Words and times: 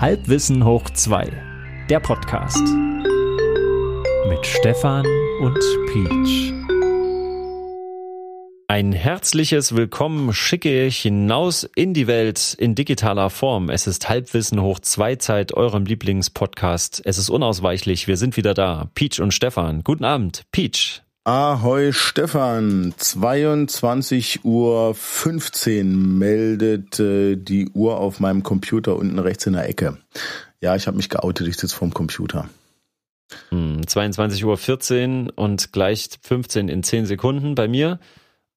Halbwissen 0.00 0.64
hoch 0.64 0.88
2, 0.88 1.30
der 1.90 2.00
Podcast. 2.00 2.66
Mit 4.30 4.46
Stefan 4.46 5.04
und 5.42 5.58
Peach. 5.92 6.54
Ein 8.66 8.92
herzliches 8.92 9.76
Willkommen 9.76 10.32
schicke 10.32 10.86
ich 10.86 11.00
hinaus 11.00 11.68
in 11.74 11.92
die 11.92 12.06
Welt 12.06 12.56
in 12.58 12.74
digitaler 12.74 13.28
Form. 13.28 13.68
Es 13.68 13.86
ist 13.86 14.08
Halbwissen 14.08 14.62
hoch 14.62 14.78
2 14.78 15.16
Zeit, 15.16 15.52
eurem 15.52 15.84
Lieblingspodcast. 15.84 17.02
Es 17.04 17.18
ist 17.18 17.28
unausweichlich, 17.28 18.08
wir 18.08 18.16
sind 18.16 18.38
wieder 18.38 18.54
da. 18.54 18.88
Peach 18.94 19.20
und 19.20 19.34
Stefan. 19.34 19.84
Guten 19.84 20.04
Abend, 20.06 20.44
Peach. 20.50 21.02
Ahoi 21.24 21.92
Stefan, 21.92 22.94
22 22.96 24.42
Uhr 24.42 24.94
15 24.94 26.18
meldet 26.18 26.98
äh, 26.98 27.36
die 27.36 27.68
Uhr 27.68 27.98
auf 27.98 28.20
meinem 28.20 28.42
Computer 28.42 28.96
unten 28.96 29.18
rechts 29.18 29.46
in 29.46 29.52
der 29.52 29.68
Ecke. 29.68 29.98
Ja, 30.62 30.76
ich 30.76 30.86
habe 30.86 30.96
mich 30.96 31.10
geoutet, 31.10 31.46
ich 31.46 31.58
sitze 31.58 31.76
vorm 31.76 31.92
Computer. 31.92 32.48
Hm, 33.50 33.86
22 33.86 34.46
Uhr 34.46 34.56
14 34.56 35.28
und 35.28 35.72
gleich 35.72 36.08
15 36.22 36.68
in 36.68 36.82
10 36.82 37.04
Sekunden 37.04 37.54
bei 37.54 37.68
mir. 37.68 38.00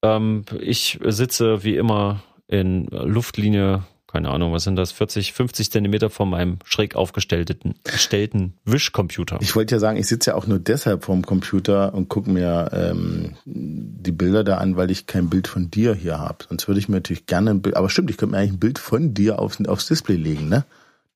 Ähm, 0.01 0.45
ich 0.61 0.99
sitze 1.03 1.65
wie 1.65 1.75
immer 1.75 2.23
in 2.47 2.85
Luftlinie 2.85 3.83
keine 4.13 4.29
Ahnung, 4.29 4.53
was 4.53 4.63
sind 4.63 4.75
das, 4.75 4.91
40, 4.91 5.33
50 5.33 5.71
Zentimeter 5.71 6.11
von 6.11 6.29
meinem 6.29 6.59
schräg 6.65 6.95
aufgestellten 6.95 7.73
gestellten 7.83 8.53
Wischcomputer. 8.63 9.39
Ich 9.41 9.55
wollte 9.55 9.73
ja 9.73 9.79
sagen, 9.79 9.97
ich 9.97 10.05
sitze 10.05 10.29
ja 10.29 10.35
auch 10.35 10.45
nur 10.45 10.59
deshalb 10.59 11.03
vorm 11.03 11.23
Computer 11.23 11.95
und 11.95 12.09
gucke 12.09 12.29
mir 12.29 12.69
ähm, 12.73 13.33
die 13.43 14.11
Bilder 14.11 14.43
da 14.43 14.57
an, 14.59 14.77
weil 14.77 14.91
ich 14.91 15.07
kein 15.07 15.29
Bild 15.29 15.47
von 15.47 15.71
dir 15.71 15.95
hier 15.95 16.19
habe. 16.19 16.45
Sonst 16.47 16.67
würde 16.67 16.79
ich 16.79 16.87
mir 16.87 16.97
natürlich 16.97 17.25
gerne 17.25 17.49
ein 17.49 17.63
Bild, 17.63 17.75
aber 17.75 17.89
stimmt, 17.89 18.11
ich 18.11 18.17
könnte 18.17 18.33
mir 18.33 18.37
eigentlich 18.37 18.53
ein 18.53 18.59
Bild 18.59 18.77
von 18.77 19.15
dir 19.15 19.39
aufs, 19.39 19.65
aufs 19.65 19.87
Display 19.87 20.15
legen, 20.15 20.47
ne? 20.47 20.63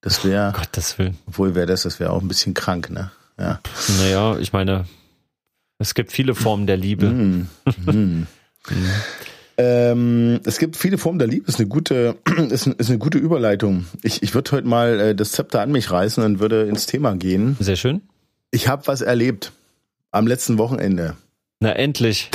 Das 0.02 0.26
wäre, 0.26 0.54
oh 0.56 0.59
Gottes 0.59 0.98
Willen. 0.98 1.18
Obwohl 1.28 1.54
wäre 1.54 1.68
das, 1.68 1.84
das 1.84 2.00
wäre 2.00 2.09
auch 2.09 2.22
ein 2.22 2.28
bisschen 2.28 2.56
krank, 2.56 2.90
ne? 2.90 3.12
Ja. 3.38 3.59
Naja, 4.00 4.39
ich 4.39 4.54
meine, 4.54 4.86
es 5.78 5.94
gibt 5.94 6.11
viele 6.11 6.34
Formen 6.34 6.66
der 6.66 6.78
Liebe. 6.78 7.06
Mm, 7.11 7.48
mm. 7.86 8.28
Ähm, 9.58 10.39
es 10.45 10.59
gibt 10.59 10.77
viele 10.77 11.00
Formen 11.00 11.17
der 11.19 11.27
Liebe. 11.27 11.47
Ist 11.47 11.59
eine 11.59 11.67
gute, 11.67 12.17
ist, 12.50 12.67
ist 12.67 12.89
eine 12.89 13.00
gute 13.00 13.17
Überleitung. 13.17 13.88
Ich, 14.03 14.22
ich 14.22 14.36
würde 14.36 14.52
heute 14.52 14.67
mal 14.67 14.99
äh, 14.99 15.16
das 15.16 15.31
Zepter 15.31 15.61
an 15.61 15.72
mich 15.72 15.89
reißen 15.91 16.23
und 16.23 16.39
würde 16.39 16.67
ins 16.67 16.86
Thema 16.86 17.16
gehen. 17.16 17.58
Sehr 17.59 17.75
schön. 17.75 18.02
Ich 18.52 18.67
habe 18.67 18.86
was 18.86 19.02
erlebt 19.02 19.52
am 20.11 20.27
letzten 20.27 20.59
Wochenende. 20.59 21.16
Na 21.59 21.72
endlich. 21.72 22.30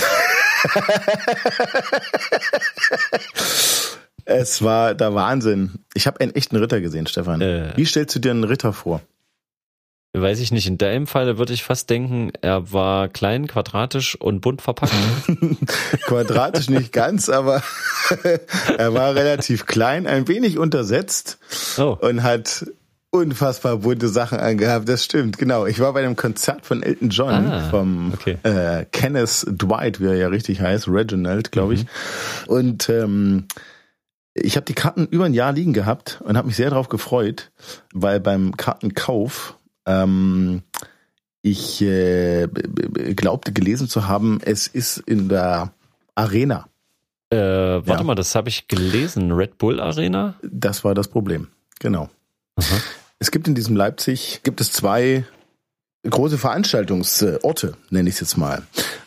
es 4.25 4.62
war 4.62 4.95
der 4.95 5.14
Wahnsinn. 5.14 5.79
Ich 5.95 6.07
habe 6.09 6.20
einen 6.20 6.34
echten 6.34 6.57
Ritter 6.57 6.81
gesehen, 6.81 7.07
Stefan. 7.07 7.41
Äh. 7.41 7.73
Wie 7.77 7.86
stellst 7.86 8.17
du 8.17 8.19
dir 8.19 8.33
einen 8.33 8.45
Ritter 8.45 8.73
vor? 8.73 9.01
Weiß 10.15 10.41
ich 10.41 10.53
nicht. 10.53 10.67
In 10.67 10.77
deinem 10.77 11.07
Fall 11.07 11.39
würde 11.39 11.55
ich 11.55 11.63
fast 11.63 11.89
denken, 11.89 12.33
er 12.43 12.71
war 12.71 13.09
klein, 13.09 13.47
quadratisch 13.47 14.15
und 14.15 14.43
bunt 14.43 14.61
verpackt. 14.61 14.93
quadratisch 16.07 16.69
nicht 16.69 16.93
ganz, 16.93 17.31
aber 17.31 17.63
er 18.79 18.93
war 18.93 19.15
relativ 19.15 19.65
klein, 19.65 20.07
ein 20.07 20.29
wenig 20.29 20.59
untersetzt 20.59 21.39
oh. 21.79 21.97
und 21.99 22.23
hat 22.23 22.67
unfassbar 23.09 23.79
bunte 23.79 24.09
Sachen 24.09 24.39
angehabt. 24.39 24.87
Das 24.87 25.03
stimmt, 25.03 25.39
genau. 25.39 25.65
Ich 25.65 25.81
war 25.81 25.95
bei 25.95 26.01
einem 26.01 26.17
Konzert 26.17 26.67
von 26.67 26.83
Elton 26.83 27.09
John 27.09 27.47
ah, 27.47 27.71
vom 27.71 28.13
okay. 28.13 28.37
äh, 28.43 28.85
Kenneth 28.93 29.47
Dwight, 29.49 29.99
wie 29.99 30.07
er 30.07 30.17
ja 30.17 30.29
richtig 30.29 30.61
heißt, 30.61 30.89
Reginald, 30.89 31.53
glaube 31.53 31.73
ich. 31.73 31.85
Mhm. 31.85 31.89
Und 32.49 32.89
ähm, 32.91 33.47
ich 34.35 34.57
habe 34.57 34.67
die 34.67 34.75
Karten 34.75 35.07
über 35.07 35.25
ein 35.25 35.35
Jahr 35.35 35.53
liegen 35.53 35.73
gehabt 35.73 36.21
und 36.25 36.37
habe 36.37 36.49
mich 36.49 36.57
sehr 36.57 36.71
darauf 36.71 36.91
gefreut, 36.91 37.51
weil 37.95 38.21
beim 38.21 38.57
Kartenkauf 38.57 39.59
ähm, 39.87 40.63
ich 41.43 41.83
äh, 41.83 42.47
glaubte 43.17 43.53
gelesen 43.53 43.89
zu 43.89 44.07
haben, 44.07 44.41
es 44.45 44.67
ist 44.69 44.98
in 44.98 45.29
der 45.29 45.73
Arena. 46.15 46.69
Äh, 47.31 47.37
warte 47.37 47.91
ja. 47.91 48.03
mal, 48.03 48.15
das 48.15 48.35
habe 48.35 48.48
ich 48.48 48.69
gelesen. 48.69 49.33
Red 49.33 49.59
Bull 49.59 49.81
Arena? 49.81 50.35
Das 50.42 50.85
war 50.85 50.95
das 50.95 51.09
Problem, 51.09 51.48
genau. 51.81 52.11
Aha. 52.57 52.77
Es 53.19 53.31
gibt 53.31 53.48
in 53.48 53.55
diesem 53.55 53.75
Leipzig, 53.75 54.41
gibt 54.42 54.61
es 54.61 54.73
zwei 54.73 55.25
große 56.09 56.39
Veranstaltungsorte, 56.39 57.75
nenne 57.91 58.09
ich 58.09 58.17
es 58.17 58.21
jetzt 58.21 58.37
mal. 58.37 58.63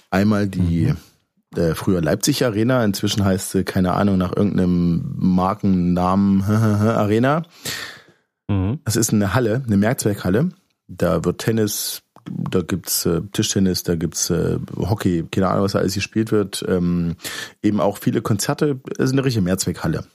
Einmal 0.09 0.47
die 0.47 0.93
mhm. 0.93 1.59
äh, 1.59 1.75
früher 1.75 2.01
Leipzig 2.01 2.43
Arena, 2.43 2.83
inzwischen 2.83 3.23
heißt 3.23 3.51
sie, 3.51 3.63
keine 3.63 3.93
Ahnung, 3.93 4.17
nach 4.17 4.35
irgendeinem 4.35 5.13
Markennamen 5.17 6.43
Arena. 6.43 7.43
Mhm. 8.47 8.79
Das 8.85 8.95
ist 8.95 9.13
eine 9.13 9.33
Halle, 9.33 9.63
eine 9.65 9.77
Mehrzweckhalle. 9.77 10.49
Da 10.87 11.23
wird 11.23 11.39
Tennis, 11.39 12.03
da 12.25 12.61
gibt's 12.61 13.05
äh, 13.05 13.21
Tischtennis, 13.31 13.83
da 13.83 13.95
gibt's 13.95 14.29
äh, 14.29 14.59
Hockey, 14.77 15.25
keine 15.31 15.49
Ahnung, 15.49 15.63
was 15.63 15.73
da 15.73 15.79
alles 15.79 15.95
gespielt 15.95 16.31
wird. 16.31 16.63
Ähm, 16.67 17.15
eben 17.61 17.79
auch 17.79 17.97
viele 17.97 18.21
Konzerte. 18.21 18.79
Es 18.97 19.05
ist 19.05 19.11
eine 19.13 19.25
richtige 19.25 19.43
Mehrzweckhalle. 19.43 20.05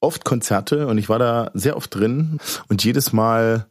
Oft 0.00 0.24
Konzerte 0.24 0.86
und 0.86 0.98
ich 0.98 1.08
war 1.08 1.18
da 1.18 1.50
sehr 1.54 1.76
oft 1.76 1.94
drin 1.94 2.38
und 2.68 2.82
jedes 2.82 3.12
Mal 3.12 3.66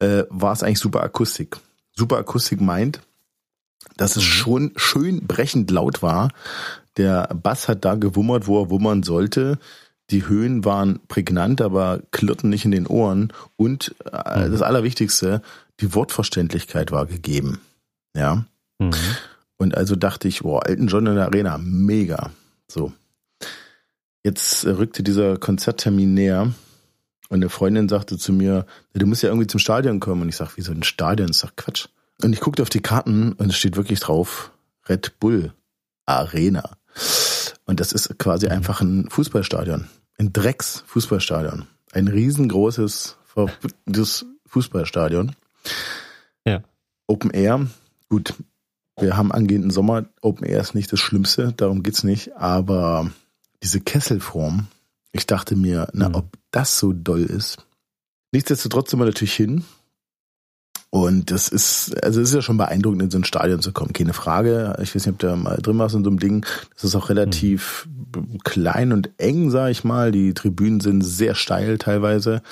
äh, 0.00 0.24
war 0.28 0.52
es 0.52 0.62
eigentlich 0.62 0.80
super 0.80 1.02
Akustik. 1.02 1.56
Super 1.96 2.18
Akustik 2.18 2.60
meint, 2.60 3.00
dass 3.96 4.16
es 4.16 4.22
schon 4.22 4.72
schön 4.76 5.26
brechend 5.26 5.70
laut 5.70 6.02
war. 6.02 6.30
Der 6.96 7.28
Bass 7.34 7.68
hat 7.68 7.84
da 7.84 7.94
gewummert, 7.94 8.46
wo 8.46 8.62
er 8.62 8.70
wummern 8.70 9.02
sollte. 9.02 9.58
Die 10.10 10.26
Höhen 10.26 10.64
waren 10.64 11.00
prägnant, 11.08 11.62
aber 11.62 12.00
klirrten 12.10 12.50
nicht 12.50 12.64
in 12.64 12.70
den 12.70 12.86
Ohren. 12.86 13.32
Und 13.56 13.94
äh, 14.04 14.46
mhm. 14.46 14.52
das 14.52 14.62
Allerwichtigste, 14.62 15.42
die 15.80 15.94
Wortverständlichkeit 15.94 16.92
war 16.92 17.06
gegeben. 17.06 17.60
Ja. 18.16 18.44
Mhm. 18.78 18.92
Und 19.56 19.76
also 19.76 19.96
dachte 19.96 20.28
ich, 20.28 20.40
boah, 20.40 20.66
Elton 20.66 20.88
John 20.88 21.06
in 21.06 21.14
der 21.14 21.26
Arena, 21.26 21.58
mega. 21.58 22.30
So. 22.68 22.92
Jetzt 24.24 24.64
rückte 24.66 25.02
dieser 25.02 25.36
Konzerttermin 25.36 26.14
näher 26.14 26.52
und 27.32 27.36
eine 27.36 27.48
Freundin 27.48 27.88
sagte 27.88 28.18
zu 28.18 28.32
mir, 28.32 28.66
du 28.92 29.06
musst 29.06 29.22
ja 29.22 29.30
irgendwie 29.30 29.46
zum 29.46 29.58
Stadion 29.58 30.00
kommen. 30.00 30.20
Und 30.20 30.28
ich 30.28 30.36
sag, 30.36 30.56
wieso 30.56 30.70
ein 30.70 30.82
Stadion? 30.82 31.30
Ich 31.30 31.38
sag, 31.38 31.56
Quatsch. 31.56 31.86
Und 32.22 32.34
ich 32.34 32.40
guckte 32.40 32.60
auf 32.60 32.68
die 32.68 32.82
Karten 32.82 33.32
und 33.32 33.48
es 33.48 33.56
steht 33.56 33.76
wirklich 33.76 34.00
drauf, 34.00 34.52
Red 34.86 35.18
Bull 35.18 35.54
Arena. 36.04 36.76
Und 37.64 37.80
das 37.80 37.92
ist 37.92 38.18
quasi 38.18 38.46
mhm. 38.46 38.52
einfach 38.52 38.82
ein 38.82 39.08
Fußballstadion. 39.08 39.88
Ein 40.18 40.32
Drecks-Fußballstadion. 40.34 41.66
Ein 41.92 42.08
riesengroßes, 42.08 43.16
verrücktes 43.24 44.26
Fußballstadion. 44.46 45.34
Ja. 46.44 46.62
Open 47.06 47.30
Air, 47.30 47.66
gut, 48.08 48.34
wir 48.98 49.16
haben 49.16 49.32
angehenden 49.32 49.70
Sommer. 49.70 50.06
Open 50.20 50.46
Air 50.46 50.60
ist 50.60 50.74
nicht 50.74 50.92
das 50.92 51.00
Schlimmste, 51.00 51.52
darum 51.52 51.82
geht's 51.82 52.04
nicht. 52.04 52.36
Aber 52.36 53.10
diese 53.62 53.80
Kesselform, 53.80 54.66
ich 55.12 55.26
dachte 55.26 55.56
mir, 55.56 55.88
na, 55.92 56.08
mhm. 56.08 56.14
ob 56.16 56.38
das 56.50 56.78
so 56.78 56.92
doll 56.92 57.22
ist. 57.22 57.58
Nichtsdestotrotz 58.32 58.90
sind 58.90 59.00
wir 59.00 59.06
natürlich 59.06 59.34
hin. 59.34 59.64
Und 60.94 61.30
das 61.30 61.48
ist, 61.48 62.04
also 62.04 62.20
es 62.20 62.28
ist 62.28 62.34
ja 62.34 62.42
schon 62.42 62.58
beeindruckend, 62.58 63.00
in 63.00 63.10
so 63.10 63.16
ein 63.16 63.24
Stadion 63.24 63.62
zu 63.62 63.72
kommen, 63.72 63.94
keine 63.94 64.12
Frage. 64.12 64.76
Ich 64.82 64.94
weiß 64.94 65.06
nicht, 65.06 65.14
ob 65.14 65.18
du 65.20 65.34
mal 65.36 65.56
drin 65.56 65.78
warst 65.78 65.94
in 65.94 66.04
so 66.04 66.10
einem 66.10 66.18
Ding. 66.18 66.44
Das 66.74 66.84
ist 66.84 66.94
auch 66.94 67.08
relativ 67.08 67.88
mhm. 68.14 68.40
klein 68.44 68.92
und 68.92 69.08
eng, 69.16 69.48
sag 69.48 69.70
ich 69.70 69.84
mal. 69.84 70.12
Die 70.12 70.34
Tribünen 70.34 70.80
sind 70.80 71.00
sehr 71.00 71.34
steil 71.34 71.78
teilweise. 71.78 72.42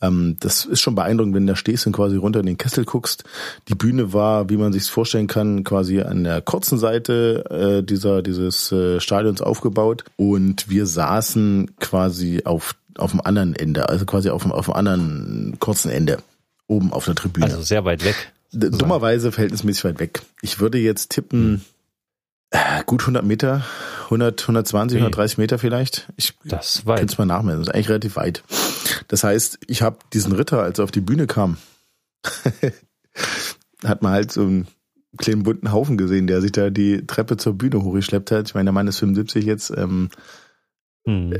Ähm, 0.00 0.36
das 0.38 0.64
ist 0.64 0.80
schon 0.80 0.94
beeindruckend, 0.94 1.34
wenn 1.34 1.44
du 1.48 1.54
da 1.54 1.56
stehst 1.56 1.84
und 1.88 1.92
quasi 1.92 2.14
runter 2.14 2.38
in 2.38 2.46
den 2.46 2.56
Kessel 2.56 2.84
guckst. 2.84 3.24
Die 3.66 3.74
Bühne 3.74 4.12
war, 4.12 4.48
wie 4.48 4.58
man 4.58 4.72
sich 4.72 4.88
vorstellen 4.88 5.26
kann, 5.26 5.64
quasi 5.64 6.02
an 6.02 6.22
der 6.22 6.40
kurzen 6.40 6.78
Seite 6.78 7.44
äh, 7.50 7.82
dieser 7.82 8.22
dieses 8.22 8.70
äh, 8.70 9.00
Stadions 9.00 9.42
aufgebaut. 9.42 10.04
Und 10.14 10.70
wir 10.70 10.86
saßen 10.86 11.72
quasi 11.80 12.42
auf 12.44 12.76
auf 12.96 13.10
dem 13.10 13.22
anderen 13.22 13.56
Ende, 13.56 13.88
also 13.88 14.04
quasi 14.04 14.30
auf 14.30 14.42
dem, 14.42 14.52
auf 14.52 14.66
dem 14.66 14.74
anderen 14.74 15.56
kurzen 15.58 15.90
Ende 15.90 16.18
oben 16.72 16.92
auf 16.92 17.04
der 17.04 17.14
Tribüne. 17.14 17.46
Also 17.46 17.62
sehr 17.62 17.84
weit 17.84 18.04
weg. 18.04 18.32
Dummerweise 18.52 19.32
verhältnismäßig 19.32 19.84
weit 19.84 20.00
weg. 20.00 20.22
Ich 20.42 20.60
würde 20.60 20.78
jetzt 20.78 21.10
tippen, 21.10 21.64
äh, 22.50 22.84
gut 22.84 23.02
100 23.02 23.24
Meter, 23.24 23.64
100, 24.04 24.42
120, 24.42 24.96
okay. 24.96 25.04
130 25.04 25.38
Meter 25.38 25.58
vielleicht. 25.58 26.12
Ich 26.16 26.34
das 26.44 26.84
weit. 26.84 27.10
Es 27.10 27.16
mal 27.16 27.24
nachmessen. 27.24 27.60
Das 27.60 27.68
ist 27.68 27.74
eigentlich 27.74 27.88
relativ 27.88 28.16
weit. 28.16 28.42
Das 29.08 29.24
heißt, 29.24 29.58
ich 29.66 29.82
habe 29.82 29.98
diesen 30.12 30.32
Ritter, 30.32 30.62
als 30.62 30.78
er 30.78 30.84
auf 30.84 30.90
die 30.90 31.00
Bühne 31.00 31.26
kam, 31.26 31.56
hat 33.84 34.02
man 34.02 34.12
halt 34.12 34.32
so 34.32 34.42
einen 34.42 34.68
kleinen 35.16 35.44
bunten 35.44 35.72
Haufen 35.72 35.96
gesehen, 35.96 36.26
der 36.26 36.40
sich 36.42 36.52
da 36.52 36.70
die 36.70 37.06
Treppe 37.06 37.38
zur 37.38 37.54
Bühne 37.54 37.82
hochgeschleppt 37.82 38.30
hat. 38.30 38.48
Ich 38.48 38.54
meine, 38.54 38.66
der 38.66 38.72
Mann 38.72 38.86
ist 38.86 38.98
75 38.98 39.44
jetzt. 39.44 39.70
Ähm, 39.76 40.10
hm. 41.04 41.36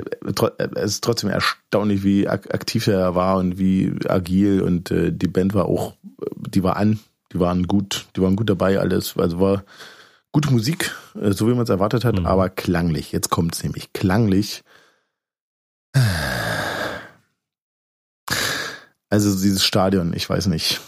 Es 0.74 0.92
ist 0.92 1.04
trotzdem 1.04 1.30
erstaunlich, 1.30 2.02
wie 2.02 2.28
aktiv 2.28 2.86
er 2.88 3.14
war 3.14 3.38
und 3.38 3.58
wie 3.58 3.94
agil 4.08 4.60
und 4.60 4.90
äh, 4.90 5.12
die 5.12 5.28
Band 5.28 5.54
war 5.54 5.66
auch, 5.66 5.94
die 6.36 6.64
war 6.64 6.76
an, 6.76 6.98
die 7.32 7.38
waren 7.38 7.66
gut, 7.66 8.06
die 8.16 8.22
waren 8.22 8.34
gut 8.34 8.50
dabei, 8.50 8.80
alles, 8.80 9.16
also 9.16 9.38
war 9.38 9.64
gute 10.32 10.50
Musik, 10.50 10.94
äh, 11.14 11.32
so 11.32 11.46
wie 11.46 11.54
man 11.54 11.62
es 11.62 11.68
erwartet 11.68 12.04
hat, 12.04 12.18
mhm. 12.18 12.26
aber 12.26 12.50
klanglich. 12.50 13.12
Jetzt 13.12 13.30
kommt 13.30 13.54
es 13.54 13.62
nämlich 13.62 13.92
klanglich. 13.92 14.62
Also 19.08 19.30
dieses 19.38 19.62
Stadion, 19.62 20.14
ich 20.14 20.30
weiß 20.30 20.46
nicht. 20.46 20.80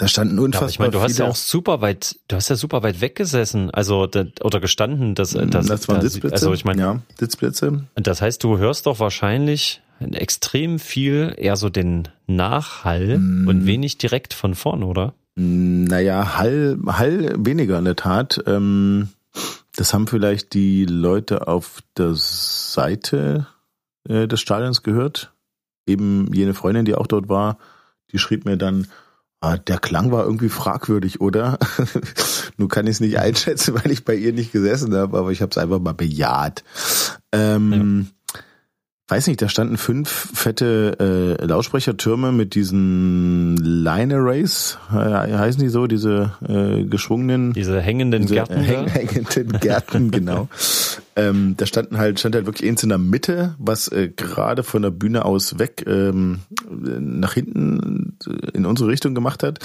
Da 0.00 0.08
standen 0.08 0.38
unfassbar 0.38 0.66
ja, 0.66 0.70
ich 0.70 0.78
meine, 0.78 0.92
du 0.92 1.02
hast 1.02 1.18
ja 1.18 1.28
auch 1.28 1.36
super 1.36 1.82
weit, 1.82 2.16
du 2.28 2.36
hast 2.36 2.48
ja 2.48 2.56
super 2.56 2.82
weit 2.82 3.02
weggesessen, 3.02 3.70
also 3.70 4.08
oder 4.42 4.58
gestanden, 4.58 5.14
dass 5.14 5.32
das, 5.32 5.50
das, 5.50 5.66
das 5.66 5.88
waren 5.88 6.00
Sitzplätze. 6.00 6.32
Also 6.32 6.54
ich 6.54 6.64
meine, 6.64 6.80
ja, 6.80 7.02
Sitzplätze. 7.18 7.84
Das 7.96 8.22
heißt, 8.22 8.42
du 8.42 8.56
hörst 8.56 8.86
doch 8.86 8.98
wahrscheinlich 8.98 9.82
extrem 10.00 10.78
viel 10.78 11.34
eher 11.36 11.56
so 11.56 11.68
den 11.68 12.08
Nachhall 12.26 13.18
mm. 13.18 13.46
und 13.46 13.66
wenig 13.66 13.98
direkt 13.98 14.32
von 14.32 14.54
vorn, 14.54 14.82
oder? 14.82 15.12
Naja, 15.34 16.38
Hall, 16.38 16.78
Hall 16.86 17.34
weniger 17.36 17.78
in 17.78 17.84
der 17.84 17.96
Tat. 17.96 18.42
Ähm, 18.46 19.10
das 19.76 19.92
haben 19.92 20.06
vielleicht 20.06 20.54
die 20.54 20.86
Leute 20.86 21.46
auf 21.46 21.82
der 21.98 22.14
Seite 22.14 23.48
äh, 24.08 24.26
des 24.26 24.40
Stadions 24.40 24.82
gehört. 24.82 25.34
Eben 25.86 26.32
jene 26.32 26.54
Freundin, 26.54 26.86
die 26.86 26.94
auch 26.94 27.06
dort 27.06 27.28
war, 27.28 27.58
die 28.12 28.18
schrieb 28.18 28.46
mir 28.46 28.56
dann, 28.56 28.86
der 29.42 29.78
Klang 29.78 30.12
war 30.12 30.24
irgendwie 30.24 30.50
fragwürdig, 30.50 31.20
oder? 31.20 31.58
Nun 32.56 32.68
kann 32.68 32.86
ich 32.86 32.92
es 32.92 33.00
nicht 33.00 33.18
einschätzen, 33.18 33.74
weil 33.74 33.90
ich 33.90 34.04
bei 34.04 34.14
ihr 34.14 34.32
nicht 34.32 34.52
gesessen 34.52 34.94
habe, 34.94 35.18
aber 35.18 35.30
ich 35.32 35.40
habe 35.40 35.50
es 35.50 35.58
einfach 35.58 35.80
mal 35.80 35.94
bejaht. 35.94 36.62
Ähm, 37.32 38.06
ja 38.06 38.20
weiß 39.10 39.26
nicht, 39.26 39.42
da 39.42 39.48
standen 39.48 39.76
fünf 39.76 40.08
fette 40.34 41.36
äh, 41.40 41.44
Lautsprechertürme 41.44 42.30
mit 42.30 42.54
diesen 42.54 43.56
Line 43.56 44.14
Arrays, 44.14 44.78
äh, 44.92 44.94
heißen 44.94 45.60
die 45.60 45.68
so, 45.68 45.86
diese 45.86 46.32
äh, 46.46 46.84
geschwungenen, 46.84 47.52
diese 47.52 47.80
hängenden 47.80 48.22
diese, 48.22 48.34
Gärten, 48.34 48.60
häng, 48.60 48.86
hängenden 48.86 49.58
Gärten, 49.58 50.10
genau. 50.12 50.48
Ähm, 51.20 51.54
da 51.56 51.66
standen 51.66 51.98
halt 51.98 52.18
stand 52.18 52.34
halt 52.34 52.46
wirklich 52.46 52.68
eins 52.68 52.82
in 52.82 52.88
der 52.88 52.98
Mitte, 52.98 53.54
was 53.58 53.88
äh, 53.88 54.08
gerade 54.08 54.62
von 54.62 54.82
der 54.82 54.90
Bühne 54.90 55.24
aus 55.24 55.58
weg 55.58 55.84
ähm, 55.86 56.40
nach 56.68 57.34
hinten 57.34 58.16
in 58.54 58.64
unsere 58.64 58.88
Richtung 58.88 59.14
gemacht 59.14 59.42
hat 59.42 59.58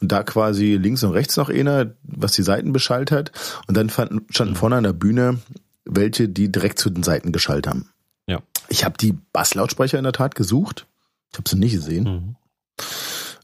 und 0.00 0.12
da 0.12 0.22
quasi 0.22 0.74
links 0.74 1.02
und 1.02 1.12
rechts 1.12 1.36
noch 1.36 1.48
einer, 1.48 1.94
was 2.02 2.32
die 2.32 2.42
Seiten 2.42 2.72
beschallt 2.72 3.10
hat 3.10 3.32
und 3.66 3.76
dann 3.76 3.90
fanden, 3.90 4.26
standen 4.30 4.54
vorne 4.54 4.76
an 4.76 4.84
der 4.84 4.92
Bühne 4.92 5.38
welche, 5.84 6.28
die 6.28 6.52
direkt 6.52 6.78
zu 6.78 6.90
den 6.90 7.02
Seiten 7.02 7.32
geschaltet 7.32 7.66
haben. 7.66 7.90
Ja. 8.26 8.42
Ich 8.68 8.84
habe 8.84 8.96
die 8.98 9.16
Basslautsprecher 9.32 9.98
in 9.98 10.04
der 10.04 10.12
Tat 10.12 10.34
gesucht. 10.34 10.86
Ich 11.32 11.38
habe 11.38 11.48
sie 11.48 11.56
nicht 11.56 11.72
gesehen. 11.72 12.04
Mhm. 12.04 12.36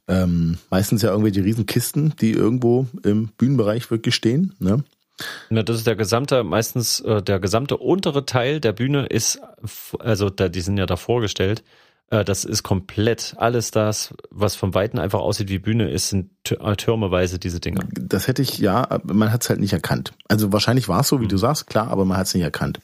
Ähm, 0.08 0.58
meistens 0.70 1.02
ja 1.02 1.10
irgendwelche 1.10 1.44
Riesenkisten, 1.44 2.14
die 2.20 2.30
irgendwo 2.30 2.86
im 3.02 3.28
Bühnenbereich 3.36 3.90
wirklich 3.90 4.14
stehen. 4.14 4.54
Ne? 4.60 4.84
Ja, 5.50 5.62
das 5.62 5.78
ist 5.78 5.86
der 5.86 5.96
gesamte, 5.96 6.44
meistens 6.44 7.00
äh, 7.00 7.22
der 7.22 7.40
gesamte 7.40 7.76
untere 7.76 8.26
Teil 8.26 8.60
der 8.60 8.72
Bühne 8.72 9.06
ist, 9.06 9.40
also 9.98 10.30
da, 10.30 10.48
die 10.48 10.60
sind 10.60 10.76
ja 10.76 10.86
da 10.86 10.96
vorgestellt, 10.96 11.62
äh, 12.10 12.24
das 12.24 12.44
ist 12.44 12.62
komplett 12.62 13.34
alles 13.36 13.70
das, 13.70 14.14
was 14.30 14.54
vom 14.54 14.74
Weiten 14.74 14.98
einfach 14.98 15.20
aussieht 15.20 15.48
wie 15.48 15.58
Bühne 15.58 15.90
ist, 15.90 16.10
sind 16.10 16.30
äh, 16.50 16.76
türmeweise 16.76 17.38
diese 17.38 17.60
Dinger. 17.60 17.82
Das 17.92 18.28
hätte 18.28 18.42
ich, 18.42 18.58
ja, 18.58 19.00
man 19.04 19.32
hat 19.32 19.42
es 19.42 19.50
halt 19.50 19.60
nicht 19.60 19.72
erkannt. 19.72 20.12
Also 20.28 20.52
wahrscheinlich 20.52 20.88
war 20.88 21.00
es 21.00 21.08
so, 21.08 21.20
wie 21.20 21.24
mhm. 21.24 21.30
du 21.30 21.36
sagst, 21.36 21.66
klar, 21.66 21.88
aber 21.88 22.04
man 22.04 22.16
hat 22.16 22.26
es 22.26 22.34
nicht 22.34 22.44
erkannt. 22.44 22.80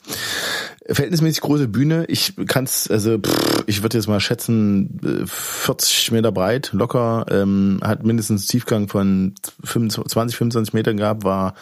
Verhältnismäßig 0.85 1.41
große 1.43 1.69
Bühne. 1.69 2.07
Ich 2.09 2.35
kann 2.47 2.65
es, 2.65 2.91
also 2.91 3.19
pff, 3.19 3.65
ich 3.67 3.83
würde 3.83 3.99
jetzt 3.99 4.09
mal 4.09 4.19
schätzen, 4.19 5.01
40 5.27 6.09
äh, 6.11 6.15
Meter 6.15 6.33
breit, 6.33 6.71
locker, 6.73 7.27
ähm, 7.31 7.81
hat 7.83 8.05
mindestens 8.05 8.47
Tiefgang 8.49 8.89
von 8.89 9.35
25, 9.63 10.13
20, 10.13 10.37
25 10.37 10.75
Metern 10.75 10.97
gehabt, 10.97 11.23
war 11.23 11.55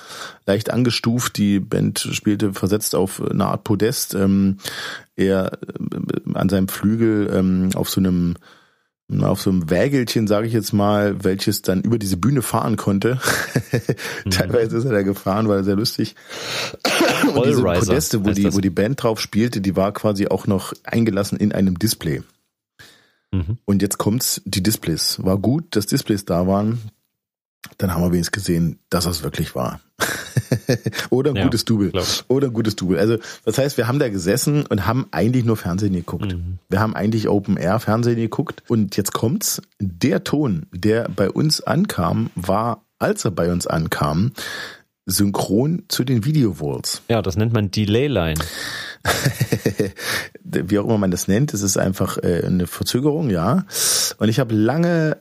leicht 0.47 0.71
angestuft. 0.71 1.37
Die 1.37 1.61
Band 1.61 2.09
spielte 2.13 2.55
versetzt 2.55 2.95
auf 2.95 3.23
eine 3.23 3.47
Art 3.47 3.65
Podest. 3.65 4.15
Ähm, 4.15 4.57
er 5.17 5.53
äh, 5.53 6.35
an 6.35 6.49
seinem 6.49 6.69
Flügel 6.69 7.31
ähm, 7.33 7.71
auf 7.75 7.91
so 7.91 8.01
einem 8.01 8.37
auf 9.23 9.41
so 9.41 9.51
einem 9.51 9.71
Wägelchen, 9.71 10.27
sage 10.27 10.47
ich 10.47 10.53
jetzt 10.53 10.73
mal, 10.73 11.25
welches 11.25 11.63
dann 11.63 11.83
über 11.83 11.99
diese 11.99 12.17
Bühne 12.17 12.43
fahren 12.43 12.77
konnte. 12.77 13.19
Mhm. 14.25 14.31
Teilweise 14.31 14.77
ist 14.77 14.85
er 14.85 14.93
da 14.93 15.03
gefahren, 15.03 15.49
war 15.49 15.63
sehr 15.65 15.77
lustig. 15.77 16.15
Und 17.35 17.47
diese 17.47 17.63
Podeste, 17.63 18.25
wo 18.25 18.31
die, 18.31 18.53
wo 18.53 18.59
die 18.61 18.71
Band 18.71 19.03
drauf 19.03 19.21
spielte, 19.21 19.61
die 19.61 19.77
war 19.77 19.93
quasi 19.93 20.27
auch 20.29 20.47
noch 20.47 20.73
eingelassen 20.85 21.39
in 21.39 21.53
einem 21.53 21.79
Display. 21.79 22.23
Mhm. 23.33 23.59
Und 23.65 23.83
jetzt 23.83 23.99
kommt's, 23.99 24.43
die 24.45 24.63
Displays. 24.63 25.23
War 25.23 25.39
gut, 25.39 25.77
dass 25.77 25.87
Displays 25.87 26.25
da 26.25 26.47
waren. 26.47 26.81
Dann 27.79 27.93
haben 27.93 28.03
wir 28.03 28.13
wenigstens 28.13 28.33
gesehen, 28.33 28.79
dass 28.91 29.07
es 29.07 29.23
wirklich 29.23 29.55
war. 29.55 29.81
Oder 31.11 31.31
ein 31.31 31.37
ja, 31.37 31.45
gutes 31.45 31.65
Double. 31.65 31.93
Oder 32.29 32.49
ein 32.49 32.53
gutes 32.53 32.77
Double. 32.77 32.99
Also, 32.99 33.19
das 33.45 33.59
heißt, 33.59 33.77
wir 33.77 33.87
haben 33.87 33.99
da 33.99 34.09
gesessen 34.09 34.67
und 34.67 34.87
haben 34.87 35.07
eigentlich 35.11 35.45
nur 35.45 35.57
Fernsehen 35.57 35.93
geguckt. 35.93 36.33
Mhm. 36.33 36.59
Wir 36.69 36.81
haben 36.81 36.95
eigentlich 36.95 37.29
Open 37.29 37.57
Air 37.57 37.79
Fernsehen 37.81 38.17
geguckt. 38.17 38.63
Und 38.69 38.97
jetzt 38.97 39.13
kommt's. 39.13 39.63
Der 39.79 40.25
Ton, 40.25 40.67
der 40.73 41.09
bei 41.09 41.31
uns 41.31 41.61
ankam, 41.61 42.31
war, 42.35 42.85
als 42.99 43.25
er 43.25 43.31
bei 43.31 43.53
uns 43.53 43.67
ankam, 43.67 44.33
synchron 45.07 45.85
zu 45.89 46.05
den 46.05 46.25
Video 46.25 46.61
Walls. 46.61 47.03
Ja, 47.09 47.23
das 47.23 47.37
nennt 47.37 47.53
man 47.53 47.71
Delay 47.71 48.07
Line. 48.07 48.41
Wie 50.45 50.79
auch 50.79 50.85
immer 50.85 50.99
man 50.99 51.11
das 51.11 51.27
nennt, 51.29 51.55
es 51.55 51.63
ist 51.63 51.77
einfach 51.77 52.19
äh, 52.19 52.43
eine 52.45 52.67
Verzögerung, 52.67 53.31
ja. 53.31 53.65
Und 54.19 54.29
ich 54.29 54.39
habe 54.39 54.55
lange 54.55 55.19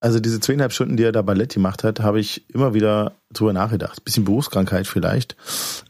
also 0.00 0.18
diese 0.18 0.40
zweieinhalb 0.40 0.72
Stunden, 0.72 0.96
die 0.96 1.02
er 1.02 1.12
da 1.12 1.22
Ballett 1.22 1.52
gemacht 1.52 1.84
hat, 1.84 2.00
habe 2.00 2.20
ich 2.20 2.48
immer 2.48 2.72
wieder 2.72 3.16
drüber 3.32 3.52
nachgedacht. 3.52 4.02
Bisschen 4.02 4.24
Berufskrankheit 4.24 4.86
vielleicht. 4.86 5.36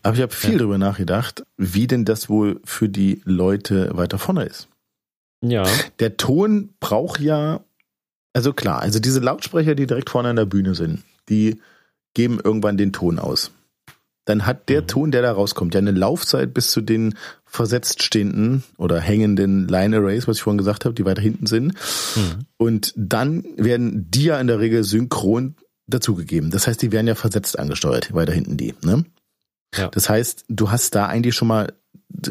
Aber 0.02 0.16
ich 0.16 0.22
habe 0.22 0.34
viel 0.34 0.52
ja. 0.52 0.58
drüber 0.58 0.78
nachgedacht, 0.78 1.44
wie 1.56 1.86
denn 1.86 2.04
das 2.04 2.28
wohl 2.28 2.60
für 2.64 2.88
die 2.88 3.22
Leute 3.24 3.96
weiter 3.96 4.18
vorne 4.18 4.44
ist. 4.44 4.68
Ja. 5.42 5.64
Der 6.00 6.16
Ton 6.16 6.70
braucht 6.80 7.20
ja, 7.20 7.60
also 8.32 8.52
klar, 8.52 8.80
also 8.80 8.98
diese 8.98 9.20
Lautsprecher, 9.20 9.74
die 9.76 9.86
direkt 9.86 10.10
vorne 10.10 10.30
an 10.30 10.36
der 10.36 10.44
Bühne 10.44 10.74
sind, 10.74 11.02
die 11.28 11.60
geben 12.14 12.40
irgendwann 12.42 12.76
den 12.76 12.92
Ton 12.92 13.20
aus. 13.20 13.52
Dann 14.24 14.44
hat 14.44 14.68
der 14.68 14.82
mhm. 14.82 14.86
Ton, 14.88 15.10
der 15.12 15.22
da 15.22 15.32
rauskommt, 15.32 15.74
ja 15.74 15.78
eine 15.78 15.92
Laufzeit 15.92 16.52
bis 16.52 16.70
zu 16.70 16.80
den 16.80 17.14
versetzt 17.50 18.04
stehenden 18.04 18.62
oder 18.76 19.00
hängenden 19.00 19.66
Line 19.66 19.96
Arrays, 19.96 20.28
was 20.28 20.36
ich 20.36 20.42
vorhin 20.42 20.58
gesagt 20.58 20.84
habe, 20.84 20.94
die 20.94 21.04
weiter 21.04 21.20
hinten 21.20 21.46
sind. 21.46 21.74
Mhm. 22.14 22.46
Und 22.56 22.94
dann 22.96 23.44
werden 23.56 24.08
die 24.08 24.24
ja 24.24 24.40
in 24.40 24.46
der 24.46 24.60
Regel 24.60 24.84
synchron 24.84 25.56
dazugegeben. 25.88 26.50
Das 26.50 26.68
heißt, 26.68 26.80
die 26.80 26.92
werden 26.92 27.08
ja 27.08 27.16
versetzt 27.16 27.58
angesteuert, 27.58 28.14
weiter 28.14 28.32
hinten 28.32 28.56
die. 28.56 28.74
Ne? 28.82 29.04
Ja. 29.76 29.88
Das 29.88 30.08
heißt, 30.08 30.44
du 30.48 30.70
hast 30.70 30.94
da 30.94 31.06
eigentlich 31.06 31.34
schon 31.34 31.48
mal 31.48 31.72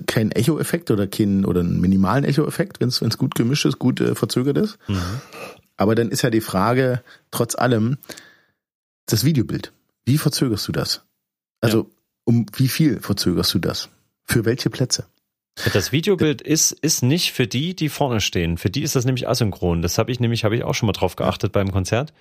keinen 0.07 0.31
Echo-Effekt 0.31 0.89
oder 0.89 1.05
keinen 1.05 1.43
oder 1.43 1.59
einen 1.59 1.81
minimalen 1.81 2.23
Echo-Effekt, 2.23 2.79
wenn 2.79 2.87
es 2.87 3.17
gut 3.17 3.35
gemischt 3.35 3.65
ist, 3.65 3.77
gut 3.77 3.99
äh, 3.99 4.15
verzögert 4.15 4.57
ist. 4.57 4.77
Mhm. 4.87 5.01
Aber 5.75 5.95
dann 5.95 6.11
ist 6.11 6.21
ja 6.21 6.29
die 6.29 6.41
Frage, 6.41 7.01
trotz 7.31 7.55
allem, 7.55 7.97
das 9.05 9.25
Videobild. 9.25 9.73
Wie 10.05 10.17
verzögerst 10.17 10.67
du 10.67 10.71
das? 10.71 11.03
Also 11.59 11.79
ja. 11.79 11.85
um 12.23 12.45
wie 12.55 12.69
viel 12.69 13.01
verzögerst 13.01 13.53
du 13.53 13.59
das? 13.59 13.89
Für 14.23 14.45
welche 14.45 14.69
Plätze? 14.69 15.07
Das 15.73 15.91
Videobild 15.91 16.41
ist, 16.41 16.71
ist 16.71 17.03
nicht 17.03 17.31
für 17.31 17.47
die, 17.47 17.75
die 17.75 17.89
vorne 17.89 18.21
stehen. 18.21 18.57
Für 18.57 18.69
die 18.69 18.81
ist 18.81 18.95
das 18.95 19.05
nämlich 19.05 19.27
asynchron. 19.27 19.81
Das 19.81 19.97
habe 19.97 20.11
ich 20.11 20.19
nämlich, 20.19 20.43
habe 20.43 20.55
ich 20.55 20.63
auch 20.63 20.73
schon 20.73 20.87
mal 20.87 20.93
drauf 20.93 21.15
geachtet 21.15 21.51
beim 21.51 21.71
Konzert. 21.71 22.13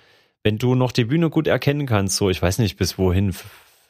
Wenn 0.43 0.57
du 0.57 0.75
noch 0.75 0.91
die 0.91 1.05
Bühne 1.05 1.29
gut 1.29 1.47
erkennen 1.47 1.85
kannst, 1.85 2.15
so, 2.15 2.29
ich 2.29 2.41
weiß 2.41 2.59
nicht 2.59 2.77
bis 2.77 2.97
wohin, 2.97 3.33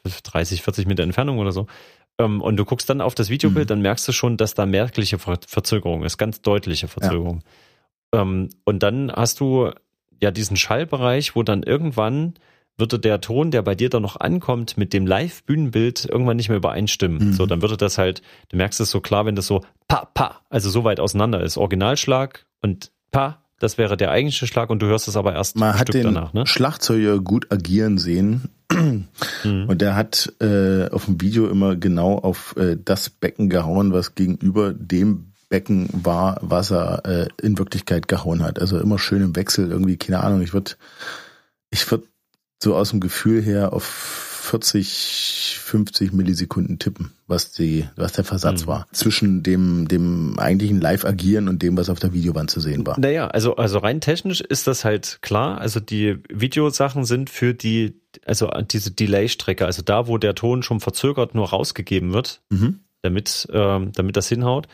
30, 0.04 0.62
40 0.62 0.86
Meter 0.86 1.02
Entfernung 1.02 1.38
oder 1.38 1.52
so, 1.52 1.66
ähm, 2.18 2.40
und 2.40 2.56
du 2.56 2.64
guckst 2.64 2.88
dann 2.90 3.00
auf 3.00 3.14
das 3.14 3.30
Videobild, 3.30 3.66
mhm. 3.66 3.68
dann 3.68 3.82
merkst 3.82 4.06
du 4.06 4.12
schon, 4.12 4.36
dass 4.36 4.54
da 4.54 4.66
merkliche 4.66 5.18
Verzögerung 5.18 6.04
ist, 6.04 6.18
ganz 6.18 6.42
deutliche 6.42 6.88
Verzögerung. 6.88 7.42
Ja. 8.14 8.22
Ähm, 8.22 8.50
und 8.64 8.82
dann 8.82 9.10
hast 9.10 9.40
du 9.40 9.70
ja 10.20 10.30
diesen 10.30 10.56
Schallbereich, 10.56 11.34
wo 11.34 11.42
dann 11.42 11.62
irgendwann 11.62 12.34
würde 12.80 12.98
der 12.98 13.20
Ton, 13.20 13.50
der 13.50 13.62
bei 13.62 13.74
dir 13.74 13.90
dann 13.90 14.02
noch 14.02 14.18
ankommt, 14.18 14.76
mit 14.76 14.92
dem 14.92 15.06
Live-Bühnenbild 15.06 16.06
irgendwann 16.06 16.36
nicht 16.36 16.48
mehr 16.48 16.58
übereinstimmen. 16.58 17.28
Mhm. 17.28 17.32
So, 17.34 17.46
dann 17.46 17.62
würde 17.62 17.76
das 17.76 17.98
halt, 17.98 18.22
du 18.48 18.56
merkst 18.56 18.80
es 18.80 18.90
so 18.90 19.00
klar, 19.00 19.26
wenn 19.26 19.36
das 19.36 19.46
so 19.46 19.62
pa, 19.88 20.06
pa, 20.12 20.40
also 20.48 20.70
so 20.70 20.84
weit 20.84 21.00
auseinander 21.00 21.42
ist. 21.42 21.56
Originalschlag 21.56 22.46
und 22.62 22.90
pa, 23.12 23.38
das 23.60 23.76
wäre 23.78 23.96
der 23.96 24.10
eigentliche 24.10 24.46
Schlag 24.46 24.70
und 24.70 24.80
du 24.80 24.86
hörst 24.86 25.06
es 25.06 25.16
aber 25.16 25.34
erst 25.34 25.56
Man 25.56 25.72
ein 25.72 25.78
hat 25.78 25.88
Stück 25.88 26.02
den 26.02 26.14
danach. 26.14 26.32
Ne? 26.32 26.46
Schlagzeuger 26.46 27.20
gut 27.20 27.52
agieren 27.52 27.98
sehen 27.98 28.48
mhm. 28.72 29.66
und 29.68 29.80
der 29.80 29.94
hat 29.94 30.32
äh, 30.40 30.88
auf 30.88 31.04
dem 31.04 31.20
Video 31.20 31.46
immer 31.46 31.76
genau 31.76 32.18
auf 32.18 32.56
äh, 32.56 32.76
das 32.82 33.10
Becken 33.10 33.50
gehauen, 33.50 33.92
was 33.92 34.14
gegenüber 34.14 34.72
dem 34.72 35.32
Becken 35.50 35.88
war, 35.92 36.38
was 36.40 36.70
er 36.70 37.04
äh, 37.04 37.28
in 37.42 37.58
Wirklichkeit 37.58 38.08
gehauen 38.08 38.42
hat. 38.42 38.58
Also 38.58 38.78
immer 38.78 38.98
schön 38.98 39.20
im 39.20 39.36
Wechsel 39.36 39.70
irgendwie, 39.70 39.98
keine 39.98 40.22
Ahnung, 40.22 40.40
ich 40.40 40.54
würde 40.54 40.72
ich 41.70 41.90
würde 41.90 42.06
so 42.62 42.76
aus 42.76 42.90
dem 42.90 43.00
Gefühl 43.00 43.42
her 43.42 43.72
auf 43.72 44.30
40, 44.40 45.58
50 45.62 46.12
Millisekunden 46.12 46.78
tippen, 46.78 47.12
was 47.26 47.52
die, 47.52 47.86
was 47.96 48.12
der 48.12 48.24
Versatz 48.24 48.62
mhm. 48.62 48.66
war. 48.66 48.88
Zwischen 48.92 49.42
dem, 49.42 49.86
dem 49.86 50.38
eigentlichen 50.38 50.80
Live-Agieren 50.80 51.48
und 51.48 51.62
dem, 51.62 51.76
was 51.76 51.88
auf 51.88 52.00
der 52.00 52.12
Videowand 52.12 52.50
zu 52.50 52.58
sehen 52.60 52.86
war. 52.86 52.98
Naja, 52.98 53.28
also, 53.28 53.56
also 53.56 53.78
rein 53.78 54.00
technisch 54.00 54.40
ist 54.40 54.66
das 54.66 54.84
halt 54.84 55.18
klar. 55.20 55.60
Also 55.60 55.78
die 55.78 56.18
Videosachen 56.28 57.04
sind 57.04 57.30
für 57.30 57.54
die, 57.54 58.00
also 58.24 58.50
diese 58.70 58.90
Delay-Strecke, 58.90 59.66
also 59.66 59.82
da, 59.82 60.08
wo 60.08 60.18
der 60.18 60.34
Ton 60.34 60.62
schon 60.62 60.80
verzögert 60.80 61.34
nur 61.34 61.50
rausgegeben 61.50 62.12
wird, 62.12 62.40
mhm. 62.50 62.80
damit, 63.02 63.46
ähm, 63.52 63.92
damit 63.94 64.16
das 64.16 64.28
hinhaut, 64.28 64.66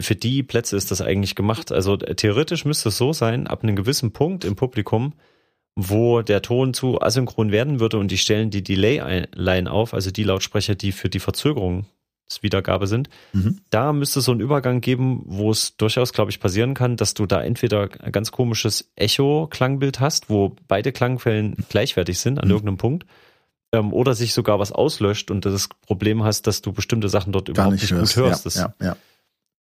für 0.00 0.16
die 0.16 0.42
Plätze 0.42 0.76
ist 0.76 0.90
das 0.90 1.00
eigentlich 1.00 1.34
gemacht. 1.34 1.72
Also 1.72 1.96
theoretisch 1.96 2.64
müsste 2.64 2.88
es 2.90 2.98
so 2.98 3.12
sein, 3.12 3.46
ab 3.46 3.62
einem 3.62 3.76
gewissen 3.76 4.12
Punkt 4.12 4.44
im 4.44 4.56
Publikum, 4.56 5.14
wo 5.80 6.22
der 6.22 6.42
Ton 6.42 6.74
zu 6.74 7.00
asynchron 7.00 7.52
werden 7.52 7.78
würde 7.78 7.98
und 7.98 8.10
die 8.10 8.18
stellen 8.18 8.50
die 8.50 8.64
Delay-Line 8.64 9.70
auf, 9.70 9.94
also 9.94 10.10
die 10.10 10.24
Lautsprecher, 10.24 10.74
die 10.74 10.90
für 10.90 11.08
die 11.08 11.20
Verzögerungswiedergabe 11.20 12.88
sind, 12.88 13.08
mhm. 13.32 13.60
da 13.70 13.92
müsste 13.92 14.18
es 14.18 14.24
so 14.24 14.32
einen 14.32 14.40
Übergang 14.40 14.80
geben, 14.80 15.22
wo 15.26 15.52
es 15.52 15.76
durchaus, 15.76 16.12
glaube 16.12 16.32
ich, 16.32 16.40
passieren 16.40 16.74
kann, 16.74 16.96
dass 16.96 17.14
du 17.14 17.26
da 17.26 17.40
entweder 17.40 17.90
ein 18.00 18.10
ganz 18.10 18.32
komisches 18.32 18.90
Echo-Klangbild 18.96 20.00
hast, 20.00 20.28
wo 20.28 20.56
beide 20.66 20.90
Klangquellen 20.90 21.54
gleichwertig 21.68 22.18
sind 22.18 22.40
an 22.40 22.48
mhm. 22.48 22.54
irgendeinem 22.54 22.78
Punkt, 22.78 23.06
ähm, 23.70 23.92
oder 23.92 24.16
sich 24.16 24.34
sogar 24.34 24.58
was 24.58 24.72
auslöscht 24.72 25.30
und 25.30 25.44
das 25.44 25.68
Problem 25.86 26.24
hast, 26.24 26.48
dass 26.48 26.60
du 26.60 26.72
bestimmte 26.72 27.08
Sachen 27.08 27.32
dort 27.32 27.46
Gar 27.46 27.52
überhaupt 27.52 27.74
nicht, 27.74 27.92
nicht 27.92 28.00
gut 28.00 28.16
hörst. 28.16 28.44
Ja, 28.46 28.50
das, 28.50 28.54
ja, 28.56 28.74
ja. 28.84 28.96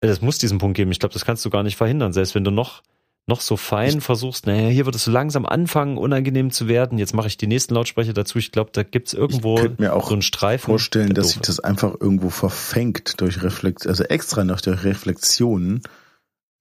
Es 0.01 0.21
muss 0.21 0.39
diesen 0.39 0.57
Punkt 0.57 0.77
geben. 0.77 0.91
Ich 0.91 0.99
glaube, 0.99 1.13
das 1.13 1.25
kannst 1.25 1.45
du 1.45 1.51
gar 1.51 1.61
nicht 1.61 1.77
verhindern, 1.77 2.11
selbst 2.11 2.33
wenn 2.33 2.43
du 2.43 2.49
noch 2.49 2.81
noch 3.27 3.41
so 3.41 3.57
fein 3.57 3.99
versuchst, 3.99 4.47
naja, 4.47 4.69
hier 4.69 4.85
wird 4.85 4.95
es 4.95 5.03
so 5.03 5.11
langsam 5.11 5.45
anfangen, 5.45 5.97
unangenehm 5.97 6.49
zu 6.49 6.67
werden. 6.67 6.97
Jetzt 6.97 7.13
mache 7.13 7.27
ich 7.27 7.37
die 7.37 7.47
nächsten 7.47 7.73
Lautsprecher 7.73 8.13
dazu. 8.13 8.37
Ich 8.37 8.53
glaube, 8.53 8.71
da 8.73 8.83
gibt's 8.83 9.13
irgendwo 9.13 9.59
ich 9.59 9.77
mir 9.77 9.93
auch 9.93 10.07
so 10.07 10.13
einen 10.13 10.21
Streifen. 10.21 10.65
vorstellen, 10.65 11.13
dass 11.13 11.31
sich 11.31 11.41
das 11.41 11.59
einfach 11.59 11.95
irgendwo 11.99 12.29
verfängt 12.29 13.19
durch 13.19 13.43
Reflexion, 13.43 13.89
also 13.89 14.05
extra 14.05 14.45
noch 14.45 14.61
durch 14.61 14.83
Reflexionen 14.83 15.81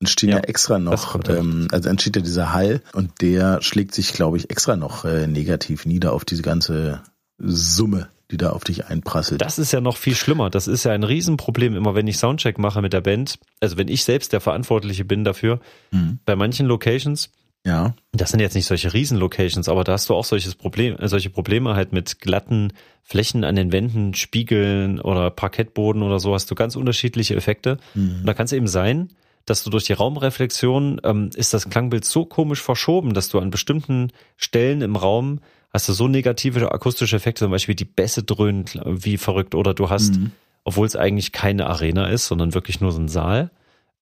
entstehen 0.00 0.30
ja, 0.30 0.36
ja 0.36 0.42
extra 0.42 0.78
noch, 0.78 1.18
ähm, 1.28 1.68
also 1.70 1.88
entsteht 1.88 2.16
ja 2.16 2.22
dieser 2.22 2.52
Hall 2.52 2.82
und 2.92 3.22
der 3.22 3.62
schlägt 3.62 3.94
sich, 3.94 4.12
glaube 4.12 4.36
ich, 4.36 4.50
extra 4.50 4.76
noch 4.76 5.04
äh, 5.04 5.26
negativ 5.26 5.86
nieder 5.86 6.12
auf 6.12 6.24
diese 6.24 6.42
ganze 6.42 7.02
Summe 7.38 8.08
die 8.30 8.36
da 8.36 8.50
auf 8.50 8.64
dich 8.64 8.86
einprasselt. 8.86 9.40
Das 9.40 9.58
ist 9.58 9.72
ja 9.72 9.80
noch 9.80 9.96
viel 9.96 10.14
schlimmer. 10.14 10.50
Das 10.50 10.66
ist 10.66 10.84
ja 10.84 10.92
ein 10.92 11.04
Riesenproblem, 11.04 11.76
immer 11.76 11.94
wenn 11.94 12.06
ich 12.06 12.18
Soundcheck 12.18 12.58
mache 12.58 12.82
mit 12.82 12.92
der 12.92 13.00
Band. 13.00 13.38
Also 13.60 13.76
wenn 13.76 13.88
ich 13.88 14.04
selbst 14.04 14.32
der 14.32 14.40
Verantwortliche 14.40 15.04
bin 15.04 15.24
dafür, 15.24 15.60
mhm. 15.92 16.18
bei 16.24 16.36
manchen 16.36 16.66
Locations, 16.66 17.30
ja. 17.66 17.94
Das 18.12 18.30
sind 18.30 18.38
jetzt 18.38 18.54
nicht 18.54 18.66
solche 18.66 18.94
Riesen-Locations, 18.94 19.68
aber 19.68 19.82
da 19.82 19.92
hast 19.92 20.08
du 20.08 20.14
auch 20.14 20.24
solches 20.24 20.54
Problem, 20.54 20.96
äh, 20.98 21.08
solche 21.08 21.30
Probleme 21.30 21.74
halt 21.74 21.92
mit 21.92 22.20
glatten 22.20 22.72
Flächen 23.02 23.42
an 23.42 23.56
den 23.56 23.72
Wänden, 23.72 24.14
Spiegeln 24.14 25.00
oder 25.00 25.30
Parkettboden 25.30 26.04
oder 26.04 26.20
so, 26.20 26.32
hast 26.32 26.48
du 26.48 26.54
ganz 26.54 26.76
unterschiedliche 26.76 27.34
Effekte. 27.34 27.78
Mhm. 27.94 28.18
Und 28.20 28.26
da 28.26 28.34
kann 28.34 28.44
es 28.44 28.52
eben 28.52 28.68
sein, 28.68 29.08
dass 29.46 29.64
du 29.64 29.70
durch 29.70 29.84
die 29.84 29.94
Raumreflexion 29.94 31.00
ähm, 31.02 31.30
ist 31.34 31.54
das 31.54 31.68
Klangbild 31.68 32.04
so 32.04 32.24
komisch 32.24 32.62
verschoben, 32.62 33.14
dass 33.14 33.28
du 33.28 33.40
an 33.40 33.50
bestimmten 33.50 34.12
Stellen 34.36 34.80
im 34.80 34.94
Raum 34.94 35.40
hast 35.72 35.88
du 35.88 35.92
so 35.92 36.08
negative 36.08 36.72
akustische 36.72 37.16
Effekte, 37.16 37.44
zum 37.44 37.50
Beispiel 37.50 37.74
die 37.74 37.84
Bässe 37.84 38.22
dröhnen 38.22 38.64
wie 38.84 39.16
verrückt 39.16 39.54
oder 39.54 39.74
du 39.74 39.90
hast, 39.90 40.16
mhm. 40.16 40.32
obwohl 40.64 40.86
es 40.86 40.96
eigentlich 40.96 41.32
keine 41.32 41.66
Arena 41.66 42.06
ist, 42.06 42.26
sondern 42.26 42.54
wirklich 42.54 42.80
nur 42.80 42.92
so 42.92 43.00
ein 43.00 43.08
Saal, 43.08 43.50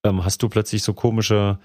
ähm, 0.05 0.25
hast 0.25 0.43
du 0.43 0.49
plötzlich 0.49 0.83
so 0.83 0.93
komische 0.93 1.59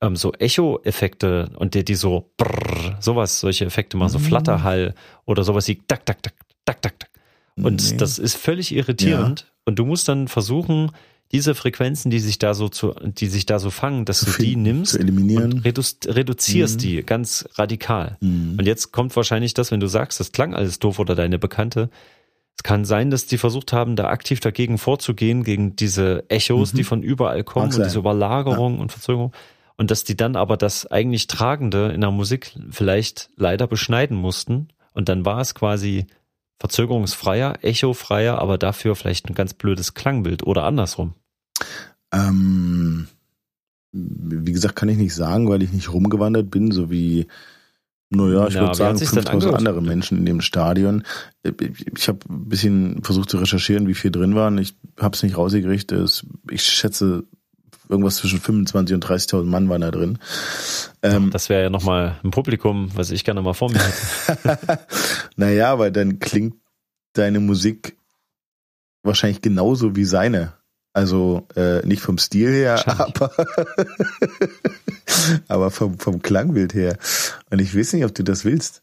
ähm, 0.00 0.16
so 0.16 0.32
Echo-Effekte 0.32 1.50
und 1.56 1.74
die, 1.74 1.84
die 1.84 1.94
so 1.94 2.30
brrr, 2.36 2.96
sowas, 3.00 3.40
solche 3.40 3.66
Effekte 3.66 3.96
machen, 3.96 4.12
mhm. 4.12 4.18
so 4.18 4.18
Flatterhall 4.18 4.94
oder 5.26 5.44
sowas 5.44 5.68
wie 5.68 5.76
tak, 5.76 6.06
tak, 6.06 6.22
tak, 6.22 6.34
tak, 6.64 6.82
tak, 6.82 6.98
tak. 6.98 7.10
Und 7.56 7.90
nee. 7.90 7.96
das 7.98 8.18
ist 8.18 8.36
völlig 8.36 8.74
irritierend. 8.74 9.40
Ja. 9.40 9.46
Und 9.66 9.78
du 9.78 9.84
musst 9.84 10.08
dann 10.08 10.28
versuchen, 10.28 10.92
diese 11.32 11.54
Frequenzen, 11.54 12.10
die 12.10 12.18
sich 12.18 12.38
da 12.38 12.54
so 12.54 12.68
zu, 12.68 12.94
die 13.02 13.28
sich 13.28 13.46
da 13.46 13.58
so 13.58 13.70
fangen, 13.70 14.04
dass 14.04 14.20
du 14.20 14.32
die 14.42 14.56
nimmst 14.56 14.98
und 14.98 15.64
redu 15.64 15.82
reduzierst 16.06 16.76
mhm. 16.76 16.80
die 16.80 17.02
ganz 17.02 17.48
radikal. 17.54 18.16
Mhm. 18.20 18.56
Und 18.58 18.66
jetzt 18.66 18.90
kommt 18.92 19.14
wahrscheinlich 19.14 19.54
das, 19.54 19.70
wenn 19.70 19.80
du 19.80 19.86
sagst, 19.86 20.18
das 20.18 20.32
klang 20.32 20.54
alles 20.54 20.80
doof 20.80 20.98
oder 20.98 21.14
deine 21.14 21.38
Bekannte. 21.38 21.88
Es 22.56 22.64
kann 22.64 22.84
sein, 22.84 23.10
dass 23.10 23.26
die 23.26 23.38
versucht 23.38 23.72
haben, 23.72 23.96
da 23.96 24.08
aktiv 24.08 24.40
dagegen 24.40 24.76
vorzugehen, 24.76 25.44
gegen 25.44 25.76
diese 25.76 26.24
Echos, 26.28 26.72
mhm. 26.72 26.76
die 26.76 26.84
von 26.84 27.02
überall 27.02 27.44
kommen 27.44 27.72
und 27.72 27.84
diese 27.84 27.98
Überlagerung 27.98 28.76
ja. 28.76 28.80
und 28.80 28.92
Verzögerung. 28.92 29.32
Und 29.76 29.90
dass 29.90 30.04
die 30.04 30.16
dann 30.16 30.36
aber 30.36 30.56
das 30.56 30.86
eigentlich 30.86 31.26
Tragende 31.26 31.90
in 31.92 32.02
der 32.02 32.10
Musik 32.10 32.52
vielleicht 32.70 33.30
leider 33.36 33.66
beschneiden 33.66 34.16
mussten. 34.16 34.68
Und 34.92 35.08
dann 35.08 35.24
war 35.24 35.40
es 35.40 35.54
quasi 35.54 36.06
verzögerungsfreier, 36.60 37.58
echofreier, 37.62 38.38
aber 38.38 38.58
dafür 38.58 38.94
vielleicht 38.94 39.28
ein 39.28 39.34
ganz 39.34 39.54
blödes 39.54 39.94
Klangbild 39.94 40.46
oder 40.46 40.64
andersrum. 40.64 41.14
Ähm, 42.12 43.08
wie 43.92 44.52
gesagt, 44.52 44.76
kann 44.76 44.88
ich 44.88 44.98
nicht 44.98 45.14
sagen, 45.14 45.48
weil 45.48 45.62
ich 45.62 45.72
nicht 45.72 45.92
rumgewandert 45.92 46.50
bin, 46.50 46.70
so 46.70 46.90
wie, 46.90 47.26
naja, 48.10 48.46
ich 48.46 48.54
ja, 48.54 48.60
würde 48.60 48.74
sagen, 48.74 48.98
5000 48.98 49.54
andere 49.54 49.80
Menschen 49.80 50.18
in 50.18 50.26
dem 50.26 50.40
Stadion. 50.40 51.04
Ich 51.96 52.08
habe 52.08 52.18
ein 52.28 52.48
bisschen 52.48 53.02
versucht 53.02 53.30
zu 53.30 53.38
recherchieren, 53.38 53.88
wie 53.88 53.94
viel 53.94 54.10
drin 54.10 54.34
waren. 54.34 54.58
Ich 54.58 54.76
habe 54.98 55.16
es 55.16 55.22
nicht 55.22 55.36
rausgekriegt. 55.36 55.94
Ich 56.50 56.62
schätze, 56.62 57.24
irgendwas 57.90 58.16
zwischen 58.16 58.40
25 58.40 58.94
und 58.94 59.04
30.000 59.04 59.44
Mann 59.44 59.68
waren 59.68 59.80
da 59.80 59.90
drin. 59.90 60.18
Ähm, 61.02 61.30
das 61.30 61.48
wäre 61.48 61.64
ja 61.64 61.70
nochmal 61.70 62.16
ein 62.22 62.30
Publikum, 62.30 62.90
was 62.94 63.10
ich 63.10 63.24
gerne 63.24 63.42
mal 63.42 63.54
vor 63.54 63.70
mir 63.70 63.80
hätte. 63.80 64.78
naja, 65.36 65.78
weil 65.78 65.90
dann 65.90 66.18
klingt 66.18 66.54
deine 67.14 67.40
Musik 67.40 67.96
wahrscheinlich 69.02 69.42
genauso 69.42 69.96
wie 69.96 70.04
seine. 70.04 70.54
Also 70.92 71.46
äh, 71.54 71.86
nicht 71.86 72.02
vom 72.02 72.18
Stil 72.18 72.52
her, 72.52 72.82
aber, 72.86 73.30
aber 75.48 75.70
vom, 75.70 75.98
vom 75.98 76.20
Klangbild 76.20 76.74
her. 76.74 76.98
Und 77.50 77.60
ich 77.60 77.76
weiß 77.76 77.92
nicht, 77.92 78.04
ob 78.04 78.14
du 78.14 78.24
das 78.24 78.44
willst. 78.44 78.82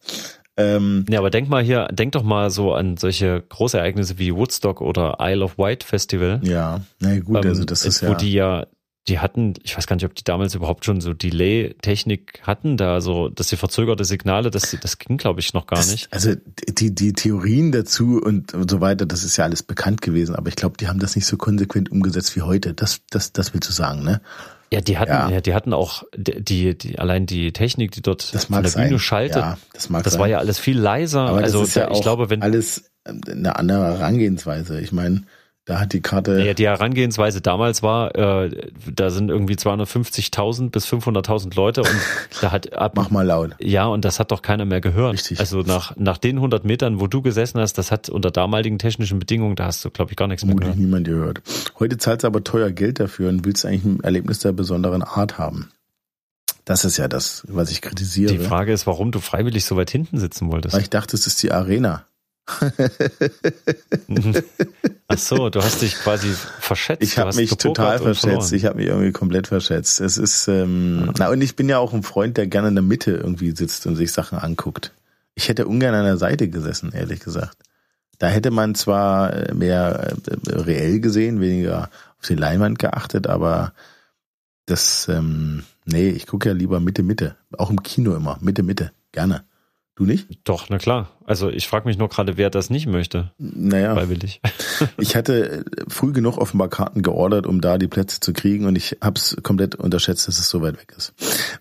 Ähm, 0.55 1.05
ja, 1.09 1.19
aber 1.19 1.29
denk 1.29 1.49
mal 1.49 1.61
hier, 1.61 1.87
denk 1.91 2.13
doch 2.13 2.23
mal 2.23 2.49
so 2.49 2.73
an 2.73 2.97
solche 2.97 3.43
Großereignisse 3.47 4.17
wie 4.17 4.33
Woodstock 4.33 4.81
oder 4.81 5.17
Isle 5.19 5.43
of 5.43 5.57
Wight 5.57 5.83
Festival. 5.83 6.39
Ja, 6.43 6.81
na 6.99 7.19
gut, 7.19 7.43
ähm, 7.43 7.49
also 7.49 7.63
das 7.63 7.85
ist 7.85 8.01
wo 8.01 8.07
ja. 8.07 8.11
Wo 8.11 8.15
die 8.15 8.33
ja 8.33 8.65
die 9.07 9.19
hatten, 9.19 9.53
ich 9.63 9.77
weiß 9.77 9.87
gar 9.87 9.95
nicht, 9.95 10.05
ob 10.05 10.15
die 10.15 10.23
damals 10.23 10.53
überhaupt 10.53 10.83
schon 10.83 10.99
so 10.99 11.13
Delay-Technik 11.13 12.41
hatten, 12.43 12.75
da 12.75 12.99
so, 12.99 13.29
dass 13.29 13.47
sie 13.47 13.55
verzögerte 13.55 14.03
Signale, 14.03 14.51
das, 14.51 14.75
das 14.81 14.97
ging, 14.97 15.17
glaube 15.17 15.39
ich, 15.39 15.53
noch 15.53 15.65
gar 15.65 15.79
das, 15.79 15.91
nicht. 15.91 16.11
Also 16.11 16.33
die, 16.67 16.93
die 16.93 17.13
Theorien 17.13 17.71
dazu 17.71 18.21
und, 18.21 18.53
und 18.53 18.69
so 18.69 18.81
weiter, 18.81 19.05
das 19.05 19.23
ist 19.23 19.37
ja 19.37 19.45
alles 19.45 19.63
bekannt 19.63 20.01
gewesen, 20.01 20.35
aber 20.35 20.49
ich 20.49 20.55
glaube, 20.55 20.75
die 20.77 20.87
haben 20.87 20.99
das 20.99 21.15
nicht 21.15 21.25
so 21.25 21.37
konsequent 21.37 21.89
umgesetzt 21.89 22.35
wie 22.35 22.41
heute. 22.41 22.73
Das, 22.73 23.01
das, 23.09 23.31
das 23.31 23.53
willst 23.53 23.69
du 23.69 23.73
sagen, 23.73 24.03
ne? 24.03 24.21
Ja, 24.73 24.81
die 24.81 24.97
hatten, 24.97 25.11
ja. 25.11 25.29
ja. 25.29 25.41
die 25.41 25.53
hatten 25.53 25.71
auch 25.71 26.03
die, 26.13 26.77
die, 26.77 26.99
allein 26.99 27.25
die 27.25 27.53
Technik, 27.53 27.91
die 27.91 28.01
dort 28.01 28.33
das 28.33 28.45
von 28.45 28.61
der 28.61 28.69
Bühne 28.69 28.89
sein. 28.89 28.99
schaltet. 28.99 29.37
Ja, 29.37 29.57
das 29.73 29.89
mag 29.89 30.03
das 30.03 30.13
sein. 30.13 30.19
war 30.19 30.27
ja 30.27 30.39
alles 30.39 30.59
viel 30.59 30.77
leiser. 30.77 31.21
Aber 31.21 31.37
also 31.37 31.63
ja 31.63 31.89
ich 31.91 32.01
glaube, 32.01 32.29
wenn 32.29 32.41
alles 32.41 32.91
eine 33.05 33.55
andere 33.55 33.97
Herangehensweise. 33.97 34.81
Ich 34.81 34.91
meine, 34.91 35.23
da 35.67 35.81
hat 35.81 35.91
die 35.91 35.99
Karte. 35.99 36.41
Ja, 36.41 36.53
die 36.53 36.65
Herangehensweise 36.65 37.41
damals 37.41 37.83
war, 37.83 38.15
äh, 38.15 38.71
da 38.89 39.09
sind 39.09 39.29
irgendwie 39.29 39.55
250.000 39.55 40.69
bis 40.69 40.87
500.000 40.87 41.53
Leute 41.55 41.81
und 41.81 41.89
da 42.41 42.53
hat 42.53 42.71
ab, 42.71 42.93
Mach 42.95 43.09
mal 43.09 43.25
laut. 43.25 43.51
Ja, 43.59 43.85
und 43.87 44.05
das 44.05 44.17
hat 44.21 44.31
doch 44.31 44.41
keiner 44.41 44.63
mehr 44.63 44.79
gehört. 44.79 45.15
Richtig. 45.15 45.41
Also 45.41 45.63
nach, 45.63 45.93
nach 45.97 46.17
den 46.19 46.37
100 46.37 46.63
Metern, 46.63 47.01
wo 47.01 47.07
du 47.07 47.21
gesessen 47.21 47.59
hast, 47.59 47.77
das 47.77 47.91
hat 47.91 48.07
unter 48.07 48.31
damaligen 48.31 48.79
technischen 48.79 49.19
Bedingungen, 49.19 49.57
da 49.57 49.65
hast 49.65 49.83
du, 49.83 49.89
glaube 49.89 50.11
ich, 50.11 50.15
gar 50.15 50.29
nichts 50.29 50.45
mehr 50.45 50.55
gehört. 50.55 50.77
niemand 50.77 51.05
gehört. 51.05 51.41
Heute 51.79 51.97
zahlst 51.97 52.23
du 52.23 52.27
aber 52.27 52.45
teuer 52.45 52.71
Geld 52.71 53.01
dafür 53.01 53.27
und 53.27 53.43
willst 53.43 53.65
eigentlich 53.65 53.83
ein 53.83 53.99
Erlebnis 53.99 54.39
der 54.39 54.53
besonderen 54.53 55.03
Art 55.03 55.37
haben. 55.37 55.69
Das 56.63 56.85
ist 56.85 56.95
ja 56.95 57.09
das, 57.09 57.43
was 57.49 57.71
ich 57.71 57.81
kritisiere. 57.81 58.31
Die 58.31 58.39
Frage 58.39 58.71
ist, 58.71 58.87
warum 58.87 59.11
du 59.11 59.19
freiwillig 59.19 59.65
so 59.65 59.75
weit 59.75 59.89
hinten 59.89 60.17
sitzen 60.17 60.49
wolltest. 60.49 60.75
Weil 60.75 60.81
ich 60.81 60.89
dachte, 60.89 61.17
es 61.17 61.27
ist 61.27 61.43
die 61.43 61.51
Arena. 61.51 62.05
Ach 65.09 65.17
so, 65.17 65.49
du 65.49 65.61
hast 65.61 65.81
dich 65.81 65.95
quasi 65.95 66.33
verschätzt. 66.59 67.01
Ich 67.01 67.17
habe 67.17 67.33
mich 67.35 67.51
total 67.51 67.97
verschätzt. 67.99 68.51
Ich 68.51 68.65
habe 68.65 68.77
mich 68.77 68.87
irgendwie 68.87 69.13
komplett 69.13 69.47
verschätzt. 69.47 70.01
Es 70.01 70.17
ist 70.17 70.49
ähm, 70.49 71.03
ja. 71.05 71.13
na 71.17 71.29
und 71.29 71.41
ich 71.41 71.55
bin 71.55 71.69
ja 71.69 71.77
auch 71.77 71.93
ein 71.93 72.03
Freund, 72.03 72.35
der 72.35 72.47
gerne 72.47 72.67
in 72.67 72.75
der 72.75 72.83
Mitte 72.83 73.11
irgendwie 73.11 73.55
sitzt 73.55 73.87
und 73.87 73.95
sich 73.95 74.11
Sachen 74.11 74.37
anguckt. 74.37 74.91
Ich 75.33 75.47
hätte 75.47 75.65
ungern 75.67 75.95
an 75.95 76.03
der 76.03 76.17
Seite 76.17 76.49
gesessen, 76.49 76.91
ehrlich 76.91 77.21
gesagt. 77.21 77.57
Da 78.17 78.27
hätte 78.27 78.51
man 78.51 78.75
zwar 78.75 79.33
äh, 79.33 79.53
mehr 79.53 80.17
äh, 80.27 80.49
reell 80.49 80.99
gesehen, 80.99 81.39
weniger 81.39 81.89
auf 82.19 82.27
die 82.27 82.35
Leinwand 82.35 82.77
geachtet, 82.77 83.27
aber 83.27 83.73
das 84.65 85.07
ähm, 85.07 85.63
nee, 85.85 86.09
ich 86.09 86.27
gucke 86.27 86.49
ja 86.49 86.55
lieber 86.55 86.81
Mitte 86.81 87.03
Mitte, 87.03 87.37
auch 87.57 87.69
im 87.69 87.81
Kino 87.81 88.13
immer 88.13 88.39
Mitte 88.41 88.63
Mitte, 88.63 88.91
gerne. 89.13 89.45
Du 89.97 90.05
nicht? 90.05 90.27
Doch, 90.43 90.67
na 90.69 90.77
klar. 90.77 91.09
Also 91.25 91.49
ich 91.49 91.67
frage 91.67 91.87
mich 91.87 91.97
nur 91.97 92.07
gerade, 92.07 92.37
wer 92.37 92.51
das 92.51 92.69
nicht 92.69 92.85
möchte. 92.85 93.31
Naja. 93.39 93.95
Freiwillig. 93.95 94.41
ich 94.99 95.15
hatte 95.15 95.65
früh 95.87 96.11
genug 96.11 96.37
offenbar 96.37 96.67
Karten 96.67 97.01
geordert, 97.01 97.47
um 97.47 97.61
da 97.61 97.79
die 97.79 97.87
Plätze 97.87 98.19
zu 98.19 98.31
kriegen 98.31 98.67
und 98.67 98.75
ich 98.75 98.97
habe 99.01 99.17
es 99.17 99.35
komplett 99.41 99.73
unterschätzt, 99.73 100.27
dass 100.27 100.37
es 100.37 100.49
so 100.49 100.61
weit 100.61 100.79
weg 100.79 100.93
ist. 100.95 101.15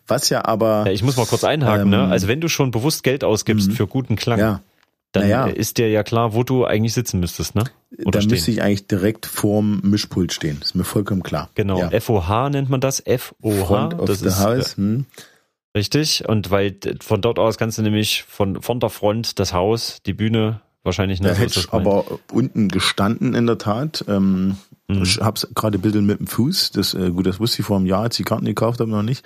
Was 0.07 0.29
ja 0.29 0.45
aber. 0.45 0.85
Ja, 0.85 0.93
ich 0.93 1.03
muss 1.03 1.17
mal 1.17 1.25
kurz 1.25 1.45
einhaken, 1.45 1.89
ne? 1.89 1.97
ähm, 1.97 2.03
ne? 2.09 2.13
Also 2.13 2.29
wenn 2.29 2.43
du 2.43 2.49
schon 2.49 2.73
bewusst 2.73 3.05
Geld 3.05 3.25
ausgibst 3.25 3.71
mhm. 3.71 3.73
für 3.73 3.87
guten 3.87 4.17
Klang, 4.17 4.39
ja. 4.39 4.61
dann 5.13 5.23
naja. 5.23 5.47
ist 5.47 5.79
dir 5.79 5.89
ja 5.89 6.03
klar, 6.03 6.35
wo 6.35 6.43
du 6.43 6.67
eigentlich 6.67 6.93
sitzen 6.93 7.21
müsstest, 7.21 7.55
ne? 7.55 7.65
Oder 8.05 8.21
dann 8.21 8.29
müsste 8.29 8.51
ich 8.51 8.61
eigentlich 8.61 8.87
direkt 8.87 9.25
vorm 9.25 9.81
Mischpult 9.83 10.35
stehen. 10.35 10.61
ist 10.61 10.75
mir 10.75 10.85
vollkommen 10.85 11.23
klar. 11.23 11.49
Genau. 11.55 11.79
Ja. 11.79 12.01
FOH 12.01 12.51
nennt 12.51 12.69
man 12.69 12.83
das. 12.83 13.03
FOH. 13.03 13.65
Front 13.65 13.95
of 13.95 14.05
das 14.05 14.21
the 14.21 14.27
ist, 14.27 14.41
House. 14.41 14.77
Hm. 14.77 15.07
Richtig. 15.77 16.29
Und 16.29 16.51
weil 16.51 16.77
von 17.01 17.21
dort 17.21 17.39
aus 17.39 17.59
kannst 17.59 17.79
du 17.79 17.83
nämlich 17.83 18.25
von, 18.25 18.63
von 18.63 18.81
der 18.81 18.91
Front 18.91 19.39
das 19.39 19.53
Haus, 19.53 19.99
die 20.07 20.15
Bühne 20.15 20.61
wahrscheinlich 20.83 21.21
nicht. 21.21 21.31
Da 21.31 21.37
hätte 21.37 21.61
ich 21.61 21.73
aber 21.73 22.05
unten 22.33 22.69
gestanden 22.69 23.35
in 23.35 23.47
der 23.47 23.59
Tat. 23.59 24.05
Ähm, 24.09 24.57
Mhm. 24.89 25.03
Ich 25.03 25.19
hab's 25.19 25.49
gerade 25.55 25.79
Bilder 25.79 26.01
mit 26.01 26.21
dem 26.21 26.27
Fuß. 26.27 26.71
Das, 26.73 26.95
äh, 26.95 27.11
gut, 27.11 27.27
das 27.27 27.41
wusste 27.41 27.61
ich 27.61 27.67
vor 27.67 27.77
einem 27.77 27.87
Jahr, 27.87 28.03
als 28.03 28.15
ich 28.15 28.19
die 28.19 28.29
Karten 28.29 28.45
gekauft 28.45 28.81
habe, 28.81 28.91
noch 28.91 29.03
nicht. 29.03 29.25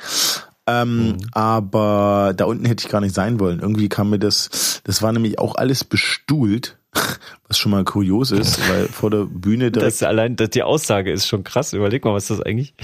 Ähm, 0.67 1.09
mhm. 1.09 1.17
Aber 1.33 2.33
da 2.37 2.45
unten 2.45 2.65
hätte 2.65 2.85
ich 2.85 2.91
gar 2.91 3.01
nicht 3.01 3.15
sein 3.15 3.41
wollen. 3.41 3.61
Irgendwie 3.61 3.89
kam 3.89 4.11
mir 4.11 4.19
das, 4.19 4.81
das 4.85 5.03
war 5.03 5.13
nämlich 5.13 5.39
auch 5.39 5.57
alles 5.57 5.85
bestuhlt, 5.85 6.79
was 7.49 7.59
schon 7.59 7.73
mal 7.73 7.85
kurios 7.85 8.31
ist, 8.31 8.61
weil 8.71 8.87
vor 8.89 9.11
der 9.11 9.25
Bühne 9.25 9.71
direkt. 9.73 9.93
Das 9.93 10.03
allein, 10.03 10.37
das, 10.37 10.51
die 10.51 10.63
Aussage 10.63 11.13
ist 11.13 11.27
schon 11.27 11.45
krass. 11.45 11.73
Überleg 11.73 12.05
mal, 12.05 12.15
was 12.15 12.29
das 12.29 12.41
eigentlich? 12.41 12.75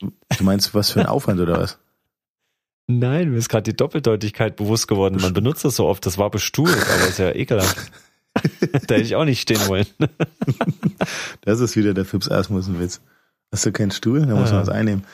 Du 0.00 0.44
meinst, 0.44 0.74
was 0.74 0.90
für 0.90 1.00
ein 1.00 1.06
Aufwand 1.06 1.40
oder 1.40 1.58
was? 1.58 1.78
Nein, 2.86 3.30
mir 3.30 3.38
ist 3.38 3.48
gerade 3.48 3.62
die 3.62 3.76
Doppeldeutigkeit 3.76 4.56
bewusst 4.56 4.88
geworden. 4.88 5.18
Man 5.20 5.32
benutzt 5.32 5.64
das 5.64 5.76
so 5.76 5.86
oft. 5.86 6.04
Das 6.04 6.18
war 6.18 6.30
bestuhlt, 6.30 6.76
aber 6.76 7.08
ist 7.08 7.18
ja 7.18 7.34
ekelhaft. 7.34 7.90
da 8.70 8.94
hätte 8.94 9.00
ich 9.00 9.16
auch 9.16 9.24
nicht 9.24 9.40
stehen 9.40 9.66
wollen. 9.66 9.86
das 11.42 11.60
ist 11.60 11.76
wieder 11.76 11.94
der 11.94 12.04
Fips 12.04 12.30
Asmussen-Witz. 12.30 13.00
Hast 13.52 13.66
du 13.66 13.72
keinen 13.72 13.92
Stuhl? 13.92 14.26
Da 14.26 14.34
muss 14.34 14.50
man 14.50 14.62
was 14.62 14.68
einnehmen. 14.68 15.04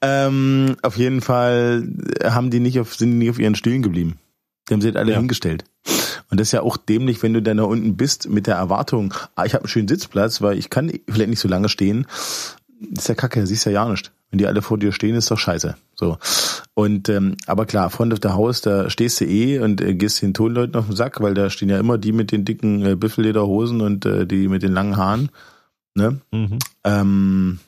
Ähm, 0.00 0.76
auf 0.82 0.96
jeden 0.96 1.20
Fall 1.20 1.88
haben 2.22 2.50
die 2.50 2.60
nicht 2.60 2.78
auf, 2.78 2.94
sind 2.94 3.10
die 3.10 3.16
nicht 3.16 3.30
auf 3.30 3.38
ihren 3.38 3.56
Stühlen 3.56 3.82
geblieben. 3.82 4.18
Die 4.68 4.74
haben 4.74 4.80
sie 4.80 4.88
halt 4.88 4.96
alle 4.96 5.12
ja. 5.12 5.18
hingestellt. 5.18 5.64
Und 6.30 6.38
das 6.38 6.48
ist 6.48 6.52
ja 6.52 6.62
auch 6.62 6.76
dämlich, 6.76 7.22
wenn 7.22 7.34
du 7.34 7.42
dann 7.42 7.56
da 7.56 7.64
unten 7.64 7.96
bist 7.96 8.28
mit 8.28 8.46
der 8.46 8.54
Erwartung, 8.54 9.12
ah, 9.34 9.44
ich 9.44 9.54
habe 9.54 9.64
einen 9.64 9.68
schönen 9.68 9.88
Sitzplatz, 9.88 10.40
weil 10.40 10.56
ich 10.56 10.70
kann 10.70 10.92
vielleicht 11.08 11.30
nicht 11.30 11.40
so 11.40 11.48
lange 11.48 11.68
stehen. 11.68 12.06
Das 12.80 13.04
ist 13.04 13.08
ja 13.08 13.14
kacke, 13.16 13.46
siehst 13.46 13.66
ja 13.66 13.72
ja 13.72 13.88
nicht. 13.88 14.12
Wenn 14.30 14.38
die 14.38 14.46
alle 14.46 14.62
vor 14.62 14.78
dir 14.78 14.92
stehen, 14.92 15.16
ist 15.16 15.30
doch 15.30 15.38
scheiße. 15.38 15.76
So. 15.94 16.18
Und 16.74 17.08
ähm, 17.08 17.36
aber 17.46 17.66
klar, 17.66 17.90
Front 17.90 18.12
of 18.12 18.20
the 18.22 18.30
House, 18.30 18.60
da 18.60 18.88
stehst 18.88 19.20
du 19.20 19.24
eh 19.24 19.58
und 19.58 19.80
äh, 19.80 19.94
gehst 19.94 20.22
den 20.22 20.34
Tonleuten 20.34 20.76
auf 20.76 20.86
den 20.86 20.96
Sack, 20.96 21.20
weil 21.20 21.34
da 21.34 21.50
stehen 21.50 21.68
ja 21.68 21.78
immer 21.78 21.98
die 21.98 22.12
mit 22.12 22.30
den 22.30 22.44
dicken 22.44 22.86
äh, 22.86 22.94
Büffellederhosen 22.94 23.80
und 23.80 24.06
äh, 24.06 24.26
die 24.26 24.48
mit 24.48 24.62
den 24.62 24.72
langen 24.72 24.96
Haaren. 24.96 25.30
Ne? 25.94 26.20
Mhm. 26.30 26.58
Ähm, 26.84 27.58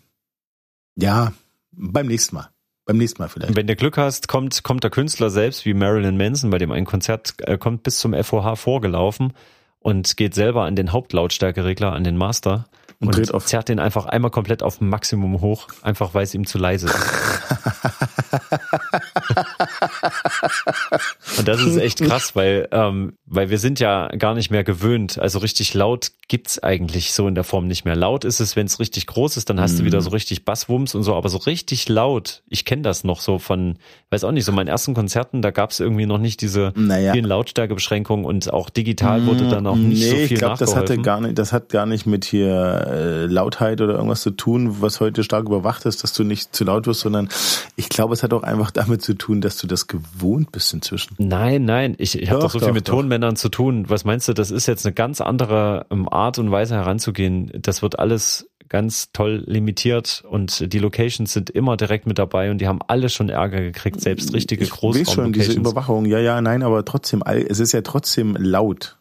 ja, 0.95 1.33
beim 1.73 2.07
nächsten 2.07 2.37
Mal. 2.37 2.49
Beim 2.85 2.99
nächsten 2.99 3.21
Mal 3.23 3.28
vielleicht. 3.28 3.57
Wenn 3.57 3.66
du 3.66 3.76
Glück 3.76 3.97
hast, 3.97 4.28
kommt, 4.28 4.62
kommt 4.62 4.85
der 4.85 4.90
Künstler 4.90 5.31
selbst 5.31 5.64
wie 5.64 5.75
Marilyn 5.75 6.16
Manson, 6.16 6.50
bei 6.50 6.59
dem 6.59 6.71
ein 6.71 6.85
Konzert 6.85 7.35
äh, 7.38 7.59
kommt 7.59 7.83
bis 7.83 7.99
zum 7.99 8.12
FOH 8.14 8.57
vorgelaufen 8.57 9.33
und 9.78 10.16
geht 10.16 10.35
selber 10.35 10.64
an 10.64 10.76
den 10.76 10.92
Hauptlautstärkeregler, 10.92 11.92
an 11.92 12.04
den 12.04 12.16
Master 12.16 12.66
und, 13.02 13.09
und 13.09 13.16
dreht 13.16 13.35
auf. 13.35 13.47
zerrt 13.47 13.68
den 13.68 13.80
einfach 13.80 14.06
einmal 14.06 14.30
komplett 14.30 14.62
auf 14.62 14.80
Maximum 14.80 15.40
hoch, 15.40 15.66
einfach 15.82 16.14
weil 16.14 16.23
es 16.23 16.35
ihm 16.35 16.47
zu 16.47 16.59
leise 16.59 16.87
ist. 16.87 16.97
und 21.43 21.49
das 21.49 21.61
ist 21.61 21.77
echt 21.77 22.01
krass, 22.05 22.37
weil, 22.37 22.69
ähm, 22.71 23.15
weil 23.27 23.51
wir 23.51 23.59
sind 23.59 23.81
ja 23.81 24.09
gar 24.09 24.35
nicht 24.35 24.51
mehr 24.51 24.63
gewöhnt. 24.63 25.19
Also 25.19 25.41
richtig 25.41 25.75
laut 25.75 26.13
gibt's 26.29 26.63
eigentlich 26.63 27.13
so 27.13 27.27
in 27.27 27.35
der 27.35 27.45
Form 27.45 27.67
nicht 27.67 27.85
mehr. 27.85 27.97
Laut 27.97 28.25
ist 28.25 28.41
es, 28.41 28.55
wenn 28.55 28.67
es 28.67 28.79
richtig 28.79 29.07
groß 29.07 29.37
ist, 29.37 29.51
dann 29.51 29.61
hast 29.61 29.75
mm. 29.75 29.79
du 29.79 29.85
wieder 29.85 29.99
mhm. 29.99 30.05
so 30.05 30.11
richtig 30.11 30.45
Basswumms 30.45 30.95
und 30.95 31.03
so, 31.03 31.15
aber 31.15 31.29
so 31.29 31.39
richtig 31.39 31.89
laut, 31.89 32.43
ich 32.49 32.65
kenne 32.65 32.83
das 32.83 33.05
noch 33.05 33.21
so 33.21 33.39
von, 33.39 33.77
weiß 34.11 34.25
auch 34.25 34.31
nicht, 34.31 34.45
so 34.45 34.53
meinen 34.53 34.69
ersten 34.69 34.95
Konzerten, 34.95 35.43
da 35.43 35.51
gab's 35.51 35.81
irgendwie 35.81 36.07
noch 36.07 36.19
nicht 36.19 36.41
diese 36.41 36.73
naja. 36.77 37.13
vielen 37.13 37.27
Lautstärkebeschränkungen 37.27 38.25
und 38.25 38.53
auch 38.53 38.71
digital 38.71 39.27
wurde 39.27 39.49
dann 39.49 39.67
auch 39.67 39.77
nicht 39.77 40.01
nee, 40.01 40.11
so 40.11 40.17
viel 40.17 40.33
ich 40.33 40.39
glaub, 40.39 40.59
das 40.59 40.77
hatte 40.77 40.97
gar 40.99 41.21
nicht, 41.21 41.37
das 41.39 41.53
hat 41.53 41.69
gar 41.69 41.87
nicht 41.87 42.07
mit 42.07 42.25
hier 42.25 42.87
äh, 42.87 43.27
Lautheit 43.27 43.81
oder 43.81 43.95
irgendwas 43.95 44.23
zu 44.23 44.31
tun, 44.31 44.77
was 44.81 45.01
heute 45.01 45.25
stark 45.25 45.47
überwacht 45.47 45.85
ist, 45.87 46.03
dass 46.05 46.13
du 46.13 46.25
nicht 46.25 46.55
zu 46.55 46.65
laut 46.65 46.87
wirst, 46.87 47.01
sondern 47.01 47.29
ich 47.77 47.89
glaube, 47.89 48.15
es 48.15 48.23
hat 48.23 48.33
auch 48.33 48.43
einfach 48.43 48.71
damit 48.71 49.03
zu 49.03 49.15
tun, 49.15 49.41
dass 49.41 49.57
du 49.59 49.67
das 49.67 49.87
gewohnt 49.87 50.53
bist 50.53 50.73
inzwischen. 50.73 51.15
Nein, 51.33 51.65
nein, 51.65 51.95
ich, 51.99 52.21
ich 52.21 52.31
habe 52.31 52.41
doch 52.41 52.51
so 52.51 52.59
doch, 52.59 52.67
viel 52.67 52.75
mit 52.75 52.89
doch. 52.89 52.95
Tonmännern 52.95 53.37
zu 53.37 53.49
tun. 53.49 53.89
Was 53.89 54.05
meinst 54.05 54.29
du, 54.29 54.35
das 54.35 54.51
ist 54.51 54.67
jetzt 54.67 54.85
eine 54.85 54.93
ganz 54.93 55.21
andere 55.21 55.87
ähm, 55.91 56.09
Art 56.09 56.39
und 56.39 56.51
Weise 56.51 56.75
heranzugehen. 56.75 57.51
Das 57.55 57.81
wird 57.81 57.99
alles 57.99 58.51
ganz 58.69 59.12
toll 59.12 59.43
limitiert 59.47 60.25
und 60.27 60.73
die 60.73 60.79
Locations 60.79 61.31
sind 61.31 61.51
immer 61.51 61.77
direkt 61.77 62.07
mit 62.07 62.19
dabei 62.19 62.51
und 62.51 62.59
die 62.59 62.69
haben 62.69 62.81
alle 62.87 63.11
schon 63.11 63.29
Ärger 63.29 63.61
gekriegt, 63.61 64.01
selbst 64.01 64.33
richtige 64.33 64.67
Großraum. 64.67 65.03
Ich 65.03 65.09
weiß 65.09 65.15
schon, 65.15 65.33
diese 65.33 65.53
Überwachung, 65.53 66.07
ja, 66.07 66.19
ja, 66.19 66.41
nein, 66.41 66.62
aber 66.62 66.85
trotzdem, 66.85 67.23
es 67.23 67.61
ist 67.61 67.73
ja 67.73 67.83
trotzdem 67.83 68.35
laut. 68.39 68.99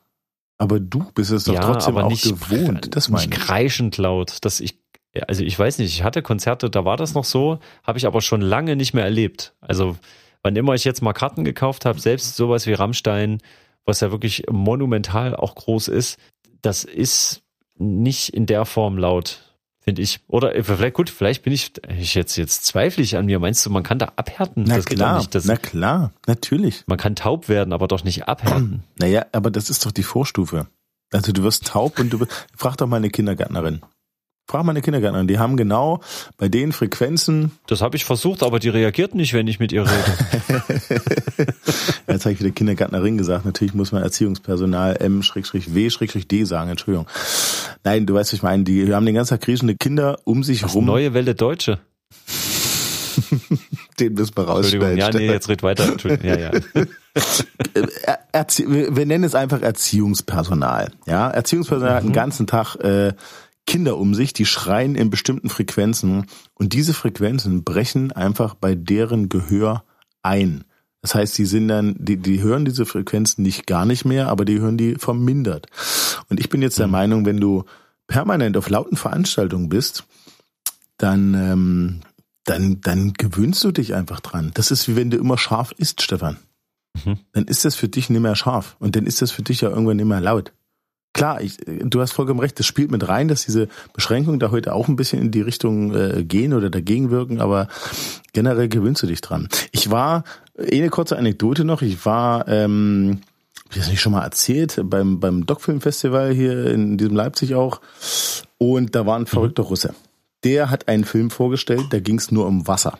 Aber 0.58 0.80
du 0.80 1.06
bist 1.16 1.32
es 1.32 1.46
doch 1.46 1.54
ja, 1.54 1.62
trotzdem 1.62 1.98
auch 1.98 2.10
nicht, 2.10 2.24
gewohnt. 2.24 2.96
Das 2.96 3.10
meine 3.10 3.26
nicht 3.26 3.38
ich. 3.38 3.44
kreischend 3.46 3.98
laut. 3.98 4.40
Dass 4.42 4.60
ich, 4.60 4.78
also 5.28 5.44
ich 5.44 5.58
weiß 5.58 5.80
nicht, 5.80 5.94
ich 5.94 6.04
hatte 6.04 6.22
Konzerte, 6.22 6.70
da 6.70 6.86
war 6.86 6.98
das 6.98 7.14
noch 7.14 7.26
so, 7.26 7.60
habe 7.84 7.98
ich 7.98 8.06
aber 8.06 8.22
schon 8.22 8.42
lange 8.42 8.76
nicht 8.76 8.94
mehr 8.94 9.06
erlebt. 9.06 9.56
Also 9.62 9.96
wann 10.44 10.56
immer 10.56 10.74
ich 10.74 10.84
jetzt 10.84 11.02
mal 11.02 11.14
Karten 11.14 11.44
gekauft 11.44 11.86
habe, 11.86 12.00
selbst 12.00 12.36
sowas 12.36 12.68
wie 12.68 12.74
Rammstein, 12.74 13.40
was 13.86 14.00
ja 14.00 14.12
wirklich 14.12 14.44
monumental 14.50 15.36
auch 15.36 15.56
groß 15.56 15.88
ist, 15.88 16.20
das 16.62 16.84
ist 16.84 17.42
nicht 17.78 18.30
in 18.30 18.46
der 18.46 18.66
Form 18.66 18.98
laut 18.98 19.52
finde 19.82 20.02
ich. 20.02 20.22
Oder 20.28 20.56
äh, 20.56 20.64
vielleicht 20.64 20.94
gut, 20.94 21.10
vielleicht 21.10 21.44
bin 21.44 21.54
ich, 21.54 21.74
ich 21.90 22.14
jetzt 22.14 22.38
jetzt 22.38 22.66
zweifle 22.66 23.04
ich 23.04 23.18
an 23.18 23.26
mir. 23.26 23.40
Meinst 23.40 23.66
du, 23.66 23.70
man 23.70 23.84
kann 23.84 24.00
da 24.00 24.14
abhärten? 24.16 24.64
Na 24.68 24.78
das 24.78 24.86
klar, 24.86 25.18
nicht, 25.18 25.36
das, 25.36 25.46
na 25.46 25.58
klar, 25.58 26.14
natürlich. 26.28 26.84
Man 26.88 26.98
kann 26.98 27.16
taub 27.16 27.50
werden, 27.50 27.74
aber 27.74 27.88
doch 27.88 28.04
nicht 28.04 28.28
abhärten. 28.28 28.84
Naja, 29.00 29.26
aber 29.32 29.50
das 29.50 29.70
ist 29.70 29.86
doch 29.86 29.92
die 29.92 30.04
Vorstufe. 30.04 30.68
Also 31.12 31.32
du 31.32 31.42
wirst 31.42 31.66
taub 31.68 32.00
und 32.00 32.12
du 32.12 32.26
frag 32.56 32.78
doch 32.78 32.86
mal 32.86 32.98
eine 32.98 33.10
Kindergärtnerin. 33.10 33.82
Frag 34.52 34.66
meine 34.66 34.82
Kindergärtnerin, 34.82 35.28
die 35.28 35.40
haben 35.40 35.56
genau 35.56 36.02
bei 36.38 36.50
den 36.50 36.74
Frequenzen. 36.74 37.54
Das 37.68 37.82
habe 37.82 37.96
ich 37.96 38.04
versucht, 38.04 38.44
aber 38.44 38.60
die 38.60 38.68
reagiert 38.68 39.16
nicht, 39.16 39.34
wenn 39.34 39.48
ich 39.48 39.62
mit 39.62 39.72
ihr 39.72 39.84
rede. 39.84 40.64
Jetzt 42.08 42.26
habe 42.26 42.34
ich 42.34 42.42
wieder 42.42 42.52
Kindergärtnerin 42.52 43.18
gesagt. 43.18 43.46
Natürlich 43.46 43.74
muss 43.74 43.94
man 43.94 44.04
Erziehungspersonal 44.04 44.98
M-W-D 44.98 46.44
sagen, 46.44 46.70
Entschuldigung. 46.70 47.08
Nein, 47.86 48.06
du 48.06 48.14
weißt, 48.14 48.34
was 48.34 48.38
ich 48.40 48.44
meine. 48.44 48.66
Die 48.66 48.94
haben 48.94 49.06
den 49.06 49.16
ganzen 49.16 49.30
Tag 49.30 49.42
kriechende 49.42 49.76
Kinder 49.78 50.20
um 50.26 50.44
sich 50.44 50.64
Was 50.64 50.76
rum. 50.76 50.84
Neue 50.84 51.14
Welle 51.14 51.34
Deutsche. 51.34 51.80
Den 54.02 54.16
müssen 54.16 54.36
wir 54.36 54.44
rausstellen. 54.44 54.98
Ja, 54.98 55.12
nee, 55.12 55.28
jetzt 55.28 55.48
red 55.48 55.64
weiter. 55.64 55.86
Entschuldigung. 55.86 56.28
Ja, 56.28 56.38
ja. 56.38 56.52
Erzie 58.34 58.66
wir 58.68 59.06
nennen 59.06 59.24
es 59.24 59.34
einfach 59.34 59.62
Erziehungspersonal. 59.62 60.92
Ja, 61.06 61.30
Erziehungspersonal 61.30 61.94
mhm. 61.94 61.96
hat 61.96 62.04
den 62.04 62.14
ganzen 62.14 62.48
Tag 62.48 62.76
äh, 62.76 63.14
Kinder 63.72 63.98
um 63.98 64.14
sich, 64.14 64.34
die 64.34 64.46
schreien 64.46 64.96
in 64.96 65.10
bestimmten 65.10 65.48
Frequenzen 65.48 66.26
und 66.56 66.74
diese 66.74 66.94
Frequenzen 66.94 67.64
brechen 67.64 68.12
einfach 68.12 68.54
bei 68.54 68.76
deren 68.76 69.30
Gehör 69.30 69.86
ein. 70.24 70.66
Das 71.02 71.16
heißt, 71.16 71.38
die 71.38 71.46
sind 71.46 71.70
dann, 71.70 71.96
die, 71.98 72.18
die 72.18 72.42
hören 72.42 72.66
diese 72.66 72.86
Frequenzen 72.86 73.44
nicht 73.44 73.68
gar 73.68 73.86
nicht 73.86 74.04
mehr, 74.04 74.28
aber 74.28 74.44
die 74.44 74.60
hören 74.60 74.78
die 74.78 74.96
vermindert. 74.96 75.68
Und 76.30 76.42
ich 76.42 76.50
bin 76.50 76.62
jetzt 76.62 76.80
der 76.80 76.88
mhm. 76.88 76.92
Meinung, 76.92 77.26
wenn 77.26 77.40
du 77.40 77.64
permanent 78.08 78.58
auf 78.58 78.70
lauten 78.70 78.98
Veranstaltungen 78.98 79.70
bist, 79.70 80.04
dann, 80.98 81.34
ähm, 81.34 82.02
dann, 82.44 82.82
dann 82.82 83.14
gewöhnst 83.14 83.64
du 83.64 83.72
dich 83.72 83.96
einfach 83.96 84.20
dran. 84.20 84.52
Das 84.54 84.72
ist 84.72 84.90
wie 84.90 84.98
wenn 84.98 85.12
du 85.12 85.16
immer 85.16 85.38
scharf 85.38 85.72
isst, 85.78 86.02
Stefan. 86.02 86.40
Mhm. 87.06 87.20
Dann 87.32 87.46
ist 87.46 87.64
das 87.64 87.76
für 87.76 87.88
dich 87.88 88.10
nicht 88.10 88.20
mehr 88.22 88.36
scharf 88.36 88.76
und 88.80 88.98
dann 88.98 89.06
ist 89.06 89.22
das 89.22 89.32
für 89.32 89.44
dich 89.44 89.62
ja 89.62 89.70
irgendwann 89.70 89.96
nicht 89.96 90.08
mehr 90.08 90.20
laut. 90.20 90.52
Klar, 91.14 91.42
ich, 91.42 91.58
du 91.66 92.00
hast 92.00 92.14
vollkommen 92.14 92.40
recht, 92.40 92.58
das 92.58 92.66
spielt 92.66 92.90
mit 92.90 93.08
rein, 93.08 93.28
dass 93.28 93.46
diese 93.46 93.68
Beschränkungen 93.94 94.40
da 94.40 94.52
heute 94.52 94.74
auch 94.74 94.88
ein 94.88 94.96
bisschen 94.96 95.22
in 95.22 95.32
die 95.32 95.42
Richtung 95.42 95.94
äh, 95.94 96.24
gehen 96.24 96.54
oder 96.54 96.70
dagegen 96.70 97.12
wirken, 97.12 97.42
aber 97.42 97.68
generell 98.34 98.70
gewöhnst 98.70 99.04
du 99.04 99.08
dich 99.08 99.20
dran. 99.20 99.50
Ich 99.72 99.92
war, 99.92 100.24
eh 100.58 100.80
eine 100.80 100.90
kurze 100.90 101.18
Anekdote 101.18 101.66
noch, 101.66 101.82
ich 101.82 102.06
war, 102.06 102.48
ähm, 102.48 103.20
hab 103.66 103.72
ich 103.72 103.78
das 103.80 103.90
nicht 103.90 104.02
schon 104.02 104.14
mal 104.14 104.24
erzählt, 104.24 104.80
beim, 104.86 105.20
beim 105.20 105.46
Doc-Film-Festival 105.46 106.34
hier 106.34 106.68
in 106.68 106.98
diesem 106.98 107.16
Leipzig 107.16 107.56
auch 107.56 107.82
und 108.58 108.96
da 108.96 109.06
war 109.06 109.18
ein 109.20 109.28
verrückter 109.28 109.64
Russe. 109.64 109.94
Der 110.44 110.70
hat 110.70 110.88
einen 110.88 111.04
Film 111.04 111.30
vorgestellt, 111.30 111.88
da 111.92 112.00
ging 112.00 112.18
es 112.18 112.32
nur 112.32 112.48
um 112.48 112.68
Wasser 112.68 112.98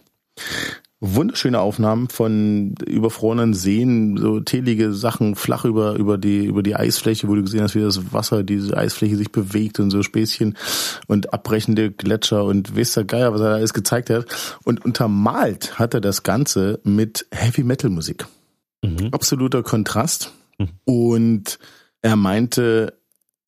wunderschöne 1.02 1.60
Aufnahmen 1.60 2.10
von 2.10 2.76
überfrorenen 2.86 3.56
Seen, 3.56 4.18
so 4.18 4.40
telige 4.40 4.94
Sachen 4.94 5.36
flach 5.36 5.66
über, 5.66 5.96
über 5.96 6.20
die, 6.20 6.46
über 6.46 6.62
die 6.62 6.76
Eisfläche, 6.76 7.28
wo 7.28 7.34
du 7.34 7.42
gesehen 7.42 7.64
hast, 7.64 7.74
wie 7.74 7.82
das 7.82 8.14
Wasser, 8.14 8.44
diese 8.44 8.78
Eisfläche 8.78 9.18
sich 9.18 9.32
bewegt 9.32 9.80
und 9.80 9.90
so 9.90 10.04
Späßchen 10.04 10.56
und 11.08 11.34
abbrechende 11.34 11.92
Gletscher 11.92 12.46
und 12.46 12.78
weiß 12.78 12.94
der 12.94 13.04
Geier, 13.06 13.34
was 13.34 13.42
er 13.42 13.50
da 13.50 13.56
alles 13.56 13.74
gezeigt 13.74 14.12
hat. 14.12 14.26
Und 14.64 14.86
untermalt 14.86 15.80
hat 15.80 15.96
er 15.96 16.02
das 16.02 16.22
Ganze 16.22 16.80
mit 16.84 17.26
Heavy 17.32 17.64
Metal 17.64 17.90
Musik. 17.90 18.28
Mhm. 18.84 19.10
Absoluter 19.12 19.64
Kontrast. 19.64 20.32
Mhm. 20.60 20.70
Und 20.86 21.60
er 22.04 22.16
meinte, 22.16 22.94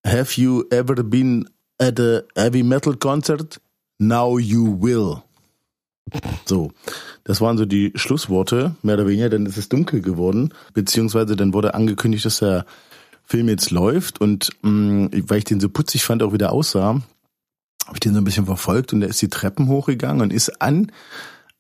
have 0.04 0.42
you 0.42 0.64
ever 0.72 0.96
been 1.04 1.48
at 1.80 2.00
a 2.00 2.22
heavy 2.36 2.64
metal 2.64 2.96
concert? 2.96 3.62
Now 4.00 4.40
you 4.40 4.76
will. 4.82 5.22
So, 6.46 6.72
das 7.24 7.42
waren 7.42 7.58
so 7.58 7.66
die 7.66 7.92
Schlussworte, 7.96 8.76
mehr 8.84 8.96
oder 8.96 9.08
weniger, 9.08 9.30
dann 9.30 9.46
ist 9.46 9.58
es 9.58 9.70
dunkel 9.70 10.02
geworden, 10.02 10.54
beziehungsweise 10.74 11.36
dann 11.36 11.54
wurde 11.54 11.74
angekündigt, 11.74 12.26
dass 12.26 12.40
der 12.40 12.66
Film 13.24 13.48
jetzt 13.48 13.72
läuft 13.72 14.20
und 14.20 14.50
mh, 14.62 14.70
mm, 14.70 15.10
weil 15.30 15.38
ich 15.40 15.46
den 15.46 15.60
so 15.60 15.70
putzig 15.70 16.04
fand, 16.04 16.22
auch 16.22 16.34
wieder 16.34 16.52
aussah, 16.52 17.02
habe 17.86 17.96
ich 17.96 18.00
den 18.02 18.14
so 18.14 18.20
ein 18.20 18.26
bisschen 18.26 18.46
verfolgt 18.46 18.94
und 18.94 19.00
der 19.00 19.10
ist 19.10 19.22
die 19.22 19.30
Treppen 19.30 19.68
hochgegangen 19.70 20.22
und 20.22 20.34
ist 20.34 20.62
an 20.62 20.92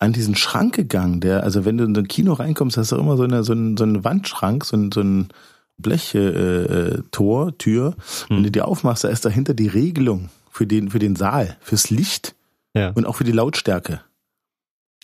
an 0.04 0.12
diesen 0.12 0.36
Schrank 0.36 0.76
gegangen, 0.76 1.22
der, 1.22 1.44
also 1.44 1.64
wenn 1.64 1.78
du 1.78 1.86
in 1.86 1.96
so 1.96 2.02
ein 2.02 2.10
Kino 2.10 2.34
reinkommst, 2.34 2.76
hast 2.76 2.92
du 2.92 2.98
immer 2.98 3.16
so 3.16 3.24
eine, 3.24 3.44
so 3.46 3.54
ein, 3.54 3.78
so 3.78 3.86
einen 3.86 4.04
Wandschrank, 4.04 4.66
so 4.66 4.76
ein, 4.76 4.92
so 4.92 5.00
ein 5.00 5.30
Blechtor, 5.78 6.22
äh, 6.22 7.02
Tor, 7.12 7.58
Tür. 7.58 7.96
Hm. 8.28 8.38
Wenn 8.38 8.44
du 8.44 8.52
die 8.52 8.62
aufmachst, 8.62 9.06
da 9.06 9.08
ist 9.08 9.24
dahinter 9.24 9.54
die 9.54 9.70
Regelung 9.70 10.30
für 10.52 10.68
den, 10.68 10.90
für 10.90 11.00
den 11.00 11.16
Saal, 11.16 11.58
fürs 11.62 11.90
Licht 11.90 12.36
Ja. 12.76 12.90
und 12.90 13.06
auch 13.06 13.16
für 13.16 13.24
die 13.24 13.32
Lautstärke. 13.32 14.02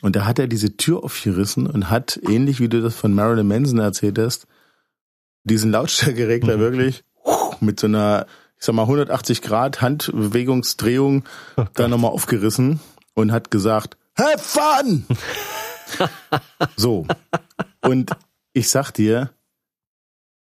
Und 0.01 0.15
da 0.15 0.25
hat 0.25 0.39
er 0.39 0.47
diese 0.47 0.77
Tür 0.77 1.03
aufgerissen 1.03 1.67
und 1.67 1.89
hat, 1.89 2.19
ähnlich 2.27 2.59
wie 2.59 2.69
du 2.69 2.81
das 2.81 2.95
von 2.95 3.13
Marilyn 3.13 3.47
Manson 3.47 3.79
erzählt 3.79 4.17
hast, 4.17 4.47
diesen 5.43 5.71
Lautstärkeregler 5.71 6.57
Mhm. 6.57 6.61
wirklich 6.61 7.03
mit 7.59 7.79
so 7.79 7.87
einer, 7.87 8.25
ich 8.57 8.65
sag 8.65 8.75
mal, 8.75 8.83
180 8.83 9.41
Grad 9.41 9.81
Handbewegungsdrehung 9.81 11.25
Oh 11.57 11.65
da 11.73 11.87
nochmal 11.87 12.11
aufgerissen 12.11 12.79
und 13.13 13.31
hat 13.31 13.51
gesagt, 13.51 13.97
have 14.17 14.39
fun! 14.39 15.05
so. 16.77 17.05
Und 17.81 18.11
ich 18.53 18.69
sag 18.69 18.91
dir, 18.91 19.31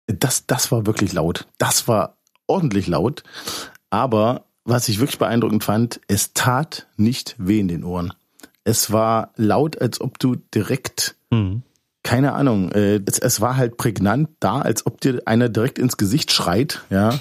das, 0.07 0.47
das 0.47 0.71
war 0.71 0.87
wirklich 0.87 1.13
laut. 1.13 1.47
Das 1.59 1.89
war 1.89 2.17
ordentlich 2.47 2.87
laut. 2.87 3.23
Aber 3.91 4.45
was 4.65 4.89
ich 4.89 5.01
wirklich 5.01 5.19
beeindruckend 5.19 5.65
fand, 5.65 6.01
es 6.09 6.33
tat 6.35 6.87
nicht 6.97 7.35
weh 7.39 7.61
in 7.61 7.69
den 7.69 7.85
Ohren. 7.85 8.13
Es 8.65 8.93
war 8.93 9.31
laut, 9.37 9.81
als 9.81 10.01
ob 10.01 10.19
du 10.19 10.37
direkt, 10.55 11.17
Mhm. 11.31 11.63
keine 12.03 12.33
Ahnung, 12.35 12.71
äh, 12.73 13.01
es, 13.07 13.19
es 13.19 13.41
war 13.41 13.57
halt 13.57 13.77
prägnant 13.77 14.29
da, 14.41 14.61
als 14.61 14.87
ob 14.87 15.01
dir 15.01 15.23
einer 15.27 15.49
direkt 15.49 15.79
ins 15.79 15.97
Gesicht 15.97 16.33
schreit, 16.33 16.83
ja. 16.91 17.19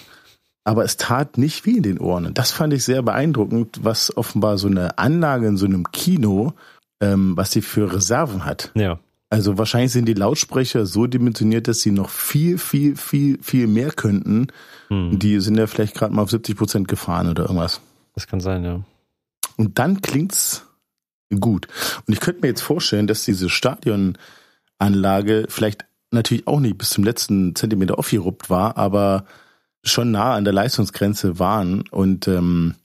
Aber 0.66 0.84
es 0.84 0.98
tat 0.98 1.38
nicht 1.38 1.66
weh 1.66 1.78
in 1.78 1.84
den 1.84 2.00
Ohren. 2.00 2.26
Und 2.28 2.38
das 2.38 2.52
fand 2.52 2.74
ich 2.74 2.84
sehr 2.84 3.02
beeindruckend, 3.02 3.80
was 3.84 4.16
offenbar 4.16 4.58
so 4.58 4.68
eine 4.68 4.98
Anlage 5.00 5.48
in 5.48 5.58
so 5.58 5.66
einem 5.66 5.92
Kino, 5.92 6.54
ähm, 7.02 7.36
was 7.36 7.52
sie 7.52 7.62
für 7.62 7.92
Reserven 7.92 8.46
hat. 8.46 8.72
Ja. 8.76 9.00
Also 9.32 9.58
wahrscheinlich 9.58 9.92
sind 9.92 10.06
die 10.06 10.14
Lautsprecher 10.14 10.86
so 10.86 11.08
dimensioniert, 11.08 11.68
dass 11.68 11.82
sie 11.82 11.92
noch 11.92 12.10
viel, 12.10 12.58
viel, 12.58 12.96
viel, 12.98 13.40
viel 13.42 13.68
mehr 13.68 13.92
könnten. 13.92 14.48
Mhm. 14.90 15.18
Die 15.18 15.40
sind 15.40 15.58
ja 15.58 15.66
vielleicht 15.66 15.96
gerade 15.96 16.14
mal 16.14 16.24
auf 16.24 16.30
70 16.32 16.56
Prozent 16.58 16.88
gefahren 16.88 17.30
oder 17.30 17.44
irgendwas. 17.44 17.80
Das 18.16 18.28
kann 18.28 18.40
sein, 18.42 18.64
ja. 18.64 18.82
Und 19.58 19.80
dann 19.80 20.02
klingt's 20.02 20.66
gut. 21.30 21.68
Und 22.08 22.14
ich 22.14 22.20
könnte 22.20 22.42
mir 22.42 22.48
jetzt 22.48 22.62
vorstellen, 22.62 23.08
dass 23.08 23.24
diese 23.24 23.50
Stadionanlage 23.50 25.46
vielleicht 25.50 25.86
natürlich 26.12 26.48
auch 26.48 26.60
nicht 26.60 26.78
bis 26.78 26.90
zum 26.90 27.04
letzten 27.04 27.56
Zentimeter 27.56 28.00
aufgeruppt 28.00 28.50
war, 28.50 28.78
aber 28.78 29.26
schon 29.84 30.12
nah 30.12 30.34
an 30.34 30.44
der 30.44 30.54
Leistungsgrenze 30.54 31.40
waren. 31.40 31.84
Und 31.90 32.28
ähm, 32.28 32.76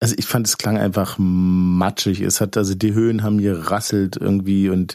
also 0.00 0.14
ich 0.16 0.26
fand, 0.26 0.46
es 0.46 0.58
klang 0.58 0.78
einfach 0.78 1.16
matschig. 1.18 2.20
Es 2.20 2.40
hat, 2.40 2.56
also 2.56 2.74
die 2.74 2.94
Höhen 2.94 3.22
haben 3.22 3.38
gerasselt 3.40 4.16
irgendwie 4.16 4.68
und 4.68 4.94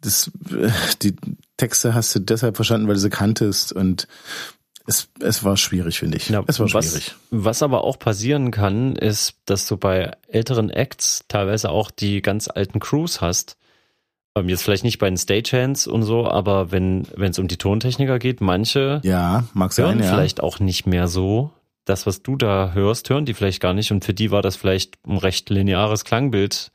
das, 0.00 0.30
äh, 0.50 0.70
die 1.02 1.16
Texte 1.56 1.94
hast 1.94 2.14
du 2.14 2.20
deshalb 2.20 2.56
verstanden, 2.56 2.86
weil 2.86 2.94
du 2.94 3.00
sie 3.00 3.10
kanntest 3.10 3.72
und 3.72 4.06
es, 4.88 5.10
es 5.20 5.44
war 5.44 5.58
schwierig, 5.58 5.98
finde 5.98 6.16
ich. 6.16 6.30
Ja, 6.30 6.42
es 6.46 6.58
war 6.58 6.72
was, 6.72 6.86
schwierig. 6.86 7.14
Was 7.30 7.62
aber 7.62 7.84
auch 7.84 7.98
passieren 7.98 8.50
kann, 8.50 8.96
ist, 8.96 9.34
dass 9.44 9.66
du 9.66 9.76
bei 9.76 10.12
älteren 10.28 10.70
Acts 10.70 11.26
teilweise 11.28 11.68
auch 11.68 11.90
die 11.90 12.22
ganz 12.22 12.48
alten 12.48 12.80
Crews 12.80 13.20
hast. 13.20 13.58
Ähm, 14.34 14.48
Jetzt 14.48 14.62
vielleicht 14.62 14.84
nicht 14.84 14.98
bei 14.98 15.08
den 15.08 15.18
Stagehands 15.18 15.86
und 15.86 16.04
so, 16.04 16.26
aber 16.26 16.72
wenn 16.72 17.06
wenn 17.14 17.32
es 17.32 17.38
um 17.38 17.48
die 17.48 17.58
Tontechniker 17.58 18.18
geht, 18.18 18.40
manche 18.40 19.02
Ja, 19.04 19.44
mag 19.52 19.74
sein, 19.74 19.84
hören 19.86 20.02
ja. 20.02 20.08
vielleicht 20.08 20.42
auch 20.42 20.58
nicht 20.58 20.86
mehr 20.86 21.06
so. 21.06 21.50
Das, 21.84 22.06
was 22.06 22.22
du 22.22 22.36
da 22.36 22.72
hörst, 22.72 23.10
hören 23.10 23.26
die 23.26 23.34
vielleicht 23.34 23.60
gar 23.60 23.74
nicht. 23.74 23.92
Und 23.92 24.06
für 24.06 24.14
die 24.14 24.30
war 24.30 24.40
das 24.40 24.56
vielleicht 24.56 24.96
ein 25.06 25.18
recht 25.18 25.50
lineares 25.50 26.04
Klangbild, 26.04 26.70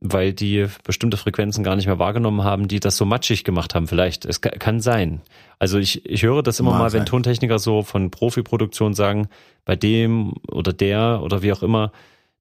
weil 0.00 0.32
die 0.32 0.66
bestimmte 0.84 1.16
Frequenzen 1.16 1.62
gar 1.62 1.76
nicht 1.76 1.86
mehr 1.86 1.98
wahrgenommen 1.98 2.42
haben, 2.42 2.68
die 2.68 2.80
das 2.80 2.96
so 2.96 3.04
matschig 3.04 3.44
gemacht 3.44 3.74
haben. 3.74 3.86
Vielleicht. 3.86 4.24
Es 4.24 4.40
ka- 4.40 4.50
kann 4.50 4.80
sein. 4.80 5.20
Also 5.58 5.78
ich, 5.78 6.06
ich 6.06 6.22
höre 6.22 6.42
das 6.42 6.58
immer 6.58 6.70
Mag 6.70 6.78
mal, 6.78 6.92
wenn 6.92 7.00
sein. 7.00 7.06
Tontechniker 7.06 7.58
so 7.58 7.82
von 7.82 8.10
Profiproduktion 8.10 8.94
sagen, 8.94 9.28
bei 9.64 9.76
dem 9.76 10.32
oder 10.50 10.72
der 10.72 11.20
oder 11.22 11.42
wie 11.42 11.52
auch 11.52 11.62
immer, 11.62 11.92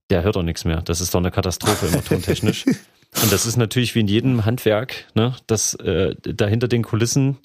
der 0.09 0.23
hört 0.23 0.37
doch 0.37 0.43
nichts 0.43 0.63
mehr. 0.65 0.81
Das 0.81 1.01
ist 1.01 1.13
doch 1.13 1.19
eine 1.19 1.31
Katastrophe 1.31 1.87
immer 1.87 2.03
tontechnisch. 2.03 2.65
Und 3.23 3.31
das 3.31 3.45
ist 3.45 3.57
natürlich 3.57 3.93
wie 3.95 4.01
in 4.01 4.07
jedem 4.07 4.45
Handwerk, 4.45 5.05
ne, 5.15 5.35
dass 5.47 5.73
äh, 5.73 6.15
dahinter 6.21 6.67
den 6.67 6.83
Kulissen 6.83 7.37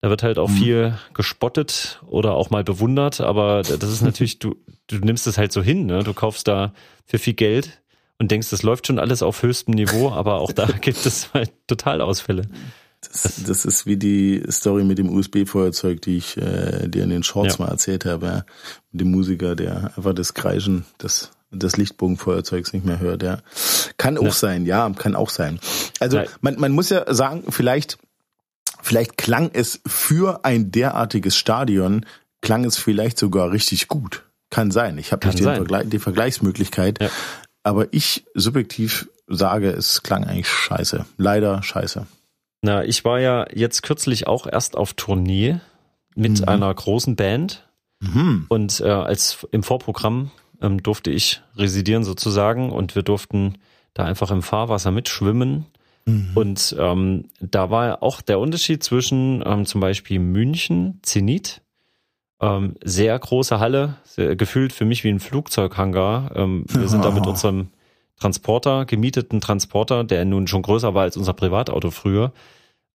da 0.00 0.10
wird 0.10 0.24
halt 0.24 0.36
auch 0.38 0.48
Mhm. 0.48 0.54
viel 0.56 0.98
gespottet 1.14 2.00
oder 2.08 2.32
auch 2.34 2.50
mal 2.50 2.64
bewundert, 2.64 3.20
aber 3.20 3.62
das 3.62 3.84
ist 3.84 4.02
natürlich, 4.02 4.40
du, 4.40 4.56
du 4.88 4.96
nimmst 4.98 5.28
es 5.28 5.38
halt 5.38 5.52
so 5.52 5.62
hin, 5.62 5.86
ne? 5.86 6.02
Du 6.02 6.12
kaufst 6.12 6.48
da 6.48 6.72
für 7.06 7.20
viel 7.20 7.34
Geld 7.34 7.80
und 8.22 8.30
denkst, 8.30 8.50
das 8.50 8.62
läuft 8.62 8.86
schon 8.86 8.98
alles 8.98 9.22
auf 9.22 9.42
höchstem 9.42 9.74
Niveau, 9.74 10.10
aber 10.12 10.40
auch 10.40 10.52
da 10.52 10.66
gibt 10.66 11.04
es 11.04 11.28
halt 11.34 11.52
Totalausfälle. 11.66 12.42
Das, 13.02 13.42
das 13.44 13.64
ist 13.64 13.84
wie 13.84 13.96
die 13.96 14.42
Story 14.48 14.84
mit 14.84 14.96
dem 14.98 15.10
USB-Feuerzeug, 15.10 16.00
die 16.02 16.18
ich 16.18 16.36
äh, 16.36 16.86
dir 16.88 17.02
in 17.02 17.10
den 17.10 17.24
Shorts 17.24 17.58
Ja. 17.58 17.64
mal 17.64 17.70
erzählt 17.72 18.04
habe. 18.04 18.26
Ja. 18.26 18.44
Mit 18.92 19.00
dem 19.00 19.10
Musiker, 19.10 19.56
der 19.56 19.92
einfach 19.96 20.14
das 20.14 20.34
Kreischen 20.34 20.84
des, 21.02 21.32
des 21.50 21.76
Lichtbogenfeuerzeugs 21.76 22.72
nicht 22.72 22.86
mehr 22.86 23.00
hört. 23.00 23.24
Ja. 23.24 23.38
Kann 23.98 24.16
auch 24.18 24.22
Ja. 24.22 24.30
sein, 24.30 24.66
ja, 24.66 24.88
kann 24.90 25.16
auch 25.16 25.30
sein. 25.30 25.58
Also 25.98 26.18
Nein. 26.18 26.28
man, 26.42 26.60
man 26.60 26.70
muss 26.72 26.90
ja 26.90 27.12
sagen, 27.12 27.42
vielleicht, 27.50 27.98
vielleicht 28.82 29.18
klang 29.18 29.50
es 29.52 29.80
für 29.84 30.44
ein 30.44 30.70
derartiges 30.70 31.36
Stadion, 31.36 32.06
klang 32.40 32.64
es 32.64 32.78
vielleicht 32.78 33.18
sogar 33.18 33.50
richtig 33.50 33.88
gut. 33.88 34.22
Kann 34.50 34.70
sein. 34.70 34.98
Ich 34.98 35.10
habe 35.12 35.26
nicht 35.26 35.40
den. 35.40 35.46
Vergleich, 35.46 35.88
die 35.88 35.98
Vergleichsmöglichkeit. 35.98 37.00
Ja. 37.02 37.08
Aber 37.62 37.92
ich 37.92 38.24
subjektiv 38.34 39.08
sage, 39.26 39.70
es 39.70 40.02
klang 40.02 40.24
eigentlich 40.24 40.48
scheiße. 40.48 41.04
Leider 41.16 41.62
scheiße. 41.62 42.06
Na, 42.62 42.84
ich 42.84 43.04
war 43.04 43.20
ja 43.20 43.46
jetzt 43.54 43.82
kürzlich 43.82 44.26
auch 44.26 44.46
erst 44.46 44.76
auf 44.76 44.94
Tournee 44.94 45.60
mit 46.14 46.40
Mhm. 46.40 46.48
einer 46.48 46.74
großen 46.74 47.16
Band 47.16 47.66
Mhm. 48.00 48.46
und 48.48 48.80
äh, 48.80 48.88
als 48.88 49.46
im 49.52 49.62
Vorprogramm 49.62 50.30
ähm, 50.60 50.82
durfte 50.82 51.10
ich 51.10 51.40
residieren 51.56 52.04
sozusagen 52.04 52.70
und 52.70 52.94
wir 52.94 53.02
durften 53.02 53.58
da 53.94 54.04
einfach 54.04 54.30
im 54.30 54.42
Fahrwasser 54.42 54.90
mitschwimmen 54.90 55.66
Mhm. 56.04 56.30
Und 56.34 56.74
ähm, 56.80 57.28
da 57.40 57.70
war 57.70 58.02
auch 58.02 58.22
der 58.22 58.40
Unterschied 58.40 58.82
zwischen 58.82 59.40
ähm, 59.46 59.64
zum 59.66 59.80
Beispiel 59.80 60.18
München, 60.18 60.98
Zenit, 61.02 61.61
ähm, 62.42 62.74
sehr 62.84 63.18
große 63.18 63.58
Halle, 63.60 63.94
sehr, 64.04 64.36
gefühlt 64.36 64.72
für 64.74 64.84
mich 64.84 65.04
wie 65.04 65.08
ein 65.10 65.20
Flugzeughangar. 65.20 66.32
Ähm, 66.36 66.64
wir 66.68 66.88
sind 66.88 67.04
da 67.04 67.10
mit 67.10 67.22
Oh. 67.26 67.30
unserem 67.30 67.68
Transporter, 68.20 68.84
gemieteten 68.84 69.40
Transporter, 69.40 70.04
der 70.04 70.24
nun 70.24 70.46
schon 70.46 70.62
größer 70.62 70.94
war 70.94 71.02
als 71.02 71.16
unser 71.16 71.32
Privatauto 71.32 71.90
früher. 71.90 72.32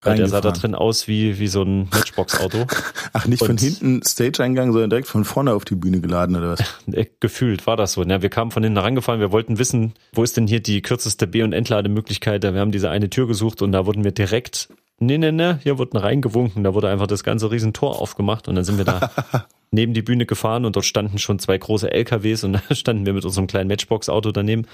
Weil 0.03 0.15
der 0.17 0.27
sah 0.29 0.41
da 0.41 0.51
drin 0.51 0.75
aus 0.75 1.07
wie, 1.07 1.39
wie 1.39 1.47
so 1.47 1.63
ein 1.63 1.89
Matchbox-Auto. 1.91 2.67
Ach, 3.13 3.25
nicht 3.25 3.39
von 3.39 3.49
Und- 3.51 3.59
hinten 3.61 4.03
Stage-Eingang, 4.03 4.71
sondern 4.71 4.91
direkt 4.91 5.07
von 5.07 5.25
vorne 5.25 5.53
auf 5.55 5.65
die 5.65 5.73
Bühne 5.75 6.01
geladen 6.01 6.35
oder 6.35 6.51
was? 6.51 6.59
Äh, 6.91 7.07
Gefühlt 7.19 7.65
war 7.65 7.75
das 7.77 7.93
so. 7.93 8.03
Ja, 8.03 8.21
wir 8.21 8.29
kamen 8.29 8.51
von 8.51 8.61
hinten 8.63 8.77
rangefahren, 8.77 9.19
wir 9.19 9.31
wollten 9.31 9.57
wissen, 9.57 9.93
wo 10.13 10.21
ist 10.23 10.37
denn 10.37 10.45
hier 10.45 10.59
die 10.61 10.83
kürzeste 10.83 11.25
B- 11.25 11.41
und 11.41 11.51
Entlademöglichkeit. 11.51 12.43
Wir 12.43 12.53
haben 12.59 12.71
diese 12.71 12.91
eine 12.91 13.09
Tür 13.09 13.25
gesucht 13.27 13.63
und 13.63 13.71
da 13.71 13.87
wurden 13.87 14.03
wir 14.03 14.11
direkt, 14.11 14.69
nee, 14.99 15.17
nee, 15.17 15.31
nee, 15.31 15.55
hier 15.61 15.77
wurden 15.77 15.97
reingewunken. 15.97 16.63
Da 16.63 16.73
wurde 16.73 16.89
einfach 16.89 17.07
das 17.07 17.23
ganze 17.23 17.51
Riesentor 17.51 17.99
aufgemacht 18.01 18.47
und 18.47 18.55
dann 18.55 18.63
sind 18.63 18.77
wir 18.77 18.85
da 18.85 19.11
neben 19.71 19.93
die 19.93 20.01
Bühne 20.01 20.25
gefahren 20.25 20.65
und 20.65 20.75
dort 20.75 20.85
standen 20.85 21.17
schon 21.19 21.39
zwei 21.39 21.57
große 21.57 21.91
LKWs 21.91 22.43
und 22.43 22.53
da 22.69 22.75
standen 22.75 23.05
wir 23.05 23.13
mit 23.13 23.25
unserem 23.25 23.47
kleinen 23.47 23.67
Matchbox-Auto 23.67 24.31
daneben. 24.31 24.65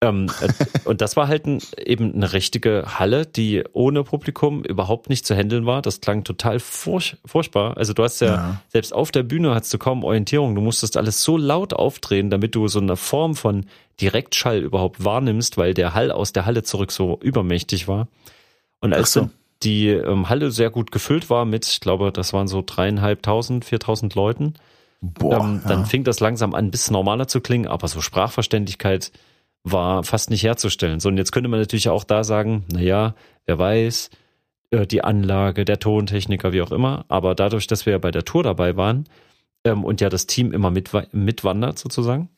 Ähm, 0.00 0.30
äh, 0.40 0.48
und 0.88 1.00
das 1.00 1.16
war 1.16 1.28
halt 1.28 1.46
ein, 1.46 1.60
eben 1.78 2.12
eine 2.14 2.32
richtige 2.32 2.84
Halle, 2.98 3.26
die 3.26 3.62
ohne 3.72 4.02
Publikum 4.04 4.62
überhaupt 4.64 5.08
nicht 5.08 5.24
zu 5.24 5.34
handeln 5.34 5.66
war. 5.66 5.82
Das 5.82 6.00
klang 6.00 6.24
total 6.24 6.58
furch 6.60 7.16
furchtbar. 7.24 7.76
Also 7.76 7.92
du 7.94 8.02
hast 8.02 8.20
ja, 8.20 8.26
Ja. 8.26 8.60
selbst 8.68 8.92
auf 8.92 9.12
der 9.12 9.22
Bühne 9.22 9.54
hattest 9.54 9.72
du 9.72 9.78
kaum 9.78 10.04
Orientierung. 10.04 10.54
Du 10.54 10.60
musstest 10.60 10.96
alles 10.96 11.22
so 11.22 11.36
laut 11.36 11.72
aufdrehen, 11.72 12.28
damit 12.28 12.54
du 12.54 12.68
so 12.68 12.80
eine 12.80 12.96
Form 12.96 13.34
von 13.34 13.66
Direktschall 14.00 14.58
überhaupt 14.58 15.04
wahrnimmst, 15.04 15.56
weil 15.56 15.72
der 15.74 15.94
Hall 15.94 16.10
aus 16.10 16.32
der 16.32 16.44
Halle 16.44 16.64
zurück 16.64 16.90
so 16.90 17.18
übermächtig 17.22 17.86
war. 17.88 18.08
Und 18.80 18.92
als 18.92 19.12
so. 19.12 19.20
dann 19.20 19.30
die 19.64 19.88
ähm, 19.88 20.28
Halle 20.28 20.50
sehr 20.50 20.70
gut 20.70 20.92
gefüllt 20.92 21.30
war 21.30 21.44
mit, 21.44 21.66
ich 21.66 21.80
glaube, 21.80 22.12
das 22.12 22.32
waren 22.32 22.46
so 22.46 22.62
dreieinhalbtausend, 22.64 23.64
viertausend 23.64 24.14
Leuten, 24.14 24.54
Boah, 25.00 25.40
ähm, 25.40 25.60
ja. 25.62 25.68
dann 25.68 25.86
fing 25.86 26.04
das 26.04 26.20
langsam 26.20 26.54
an, 26.54 26.66
ein 26.66 26.70
bisschen 26.70 26.92
normaler 26.92 27.26
zu 27.26 27.40
klingen, 27.40 27.66
aber 27.66 27.88
so 27.88 28.00
Sprachverständlichkeit 28.00 29.12
war 29.62 30.04
fast 30.04 30.30
nicht 30.30 30.42
herzustellen. 30.44 31.00
So, 31.00 31.08
und 31.08 31.16
jetzt 31.16 31.32
könnte 31.32 31.48
man 31.48 31.60
natürlich 31.60 31.88
auch 31.88 32.04
da 32.04 32.22
sagen, 32.24 32.64
na 32.70 32.80
ja, 32.80 33.14
wer 33.46 33.58
weiß, 33.58 34.10
äh, 34.70 34.86
die 34.86 35.02
Anlage, 35.02 35.64
der 35.64 35.78
Tontechniker, 35.78 36.52
wie 36.52 36.62
auch 36.62 36.72
immer, 36.72 37.04
aber 37.08 37.34
dadurch, 37.34 37.66
dass 37.66 37.86
wir 37.86 37.92
ja 37.92 37.98
bei 37.98 38.10
der 38.10 38.24
Tour 38.24 38.42
dabei 38.42 38.76
waren 38.76 39.04
ähm, 39.64 39.84
und 39.84 40.00
ja 40.00 40.08
das 40.08 40.26
Team 40.26 40.52
immer 40.52 40.68
mitwa- 40.68 41.08
mitwandert 41.12 41.78
sozusagen, 41.78 42.28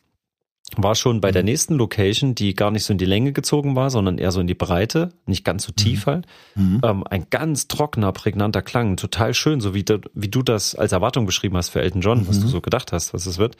war 0.76 0.94
schon 0.96 1.20
bei 1.20 1.30
der 1.30 1.42
nächsten 1.44 1.74
Location, 1.76 2.34
die 2.34 2.54
gar 2.54 2.70
nicht 2.72 2.84
so 2.84 2.92
in 2.92 2.98
die 2.98 3.04
Länge 3.04 3.32
gezogen 3.32 3.76
war, 3.76 3.88
sondern 3.88 4.18
eher 4.18 4.32
so 4.32 4.40
in 4.40 4.48
die 4.48 4.54
Breite, 4.54 5.12
nicht 5.24 5.44
ganz 5.44 5.62
so 5.64 5.72
tief 5.72 6.06
halt, 6.06 6.26
Mhm. 6.56 6.80
ähm, 6.84 7.04
ein 7.08 7.26
ganz 7.30 7.68
trockener, 7.68 8.10
prägnanter 8.12 8.62
Klang, 8.62 8.96
total 8.96 9.32
schön, 9.32 9.60
so 9.60 9.74
wie, 9.74 9.84
du- 9.84 10.00
wie 10.12 10.28
du 10.28 10.42
das 10.42 10.74
als 10.74 10.92
Erwartung 10.92 11.24
beschrieben 11.24 11.56
hast 11.56 11.68
für 11.68 11.80
Elton 11.82 12.00
John, 12.00 12.26
was 12.28 12.38
Mhm. 12.38 12.42
du 12.42 12.48
so 12.48 12.60
gedacht 12.60 12.92
hast, 12.92 13.14
was 13.14 13.26
es 13.26 13.38
wird. 13.38 13.56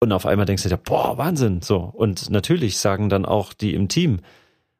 Und 0.00 0.12
auf 0.12 0.26
einmal 0.26 0.44
denkst 0.44 0.64
du 0.64 0.68
dir, 0.68 0.76
boah, 0.76 1.16
Wahnsinn, 1.16 1.62
so. 1.62 1.76
Und 1.78 2.28
natürlich 2.30 2.78
sagen 2.78 3.08
dann 3.08 3.24
auch 3.24 3.52
die 3.52 3.72
im 3.74 3.88
Team, 3.88 4.18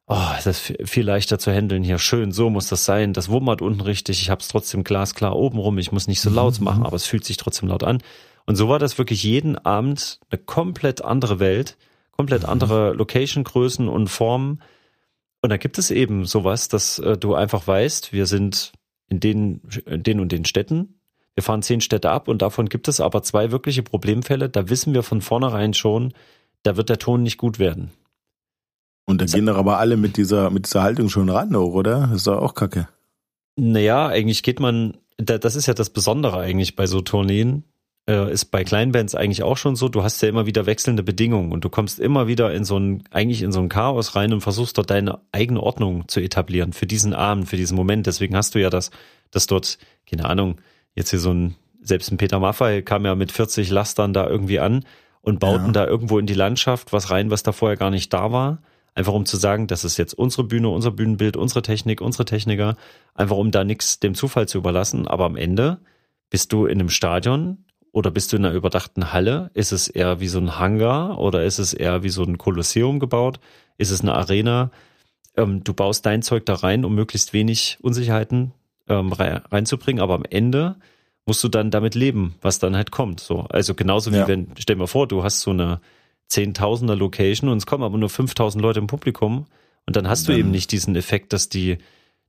oh, 0.07 0.17
das 0.35 0.45
ist 0.45 0.59
viel- 0.59 0.85
viel 0.85 1.05
leichter 1.05 1.39
zu 1.39 1.51
handeln 1.51 1.83
hier, 1.83 1.97
schön, 1.99 2.31
so 2.31 2.49
muss 2.49 2.67
das 2.67 2.85
sein, 2.85 3.13
das 3.13 3.29
wummert 3.29 3.61
unten 3.61 3.81
richtig, 3.81 4.21
ich 4.21 4.29
habe 4.29 4.41
es 4.41 4.49
trotzdem 4.49 4.83
glasklar 4.83 5.35
oben 5.35 5.57
rum, 5.57 5.77
ich 5.79 5.91
muss 5.91 6.07
nicht 6.07 6.19
so 6.21 6.29
laut 6.29 6.59
machen, 6.59 6.85
aber 6.85 6.97
es 6.97 7.07
fühlt 7.07 7.23
sich 7.25 7.37
trotzdem 7.37 7.69
laut 7.69 7.83
an. 7.83 7.99
Und 8.45 8.55
so 8.55 8.69
war 8.69 8.79
das 8.79 8.97
wirklich 8.97 9.23
jeden 9.23 9.57
Abend 9.57 10.19
eine 10.29 10.39
komplett 10.39 11.03
andere 11.03 11.39
Welt, 11.39 11.77
komplett 12.11 12.43
mhm. 12.43 12.49
andere 12.49 12.93
Location-Größen 12.93 13.87
und 13.87 14.07
Formen. 14.07 14.61
Und 15.41 15.49
da 15.49 15.57
gibt 15.57 15.77
es 15.77 15.91
eben 15.91 16.25
sowas, 16.25 16.67
dass 16.67 16.99
äh, 16.99 17.17
du 17.17 17.35
einfach 17.35 17.67
weißt, 17.67 18.13
wir 18.13 18.25
sind 18.25 18.73
in 19.07 19.19
den, 19.19 19.61
in 19.85 20.03
den 20.03 20.19
und 20.19 20.31
den 20.31 20.45
Städten. 20.45 20.99
Wir 21.33 21.43
fahren 21.43 21.61
zehn 21.61 21.81
Städte 21.81 22.09
ab 22.09 22.27
und 22.27 22.41
davon 22.41 22.69
gibt 22.69 22.87
es 22.87 23.01
aber 23.01 23.21
zwei 23.21 23.51
wirkliche 23.51 23.83
Problemfälle. 23.83 24.49
Da 24.49 24.69
wissen 24.69 24.93
wir 24.93 25.03
von 25.03 25.21
vornherein 25.21 25.73
schon, 25.73 26.13
da 26.63 26.77
wird 26.77 26.89
der 26.89 26.97
Ton 26.97 27.23
nicht 27.23 27.37
gut 27.37 27.59
werden. 27.59 27.91
Und 29.05 29.21
da 29.21 29.25
gehen 29.25 29.45
doch 29.45 29.57
aber 29.57 29.77
alle 29.77 29.97
mit 29.97 30.17
dieser, 30.17 30.49
mit 30.49 30.65
dieser 30.65 30.81
Haltung 30.81 31.09
schon 31.09 31.29
ran, 31.29 31.55
oder? 31.55 32.07
Das 32.07 32.17
ist 32.17 32.27
doch 32.27 32.41
auch 32.41 32.55
kacke. 32.55 32.87
Naja, 33.55 34.07
eigentlich 34.07 34.41
geht 34.43 34.59
man, 34.59 34.97
das 35.17 35.55
ist 35.55 35.67
ja 35.67 35.73
das 35.73 35.91
Besondere 35.91 36.39
eigentlich 36.39 36.75
bei 36.75 36.87
so 36.87 37.01
Tourneen, 37.01 37.63
äh, 38.07 38.31
ist 38.31 38.45
bei 38.45 38.63
Kleinbands 38.63 39.15
eigentlich 39.15 39.43
auch 39.43 39.57
schon 39.57 39.75
so, 39.75 39.89
du 39.89 40.03
hast 40.03 40.21
ja 40.21 40.29
immer 40.29 40.45
wieder 40.45 40.65
wechselnde 40.65 41.03
Bedingungen 41.03 41.51
und 41.51 41.65
du 41.65 41.69
kommst 41.69 41.99
immer 41.99 42.27
wieder 42.27 42.53
in 42.53 42.63
so 42.63 42.77
ein, 42.77 43.03
eigentlich 43.11 43.41
in 43.41 43.51
so 43.51 43.59
ein 43.59 43.69
Chaos 43.69 44.15
rein 44.15 44.33
und 44.33 44.41
versuchst 44.41 44.77
dort 44.77 44.89
deine 44.89 45.19
eigene 45.31 45.61
Ordnung 45.61 46.07
zu 46.07 46.19
etablieren 46.19 46.73
für 46.73 46.85
diesen 46.85 47.13
Abend, 47.13 47.47
für 47.47 47.57
diesen 47.57 47.75
Moment. 47.75 48.05
Deswegen 48.07 48.35
hast 48.35 48.55
du 48.55 48.61
ja 48.61 48.69
das, 48.69 48.91
dass 49.31 49.47
dort, 49.47 49.77
keine 50.09 50.25
Ahnung, 50.25 50.57
jetzt 50.93 51.09
hier 51.09 51.19
so 51.19 51.33
ein, 51.33 51.55
selbst 51.81 52.11
ein 52.11 52.17
Peter 52.17 52.39
Maffay 52.39 52.81
kam 52.81 53.05
ja 53.05 53.15
mit 53.15 53.31
40 53.31 53.69
Lastern 53.69 54.13
da 54.13 54.27
irgendwie 54.27 54.59
an 54.59 54.85
und 55.21 55.39
bauten 55.39 55.67
ja. 55.67 55.71
da 55.71 55.87
irgendwo 55.87 56.19
in 56.19 56.27
die 56.27 56.33
Landschaft 56.33 56.93
was 56.93 57.09
rein, 57.09 57.31
was 57.31 57.43
da 57.43 57.51
vorher 57.51 57.77
gar 57.77 57.89
nicht 57.89 58.13
da 58.13 58.31
war. 58.31 58.59
Einfach 58.93 59.13
um 59.13 59.25
zu 59.25 59.35
sagen, 59.35 59.67
das 59.67 59.83
ist 59.83 59.97
jetzt 59.97 60.13
unsere 60.13 60.45
Bühne, 60.45 60.69
unser 60.69 60.91
Bühnenbild, 60.91 61.35
unsere 61.35 61.61
Technik, 61.61 61.99
unsere 61.99 62.23
Techniker. 62.23 62.77
Einfach 63.13 63.35
um 63.35 63.51
da 63.51 63.65
nichts 63.65 63.99
dem 63.99 64.15
Zufall 64.15 64.47
zu 64.47 64.57
überlassen. 64.57 65.05
Aber 65.05 65.25
am 65.25 65.35
Ende 65.35 65.79
bist 66.29 66.53
du 66.53 66.65
in 66.65 66.79
einem 66.79 66.89
Stadion 66.89 67.64
oder 67.95 68.11
bist 68.11 68.33
du 68.33 68.35
in 68.35 68.43
einer 68.43 68.53
überdachten 68.53 69.13
Halle? 69.13 69.51
Ist 69.53 69.71
es 69.71 69.87
eher 69.87 70.19
wie 70.19 70.27
so 70.27 70.37
ein 70.37 70.59
Hangar 70.59 71.17
oder 71.17 71.45
ist 71.45 71.59
es 71.59 71.73
eher 71.73 72.03
wie 72.03 72.09
so 72.09 72.23
ein 72.23 72.37
Kolosseum 72.37 72.99
gebaut? 72.99 73.39
Ist 73.77 73.89
es 73.89 74.01
eine 74.01 74.13
Arena? 74.13 74.69
Ähm, 75.37 75.63
du 75.63 75.73
baust 75.73 76.05
dein 76.05 76.21
Zeug 76.21 76.45
da 76.45 76.55
rein, 76.55 76.83
um 76.83 76.93
möglichst 76.93 77.31
wenig 77.31 77.77
Unsicherheiten 77.81 78.51
ähm, 78.89 79.13
reinzubringen. 79.13 80.03
Aber 80.03 80.15
am 80.15 80.25
Ende 80.29 80.75
musst 81.25 81.41
du 81.41 81.47
dann 81.47 81.71
damit 81.71 81.95
leben, 81.95 82.35
was 82.41 82.59
dann 82.59 82.75
halt 82.75 82.91
kommt. 82.91 83.21
So, 83.21 83.43
also 83.43 83.73
genauso 83.75 84.11
wie 84.11 84.17
ja. 84.17 84.27
wenn, 84.27 84.49
stell 84.59 84.75
dir 84.75 84.81
mal 84.81 84.87
vor, 84.87 85.07
du 85.07 85.23
hast 85.23 85.39
so 85.39 85.51
eine 85.51 85.79
Zehntausender 86.27 86.97
Location 86.97 87.49
und 87.49 87.59
es 87.59 87.65
kommen 87.65 87.83
aber 87.85 87.97
nur 87.97 88.09
5000 88.09 88.61
Leute 88.61 88.79
im 88.79 88.87
Publikum 88.87 89.45
und 89.85 89.95
dann 89.95 90.09
hast 90.09 90.27
du 90.27 90.33
eben 90.33 90.51
nicht 90.51 90.73
diesen 90.73 90.97
Effekt, 90.97 91.31
dass 91.31 91.47
die, 91.47 91.77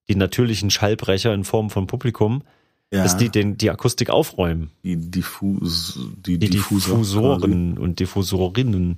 die 0.07 0.15
natürlichen 0.15 0.71
Schallbrecher 0.71 1.35
in 1.35 1.43
Form 1.43 1.71
von 1.71 1.89
Publikum, 1.89 2.45
ja. 2.93 3.03
dass 3.03 3.17
die 3.17 3.29
den, 3.29 3.59
die 3.59 3.71
Akustik 3.71 4.11
aufräumen. 4.11 4.71
Die, 4.83 4.97
Diffus, 4.97 5.99
die, 6.25 6.39
die 6.39 6.51
Diffusoren 6.51 7.75
quasi. 7.75 7.81
und 7.81 8.01
Diffusorinnen. 8.01 8.97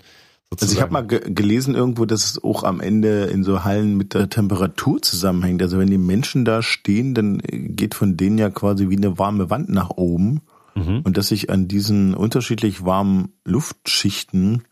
Sozusagen. 0.51 0.69
Also 0.71 0.75
ich 0.75 0.81
habe 0.81 0.93
mal 0.93 1.07
ge 1.07 1.21
gelesen 1.33 1.75
irgendwo, 1.75 2.07
dass 2.07 2.25
es 2.25 2.43
auch 2.43 2.65
am 2.65 2.81
Ende 2.81 3.25
in 3.25 3.45
so 3.45 3.65
Hallen 3.65 3.97
mit 3.97 4.15
der 4.15 4.31
Temperatur 4.31 5.03
zusammenhängt. 5.03 5.61
Also 5.63 5.79
wenn 5.79 5.91
die 5.91 5.99
Menschen 5.99 6.45
da 6.45 6.63
stehen, 6.63 7.15
dann 7.15 7.39
geht 7.39 7.95
von 7.95 8.17
denen 8.17 8.39
ja 8.39 8.49
quasi 8.49 8.89
wie 8.89 8.97
eine 8.97 9.19
warme 9.19 9.51
Wand 9.51 9.69
nach 9.69 9.91
oben. 9.91 10.41
Mhm. 10.75 11.03
Und 11.05 11.17
dass 11.17 11.29
sich 11.29 11.51
an 11.51 11.69
diesen 11.69 12.15
unterschiedlich 12.15 12.85
warmen 12.85 13.33
Luftschichten 13.45 14.63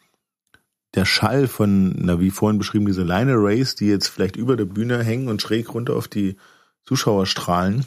der 0.95 1.05
Schall 1.05 1.47
von, 1.47 1.95
na 1.99 2.21
wie 2.21 2.31
vorhin 2.31 2.59
beschrieben, 2.59 2.87
diese 2.87 3.03
Line 3.03 3.33
Arrays, 3.33 3.75
die 3.75 3.87
jetzt 3.87 4.09
vielleicht 4.09 4.37
über 4.37 4.57
der 4.57 4.65
Bühne 4.65 5.03
hängen 5.03 5.29
und 5.29 5.43
schräg 5.43 5.75
runter 5.75 5.95
auf 5.95 6.09
die 6.09 6.37
Zuschauer 6.87 7.27
strahlen, 7.27 7.85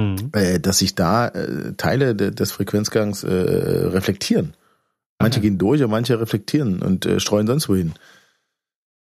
mhm. 0.00 0.30
äh, 0.32 0.58
dass 0.58 0.78
sich 0.78 0.94
da 0.94 1.28
äh, 1.28 1.74
Teile 1.76 2.14
de, 2.14 2.30
des 2.30 2.52
Frequenzgangs 2.52 3.22
äh, 3.22 3.30
reflektieren. 3.30 4.54
Manche 5.18 5.38
okay. 5.38 5.48
gehen 5.48 5.58
durch 5.58 5.82
und 5.82 5.90
manche 5.90 6.18
reflektieren 6.18 6.80
und 6.80 7.06
äh, 7.06 7.20
streuen 7.20 7.46
sonst 7.46 7.68
wohin. 7.68 7.92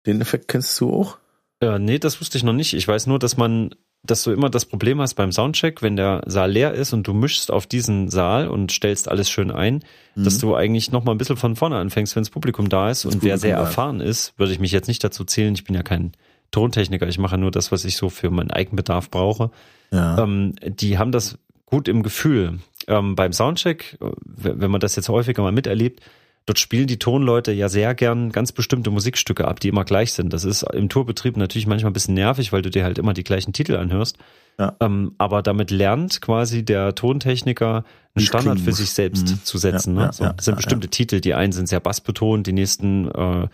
Den 0.06 0.20
Effekt 0.20 0.48
kennst 0.48 0.80
du 0.80 0.92
auch? 0.92 1.18
Ja, 1.62 1.78
nee, 1.78 1.98
das 1.98 2.20
wusste 2.20 2.38
ich 2.38 2.44
noch 2.44 2.52
nicht. 2.52 2.74
Ich 2.74 2.86
weiß 2.86 3.06
nur, 3.06 3.18
dass 3.18 3.36
man 3.36 3.70
dass 4.06 4.22
du 4.22 4.30
immer 4.30 4.50
das 4.50 4.64
Problem 4.64 5.00
hast 5.00 5.14
beim 5.14 5.32
Soundcheck, 5.32 5.82
wenn 5.82 5.96
der 5.96 6.22
Saal 6.26 6.52
leer 6.52 6.72
ist 6.72 6.92
und 6.92 7.06
du 7.06 7.12
mischst 7.12 7.50
auf 7.50 7.66
diesen 7.66 8.08
Saal 8.08 8.48
und 8.48 8.72
stellst 8.72 9.08
alles 9.08 9.28
schön 9.28 9.50
ein, 9.50 9.82
mhm. 10.14 10.24
dass 10.24 10.38
du 10.38 10.54
eigentlich 10.54 10.92
noch 10.92 11.04
mal 11.04 11.12
ein 11.12 11.18
bisschen 11.18 11.36
von 11.36 11.56
vorne 11.56 11.76
anfängst, 11.76 12.16
wenn 12.16 12.22
das 12.22 12.30
Publikum 12.30 12.68
da 12.68 12.90
ist. 12.90 13.04
Das 13.04 13.06
und 13.06 13.20
Publikum 13.20 13.30
wer 13.30 13.38
sehr 13.38 13.56
erfahren 13.56 14.00
ist, 14.00 14.38
würde 14.38 14.52
ich 14.52 14.60
mich 14.60 14.72
jetzt 14.72 14.88
nicht 14.88 15.02
dazu 15.02 15.24
zählen. 15.24 15.54
Ich 15.54 15.64
bin 15.64 15.74
ja 15.74 15.82
kein 15.82 16.12
Tontechniker, 16.50 17.06
ich 17.08 17.18
mache 17.18 17.38
nur 17.38 17.50
das, 17.50 17.72
was 17.72 17.84
ich 17.84 17.96
so 17.96 18.08
für 18.08 18.30
meinen 18.30 18.50
Eigenbedarf 18.50 19.10
brauche. 19.10 19.50
Ja. 19.90 20.18
Ähm, 20.18 20.54
die 20.64 20.98
haben 20.98 21.12
das 21.12 21.38
gut 21.64 21.88
im 21.88 22.02
Gefühl. 22.02 22.58
Ähm, 22.88 23.16
beim 23.16 23.32
Soundcheck, 23.32 23.98
äh, 24.00 24.10
wenn 24.24 24.70
man 24.70 24.80
das 24.80 24.96
jetzt 24.96 25.08
häufiger 25.08 25.42
mal 25.42 25.52
miterlebt, 25.52 26.00
Dort 26.46 26.60
spielen 26.60 26.86
die 26.86 27.00
Tonleute 27.00 27.50
ja 27.50 27.68
sehr 27.68 27.96
gern 27.96 28.30
ganz 28.30 28.52
bestimmte 28.52 28.92
Musikstücke 28.92 29.48
ab, 29.48 29.58
die 29.58 29.66
immer 29.66 29.84
gleich 29.84 30.12
sind. 30.12 30.32
Das 30.32 30.44
ist 30.44 30.62
im 30.62 30.88
Tourbetrieb 30.88 31.36
natürlich 31.36 31.66
manchmal 31.66 31.90
ein 31.90 31.92
bisschen 31.92 32.14
nervig, 32.14 32.52
weil 32.52 32.62
du 32.62 32.70
dir 32.70 32.84
halt 32.84 32.98
immer 32.98 33.14
die 33.14 33.24
gleichen 33.24 33.52
Titel 33.52 33.74
anhörst. 33.74 34.16
Ja. 34.56 34.76
Ähm, 34.78 35.16
aber 35.18 35.42
damit 35.42 35.72
lernt 35.72 36.20
quasi 36.20 36.64
der 36.64 36.94
Tontechniker 36.94 37.84
einen 38.14 38.24
Standard 38.24 38.60
für 38.60 38.72
sich 38.72 38.90
selbst 38.90 39.28
mhm. 39.28 39.44
zu 39.44 39.58
setzen. 39.58 39.96
Ja, 39.96 40.06
ne? 40.06 40.12
so, 40.12 40.24
das 40.24 40.44
sind 40.44 40.56
bestimmte 40.56 40.88
Titel. 40.88 41.20
Die 41.20 41.34
einen 41.34 41.50
sind 41.50 41.68
sehr 41.68 41.80
bassbetont, 41.80 42.46
die 42.46 42.52
nächsten 42.52 43.10
äh, 43.10 43.48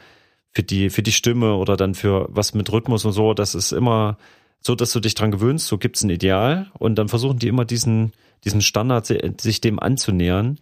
für 0.52 0.62
die 0.62 0.90
für 0.90 1.02
die 1.02 1.12
Stimme 1.12 1.54
oder 1.54 1.76
dann 1.76 1.94
für 1.94 2.28
was 2.30 2.54
mit 2.54 2.70
Rhythmus 2.72 3.04
und 3.04 3.12
so. 3.12 3.34
Das 3.34 3.54
ist 3.54 3.72
immer 3.72 4.18
so, 4.60 4.74
dass 4.74 4.92
du 4.92 5.00
dich 5.00 5.14
dran 5.14 5.30
gewöhnst. 5.30 5.66
So 5.66 5.78
gibt's 5.78 6.02
ein 6.02 6.10
Ideal 6.10 6.70
und 6.78 6.96
dann 6.96 7.08
versuchen 7.08 7.38
die 7.38 7.48
immer 7.48 7.64
diesen 7.64 8.12
diesen 8.44 8.60
Standard 8.60 9.06
sich 9.06 9.60
dem 9.60 9.78
anzunähern. 9.78 10.58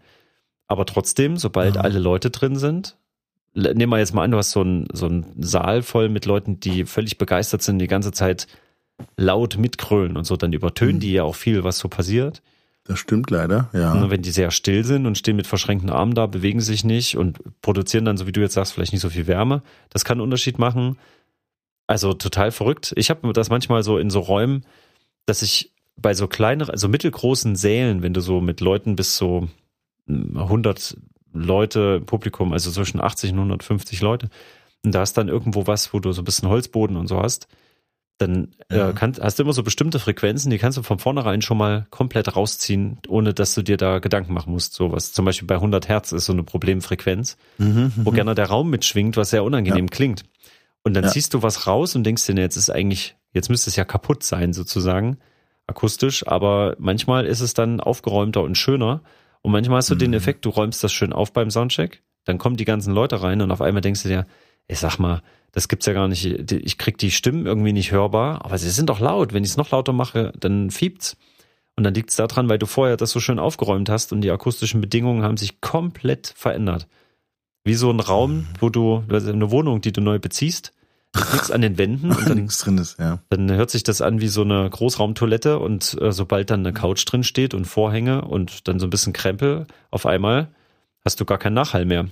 Aber 0.67 0.87
trotzdem, 0.87 1.37
sobald 1.37 1.77
ja. 1.77 1.81
alle 1.81 1.99
Leute 1.99 2.31
drin 2.31 2.57
sind, 2.57 2.97
nehmen 3.55 3.91
wir 3.91 3.99
jetzt 3.99 4.15
mal 4.15 4.23
an, 4.23 4.31
du 4.31 4.39
hast 4.39 4.53
so 4.53 4.61
einen, 4.61 4.87
so 4.93 5.07
einen 5.07 5.27
Saal 5.39 5.83
voll 5.83 6.09
mit 6.09 6.27
Leuten, 6.27 6.61
die 6.61 6.85
völlig 6.85 7.19
begeistert 7.19 7.63
sind, 7.63 7.79
die 7.79 7.89
ganze 7.89 8.13
Zeit 8.13 8.47
laut 9.17 9.57
mitkrölen 9.59 10.17
und 10.17 10.25
so, 10.25 10.37
dann 10.37 10.53
übertönen 10.53 10.97
mhm. 10.97 11.01
die 11.01 11.13
ja 11.13 11.25
auch 11.25 11.35
viel, 11.35 11.65
was 11.65 11.79
so 11.79 11.89
passiert. 11.89 12.43
Das 12.91 12.99
stimmt 12.99 13.31
leider, 13.31 13.71
ja. 13.73 13.93
Und 13.93 14.11
wenn 14.11 14.23
die 14.23 14.33
sehr 14.33 14.51
still 14.51 14.85
sind 14.85 15.07
und 15.07 15.17
stehen 15.17 15.37
mit 15.37 15.47
verschränkten 15.47 15.91
Armen 15.91 16.13
da, 16.13 16.27
bewegen 16.27 16.61
sich 16.61 16.83
nicht 16.83 17.17
und 17.17 17.39
produzieren 17.63 18.05
dann, 18.05 18.17
so 18.17 18.27
wie 18.27 18.33
du 18.33 18.41
jetzt 18.41 18.55
sagst, 18.55 18.73
vielleicht 18.73 18.91
nicht 18.91 19.01
so 19.01 19.11
viel 19.11 19.29
Wärme, 19.29 19.63
das 19.91 20.05
kann 20.05 20.17
einen 20.17 20.25
Unterschied 20.25 20.59
machen. 20.59 20.99
Also 21.87 22.15
total 22.15 22.51
verrückt. 22.51 22.93
Ich 22.97 23.09
habe 23.09 23.33
das 23.33 23.49
manchmal 23.49 23.85
so 23.85 23.97
in 23.97 24.11
so 24.11 24.19
Räumen, 24.19 24.67
dass 25.25 25.41
ich 25.41 25.71
bei 25.95 26.15
so 26.15 26.27
kleineren, 26.27 26.73
also 26.73 26.89
mittelgroßen 26.89 27.55
Sälen, 27.55 28.03
wenn 28.03 28.13
du 28.13 28.21
so 28.21 28.41
mit 28.41 28.61
Leuten 28.61 28.97
bis 28.97 29.17
so 29.17 29.47
100 30.09 30.97
Leute 31.33 31.99
im 31.99 32.07
Publikum, 32.07 32.53
also 32.53 32.73
zwischen 32.73 33.01
80 33.01 33.31
und 33.31 33.39
150 33.39 34.01
Leute. 34.01 34.31
Und 34.85 34.97
da 34.97 35.05
ist 35.05 35.17
dann 35.17 35.29
irgendwo 35.29 35.69
was, 35.69 35.95
wo 35.95 36.01
du 36.01 36.11
so 36.11 36.23
ein 36.23 36.25
bisschen 36.25 36.49
Holzboden 36.49 36.97
und 36.97 37.07
so 37.07 37.23
hast. 37.23 37.47
Dann 38.21 38.49
äh, 38.69 38.77
ja. 38.77 38.91
äh, 38.91 38.93
kann, 38.93 39.15
hast 39.19 39.39
du 39.39 39.45
immer 39.45 39.55
so 39.55 39.63
bestimmte 39.63 39.99
Frequenzen, 39.99 40.51
die 40.51 40.59
kannst 40.59 40.77
du 40.77 40.83
von 40.83 40.99
vornherein 40.99 41.41
schon 41.41 41.57
mal 41.57 41.87
komplett 41.89 42.37
rausziehen, 42.37 42.99
ohne 43.09 43.33
dass 43.33 43.55
du 43.55 43.63
dir 43.63 43.79
da 43.79 43.99
Gedanken 43.99 44.35
machen 44.35 44.53
musst. 44.53 44.75
So 44.75 44.93
was 44.93 45.15
zum 45.15 45.25
Beispiel 45.25 45.49
bei 45.49 45.55
100 45.55 45.89
Hertz 45.89 46.13
ist 46.13 46.27
so 46.27 46.35
eine 46.35 46.43
Problemfrequenz, 46.43 47.39
mhm, 47.57 47.93
wo 47.97 48.11
mhm. 48.11 48.15
gerne 48.15 48.35
der 48.35 48.51
Raum 48.51 48.69
mitschwingt, 48.69 49.17
was 49.17 49.31
sehr 49.31 49.43
unangenehm 49.43 49.87
ja. 49.87 49.91
klingt. 49.91 50.25
Und 50.83 50.93
dann 50.93 51.05
ja. 51.05 51.11
ziehst 51.11 51.33
du 51.33 51.43
was 51.43 51.67
raus 51.67 51.97
und 51.97 52.05
denkst 52.05 52.27
dir, 52.27 52.35
jetzt 52.35 52.57
ist 52.57 52.69
eigentlich, 52.69 53.17
jetzt 53.33 53.49
müsste 53.49 53.71
es 53.71 53.77
ja 53.77 53.87
kaputt 53.87 54.23
sein 54.23 54.53
sozusagen, 54.53 55.17
akustisch, 55.67 56.27
aber 56.27 56.77
manchmal 56.79 57.25
ist 57.25 57.41
es 57.41 57.55
dann 57.55 57.81
aufgeräumter 57.81 58.43
und 58.43 58.59
schöner 58.59 59.01
und 59.41 59.53
manchmal 59.53 59.79
hast 59.79 59.89
du 59.89 59.95
mhm. 59.95 60.01
den 60.01 60.13
Effekt, 60.13 60.45
du 60.45 60.51
räumst 60.51 60.85
das 60.85 60.93
schön 60.93 61.15
auf 61.15 61.33
beim 61.33 61.51
Soundcheck, 61.51 62.03
dann 62.27 62.37
kommen 62.37 62.57
die 62.57 62.67
ganzen 62.67 62.93
Leute 62.93 63.23
rein 63.23 63.41
und 63.41 63.51
auf 63.51 63.63
einmal 63.63 63.81
denkst 63.81 64.03
du 64.03 64.11
dir, 64.11 64.27
ey, 64.69 64.77
sag 64.77 64.99
mal, 64.99 65.23
das 65.53 65.69
gibt's 65.69 65.87
ja 65.87 65.93
gar 65.93 66.09
nicht, 66.09 66.25
ich 66.25 66.79
krieg 66.79 66.99
die 66.99 67.11
Stimmen 67.11 67.47
irgendwie 67.47 67.73
nicht 67.73 67.93
hörbar, 67.93 68.45
aber 68.45 68.59
sie 68.59 68.71
sind 68.71 68.89
doch 68.89 69.01
laut. 69.01 69.33
Wenn 69.33 69.45
ich 69.45 69.51
es 69.51 69.57
noch 69.57 69.71
lauter 69.71 69.93
mache, 69.93 70.33
dann 70.39 70.71
fiebt's. 70.71 71.17
Und 71.77 71.85
dann 71.85 71.95
liegt's 71.95 72.17
daran, 72.17 72.49
weil 72.49 72.59
du 72.59 72.67
vorher 72.67 72.97
das 72.97 73.11
so 73.11 73.21
schön 73.21 73.39
aufgeräumt 73.39 73.89
hast 73.89 74.13
und 74.13 74.21
die 74.21 74.31
akustischen 74.31 74.81
Bedingungen 74.81 75.23
haben 75.23 75.37
sich 75.37 75.61
komplett 75.61 76.33
verändert. 76.37 76.87
Wie 77.65 77.75
so 77.75 77.91
ein 77.91 78.01
Raum, 78.01 78.33
mhm. 78.33 78.47
wo 78.61 78.69
du, 78.69 79.05
also 79.09 79.33
eine 79.33 79.51
Wohnung, 79.51 79.81
die 79.81 79.93
du 79.93 80.01
neu 80.01 80.19
beziehst, 80.19 80.73
nichts 81.33 81.51
an 81.51 81.63
den 81.63 81.79
Wänden 81.79 82.11
und 82.17 82.29
dann, 82.29 82.39
nichts 82.39 82.59
drin 82.59 82.79
ist, 82.79 82.99
ja. 82.99 83.21
Dann 83.31 83.51
hört 83.51 83.71
sich 83.71 83.83
das 83.83 84.01
an 84.01 84.21
wie 84.21 84.29
so 84.29 84.43
eine 84.43 84.69
Großraumtoilette 84.69 85.59
und 85.59 86.01
äh, 86.01 86.13
sobald 86.13 86.51
dann 86.51 86.61
eine 86.61 86.73
Couch 86.73 87.05
drin 87.07 87.25
steht 87.25 87.55
und 87.55 87.65
Vorhänge 87.65 88.23
und 88.23 88.69
dann 88.69 88.79
so 88.79 88.87
ein 88.87 88.91
bisschen 88.91 89.13
Krempel, 89.13 89.67
auf 89.91 90.07
einmal 90.07 90.49
hast 91.05 91.21
du 91.21 91.25
gar 91.25 91.39
keinen 91.39 91.55
Nachhall 91.55 91.85
mehr. 91.85 92.07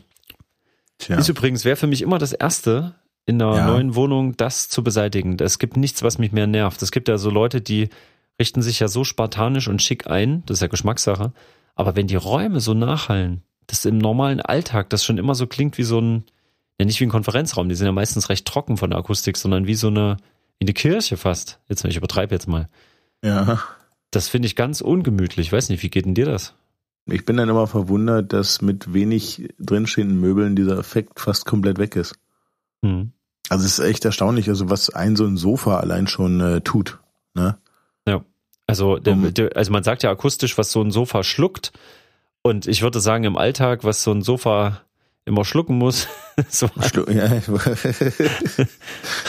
Tja. 0.99 1.17
Ist 1.17 1.29
übrigens, 1.29 1.65
wäre 1.65 1.77
für 1.77 1.87
mich 1.87 2.03
immer 2.03 2.19
das 2.19 2.33
Erste 2.33 2.95
in 3.29 3.43
einer 3.43 3.57
ja. 3.57 3.67
neuen 3.67 3.95
Wohnung, 3.95 4.39
das 4.39 4.71
zu 4.71 4.83
beseitigen. 4.83 5.37
Es 5.39 5.59
gibt 5.59 5.77
nichts, 5.77 6.03
was 6.03 6.17
mich 6.17 6.33
mehr 6.33 6.47
nervt. 6.47 6.81
Es 6.81 6.91
gibt 6.91 7.09
ja 7.09 7.19
so 7.19 7.29
Leute, 7.29 7.61
die 7.61 7.91
richten 8.41 8.63
sich 8.63 8.81
ja 8.81 8.89
so 8.89 9.05
spartanisch 9.05 9.69
und 9.69 9.83
schick 9.83 10.09
ein, 10.09 10.43
das 10.47 10.57
ist 10.57 10.63
ja 10.63 10.69
Geschmackssache. 10.69 11.35
Aber 11.75 11.95
wenn 11.95 12.07
die 12.07 12.17
Räume 12.17 12.61
so 12.61 12.73
nachhallen, 12.73 13.43
dass 13.67 13.85
im 13.85 13.99
normalen 13.99 14.41
Alltag 14.41 14.89
das 14.89 15.05
schon 15.05 15.19
immer 15.19 15.35
so 15.35 15.47
klingt 15.47 15.77
wie 15.77 15.83
so 15.83 16.01
ein, 16.01 16.25
ja 16.81 16.87
nicht 16.87 17.01
wie 17.01 17.05
ein 17.05 17.11
Konferenzraum, 17.11 17.69
die 17.69 17.75
sind 17.75 17.85
ja 17.85 17.93
meistens 17.93 18.31
recht 18.31 18.47
trocken 18.47 18.79
von 18.79 18.89
der 18.89 18.99
Akustik, 18.99 19.37
sondern 19.37 19.67
wie 19.67 19.75
so 19.75 19.89
eine, 19.89 20.17
wie 20.59 20.65
eine 20.65 20.73
Kirche 20.73 21.19
fast. 21.19 21.61
Jetzt, 21.69 21.85
ich 21.85 21.99
übertreibe 21.99 22.35
jetzt 22.35 22.49
mal. 22.49 22.67
Ja. 23.23 23.61
Das 24.11 24.29
finde 24.29 24.47
ich 24.47 24.57
ganz 24.57 24.81
ungemütlich. 24.81 25.49
Ich 25.49 25.53
weiß 25.53 25.69
nicht, 25.69 25.83
wie 25.83 25.91
geht 25.91 26.07
denn 26.07 26.15
dir 26.15 26.25
das? 26.25 26.55
Ich 27.05 27.27
bin 27.27 27.37
dann 27.37 27.51
immer 27.51 27.67
verwundert, 27.67 28.33
dass 28.33 28.63
mit 28.63 28.95
wenig 28.95 29.51
drinstehenden 29.59 30.19
Möbeln 30.19 30.57
dieser 30.57 30.79
Effekt 30.79 31.21
fast 31.21 31.45
komplett 31.45 31.79
weg 31.79 31.95
ist. 31.95 32.15
Mhm. 32.81 33.13
Also 33.49 33.65
es 33.65 33.79
ist 33.79 33.85
echt 33.85 34.05
erstaunlich, 34.05 34.49
also 34.49 34.71
was 34.71 34.91
ein 34.91 35.17
so 35.17 35.25
ein 35.25 35.37
Sofa 35.37 35.79
allein 35.79 36.07
schon 36.07 36.41
äh, 36.41 36.61
tut. 36.61 36.99
Ne? 37.35 37.57
Ja. 38.07 38.23
Also, 38.67 38.99
der, 38.99 39.15
der, 39.15 39.57
also 39.57 39.73
man 39.73 39.83
sagt 39.83 40.03
ja 40.03 40.11
akustisch, 40.11 40.59
was 40.59 40.73
so 40.73 40.83
ein 40.83 40.91
Sofa 40.91 41.25
schluckt. 41.25 41.73
Und 42.43 42.67
ich 42.67 42.83
würde 42.83 43.01
sagen, 43.01 43.25
im 43.25 43.37
Alltag, 43.37 43.85
was 43.85 44.03
so 44.03 44.13
ein 44.13 44.23
Sofa 44.23 44.83
immer 45.29 45.45
schlucken 45.45 45.77
muss. 45.79 46.09
so 46.49 46.69
Schluck, 46.81 47.11
ja. 47.11 47.29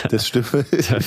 das 0.09 0.27
stimmt. 0.27 0.53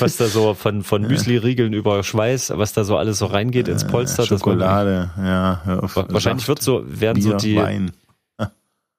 Was 0.01 0.17
da 0.19 0.27
so 0.27 0.55
von, 0.55 0.83
von 0.85 1.03
Müsli-Riegeln 1.03 1.73
über 1.73 2.03
Schweiß, 2.03 2.53
was 2.57 2.73
da 2.73 2.85
so 2.85 2.97
alles 2.97 3.19
so 3.19 3.27
reingeht 3.27 3.69
ins 3.69 3.87
Polster. 3.87 4.25
Schokolade, 4.25 5.11
man, 5.17 5.27
ja. 5.27 5.61
Wahrscheinlich 6.09 6.47
Saft, 6.47 6.49
wird 6.49 6.63
so, 6.63 6.85
werden 6.87 7.23
Bier, 7.23 7.33
so 7.33 7.37
die, 7.39 7.57
Wein. 7.57 7.93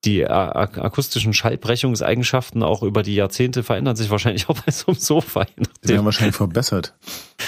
Die 0.06 0.28
akustischen 0.28 1.34
Schallbrechungseigenschaften 1.34 2.62
auch 2.62 2.84
über 2.84 3.04
die 3.04 3.16
Jahrzehnte 3.16 3.64
verändern 3.64 3.96
sich 3.96 4.10
wahrscheinlich 4.10 4.50
auch 4.50 4.60
bei 4.60 4.72
so 4.72 4.88
einem 4.88 5.00
Sofa. 5.00 5.46
Die 5.84 5.90
werden 5.90 6.06
wahrscheinlich 6.06 6.36
verbessert. 6.36 6.94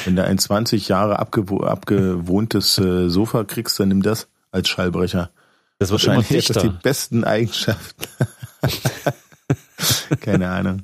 Wenn 0.05 0.15
du 0.15 0.23
ein 0.23 0.37
20 0.37 0.87
Jahre 0.87 1.19
abgewo 1.19 1.61
abgewohntes 1.61 2.77
äh, 2.77 3.09
Sofa 3.09 3.43
kriegst, 3.43 3.79
dann 3.79 3.89
nimm 3.89 4.01
das 4.01 4.27
als 4.51 4.69
Schallbrecher. 4.69 5.31
Das 5.79 5.91
wird 5.91 6.01
Wahrscheinlich 6.01 6.31
immer 6.31 6.39
dichter. 6.39 6.53
das 6.53 6.63
die 6.63 6.69
besten 6.69 7.23
Eigenschaften. 7.25 8.05
Keine 10.21 10.49
Ahnung. 10.49 10.83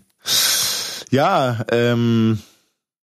Ja, 1.10 1.66
ähm, 1.72 2.40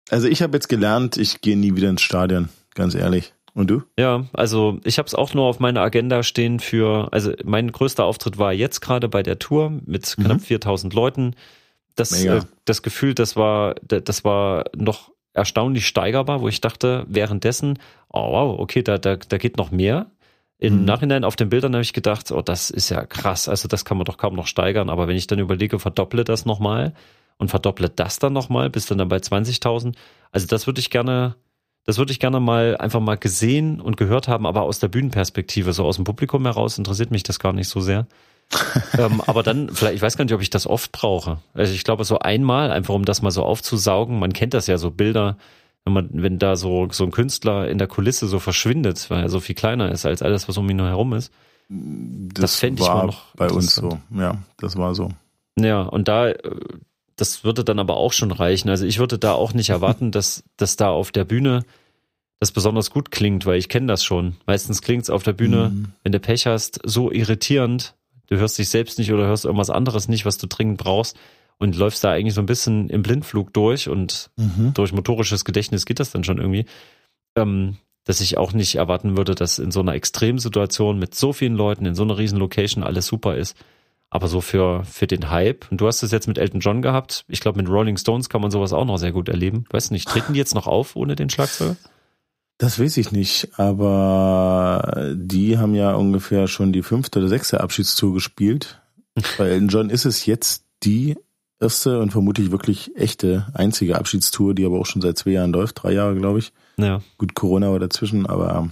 also 0.10 0.28
ich 0.28 0.42
habe 0.42 0.58
jetzt 0.58 0.70
gelernt, 0.70 1.18
ich 1.18 1.42
gehe 1.42 1.58
nie 1.58 1.76
wieder 1.76 1.90
ins 1.90 2.02
Stadion, 2.02 2.50
ganz 2.74 2.96
ehrlich. 2.96 3.34
Und 3.58 3.72
du? 3.72 3.82
Ja, 3.98 4.26
also 4.34 4.80
ich 4.84 5.00
habe 5.00 5.08
es 5.08 5.16
auch 5.16 5.34
nur 5.34 5.46
auf 5.46 5.60
meiner 5.60 5.82
Agenda 5.82 6.22
stehen 6.22 6.60
für, 6.60 7.12
also 7.12 7.34
mein 7.44 7.72
größter 7.72 8.06
Auftritt 8.06 8.38
war 8.38 8.54
jetzt 8.54 8.82
gerade 8.82 9.10
bei 9.10 9.24
der 9.24 9.40
Tour 9.40 9.72
mit 9.84 10.16
knapp 10.16 10.38
mhm. 10.38 10.42
4000 10.42 10.94
Leuten. 10.94 11.34
Das, 11.96 12.24
äh, 12.24 12.42
das 12.66 12.84
Gefühl, 12.84 13.16
das 13.16 13.36
war, 13.36 13.74
das 13.82 14.24
war 14.24 14.66
noch 14.76 15.10
erstaunlich 15.34 15.88
steigerbar, 15.88 16.42
wo 16.42 16.48
ich 16.48 16.62
dachte, 16.62 17.04
währenddessen, 17.10 17.80
oh 18.14 18.32
wow, 18.32 18.60
okay, 18.60 18.84
da, 18.84 19.00
da, 19.00 19.16
da 19.16 19.38
geht 19.40 19.58
noch 19.58 19.72
mehr. 19.72 20.12
Im 20.60 20.82
mhm. 20.82 20.86
Nachhinein 20.86 21.24
auf 21.24 21.36
den 21.36 21.50
Bildern 21.50 21.74
habe 21.74 21.82
ich 21.82 21.94
gedacht, 21.94 22.32
oh, 22.32 22.44
das 22.44 22.70
ist 22.70 22.90
ja 22.90 23.08
krass, 23.08 23.50
also 23.50 23.68
das 23.68 23.86
kann 23.86 23.98
man 23.98 24.06
doch 24.06 24.18
kaum 24.18 24.36
noch 24.36 24.46
steigern. 24.46 24.92
Aber 24.92 25.08
wenn 25.08 25.18
ich 25.18 25.26
dann 25.26 25.40
überlege, 25.40 25.80
verdopple 25.80 26.24
das 26.24 26.46
nochmal 26.46 26.94
und 27.40 27.50
verdopple 27.50 27.90
das 27.90 28.20
dann 28.20 28.34
nochmal, 28.34 28.70
bis 28.70 28.86
dann, 28.86 29.00
dann 29.00 29.10
bei 29.10 29.18
20.000. 29.18 29.96
Also 30.32 30.46
das 30.46 30.68
würde 30.68 30.80
ich 30.80 30.92
gerne, 30.92 31.36
das 31.88 31.98
würde 31.98 32.12
ich 32.12 32.20
gerne 32.20 32.42
mal 32.42 32.76
einfach 32.78 33.00
mal 33.00 33.16
gesehen 33.16 33.80
und 33.80 33.96
gehört 33.96 34.28
haben, 34.28 34.46
aber 34.46 34.64
aus 34.64 34.80
der 34.80 34.90
Bühnenperspektive, 34.90 35.72
so 35.72 35.86
aus 35.86 35.96
dem 35.96 36.04
Publikum 36.04 36.44
heraus 36.44 36.78
interessiert 36.78 37.12
mich 37.12 37.24
das 37.24 37.40
gar 37.40 37.54
nicht 37.54 37.70
so 37.70 37.80
sehr. 37.80 38.08
ähm, 38.98 39.22
aber 39.26 39.42
dann, 39.42 39.70
vielleicht, 39.70 39.96
ich 39.96 40.02
weiß 40.02 40.18
gar 40.18 40.26
nicht, 40.26 40.34
ob 40.34 40.42
ich 40.42 40.50
das 40.50 40.68
oft 40.68 40.92
brauche. 40.92 41.40
Also 41.54 41.74
ich 41.74 41.86
glaube, 41.86 42.04
so 42.04 42.20
einmal, 42.20 42.72
einfach 42.72 42.94
um 42.94 43.06
das 43.06 43.22
mal 43.22 43.32
so 43.32 43.44
aufzusaugen, 43.44 44.20
man 44.20 44.34
kennt 44.34 44.54
das 44.54 44.68
ja, 44.68 44.78
so 44.78 44.92
Bilder, 44.92 45.38
wenn 45.86 45.94
man, 45.94 46.10
wenn 46.12 46.40
da 46.40 46.58
so, 46.58 46.90
so 46.92 47.06
ein 47.06 47.12
Künstler 47.12 47.70
in 47.70 47.78
der 47.78 47.88
Kulisse 47.88 48.28
so 48.28 48.40
verschwindet, 48.40 49.10
weil 49.10 49.24
er 49.24 49.30
so 49.30 49.40
viel 49.40 49.56
kleiner 49.56 49.90
ist 49.90 50.06
als 50.06 50.22
alles, 50.22 50.50
was 50.50 50.58
um 50.58 50.70
ihn 50.70 50.82
herum 50.82 51.14
ist. 51.14 51.32
Das, 51.70 52.42
das 52.42 52.56
fände 52.58 52.82
ich 52.82 52.88
mal 52.90 53.06
noch 53.06 53.34
bei 53.36 53.50
uns 53.50 53.76
so. 53.76 53.98
Ja, 54.14 54.38
das 54.58 54.76
war 54.76 54.94
so. 54.94 55.10
Ja, 55.58 55.84
und 55.84 56.10
da, 56.10 56.34
das 57.18 57.44
würde 57.44 57.66
dann 57.66 57.80
aber 57.80 57.98
auch 57.98 58.14
schon 58.14 58.32
reichen. 58.32 58.70
Also 58.70 58.86
ich 58.86 59.00
würde 59.00 59.20
da 59.20 59.34
auch 59.34 59.54
nicht 59.54 59.70
erwarten, 59.70 60.12
dass, 60.14 60.44
dass 60.56 60.78
da 60.78 60.90
auf 60.90 61.12
der 61.12 61.26
Bühne 61.26 61.64
das 62.40 62.52
besonders 62.52 62.92
gut 62.92 63.12
klingt, 63.12 63.46
weil 63.46 63.58
ich 63.58 63.68
kenne 63.68 63.88
das 63.88 64.04
schon. 64.04 64.38
Meistens 64.46 64.82
klingt 64.82 65.04
es 65.04 65.10
auf 65.10 65.24
der 65.24 65.34
Bühne, 65.34 65.70
mhm. 65.70 65.92
wenn 66.04 66.12
du 66.12 66.20
Pech 66.20 66.46
hast, 66.46 66.80
so 66.84 67.12
irritierend. 67.12 67.96
Du 68.28 68.38
hörst 68.38 68.58
dich 68.58 68.70
selbst 68.70 69.00
nicht 69.00 69.12
oder 69.12 69.26
hörst 69.26 69.46
irgendwas 69.46 69.70
anderes 69.70 70.08
nicht, 70.08 70.26
was 70.26 70.38
du 70.38 70.48
dringend 70.48 70.78
brauchst 70.78 71.18
und 71.58 71.76
läufst 71.76 72.04
da 72.04 72.12
eigentlich 72.12 72.36
so 72.36 72.42
ein 72.42 72.46
bisschen 72.46 72.90
im 72.90 73.02
Blindflug 73.02 73.54
durch 73.54 73.90
und 73.90 74.30
mhm. 74.36 74.74
durch 74.76 74.94
motorisches 74.94 75.46
Gedächtnis 75.46 75.86
geht 75.86 76.00
das 76.00 76.12
dann 76.12 76.24
schon 76.24 76.38
irgendwie, 76.38 76.66
ähm, 77.36 77.78
dass 78.04 78.22
ich 78.22 78.38
auch 78.38 78.54
nicht 78.54 78.76
erwarten 78.76 79.18
würde, 79.18 79.34
dass 79.34 79.58
in 79.58 79.72
so 79.72 79.80
einer 79.80 79.94
Extremsituation 79.94 81.00
mit 81.00 81.16
so 81.16 81.34
vielen 81.34 81.56
Leuten 81.56 81.86
in 81.86 81.96
so 81.96 82.04
einer 82.04 82.18
riesen 82.18 82.38
Location 82.38 82.84
alles 82.84 83.08
super 83.08 83.36
ist. 83.36 83.58
Aber 84.10 84.28
so 84.28 84.40
für, 84.40 84.84
für 84.86 85.08
den 85.08 85.30
Hype, 85.30 85.70
und 85.70 85.82
du 85.82 85.88
hast 85.88 86.02
es 86.02 86.12
jetzt 86.12 86.28
mit 86.28 86.38
Elton 86.38 86.62
John 86.62 86.82
gehabt, 86.82 87.26
ich 87.28 87.42
glaube 87.42 87.62
mit 87.62 87.70
Rolling 87.70 87.98
Stones 87.98 88.30
kann 88.30 88.42
man 88.42 88.52
sowas 88.52 88.72
auch 88.72 88.86
noch 88.86 88.98
sehr 88.98 89.12
gut 89.12 89.28
erleben. 89.28 89.66
Weißt 89.70 89.90
du 89.90 89.94
nicht, 89.94 90.08
treten 90.08 90.34
die 90.34 90.40
jetzt 90.40 90.56
noch 90.56 90.68
auf 90.68 90.96
ohne 90.96 91.16
den 91.16 91.30
Schlagzeuger? 91.30 91.76
Das 92.58 92.80
weiß 92.80 92.98
ich 92.98 93.12
nicht, 93.12 93.60
aber 93.60 95.14
die 95.14 95.58
haben 95.58 95.76
ja 95.76 95.94
ungefähr 95.94 96.48
schon 96.48 96.74
die 96.74 96.82
fünfte 96.82 97.20
oder 97.20 97.28
sechste 97.28 97.62
Abschiedstour 97.62 98.14
gespielt. 98.14 98.82
Bei 99.38 99.50
Elton 99.50 99.68
John 99.68 99.90
ist 99.90 100.06
es 100.06 100.26
jetzt 100.26 100.64
die 100.84 101.18
erste 101.60 102.00
und 102.00 102.12
vermutlich 102.12 102.52
wirklich 102.52 102.96
echte, 102.96 103.48
einzige 103.54 103.98
Abschiedstour, 103.98 104.56
die 104.56 104.66
aber 104.66 104.80
auch 104.80 104.86
schon 104.86 105.02
seit 105.02 105.18
zwei 105.18 105.32
Jahren 105.32 105.52
läuft, 105.52 105.84
drei 105.84 105.92
Jahre, 105.92 106.16
glaube 106.16 106.40
ich. 106.40 106.54
Ja. 106.78 107.02
Gut, 107.18 107.36
Corona 107.36 107.72
war 107.72 107.80
dazwischen, 107.80 108.26
aber 108.26 108.70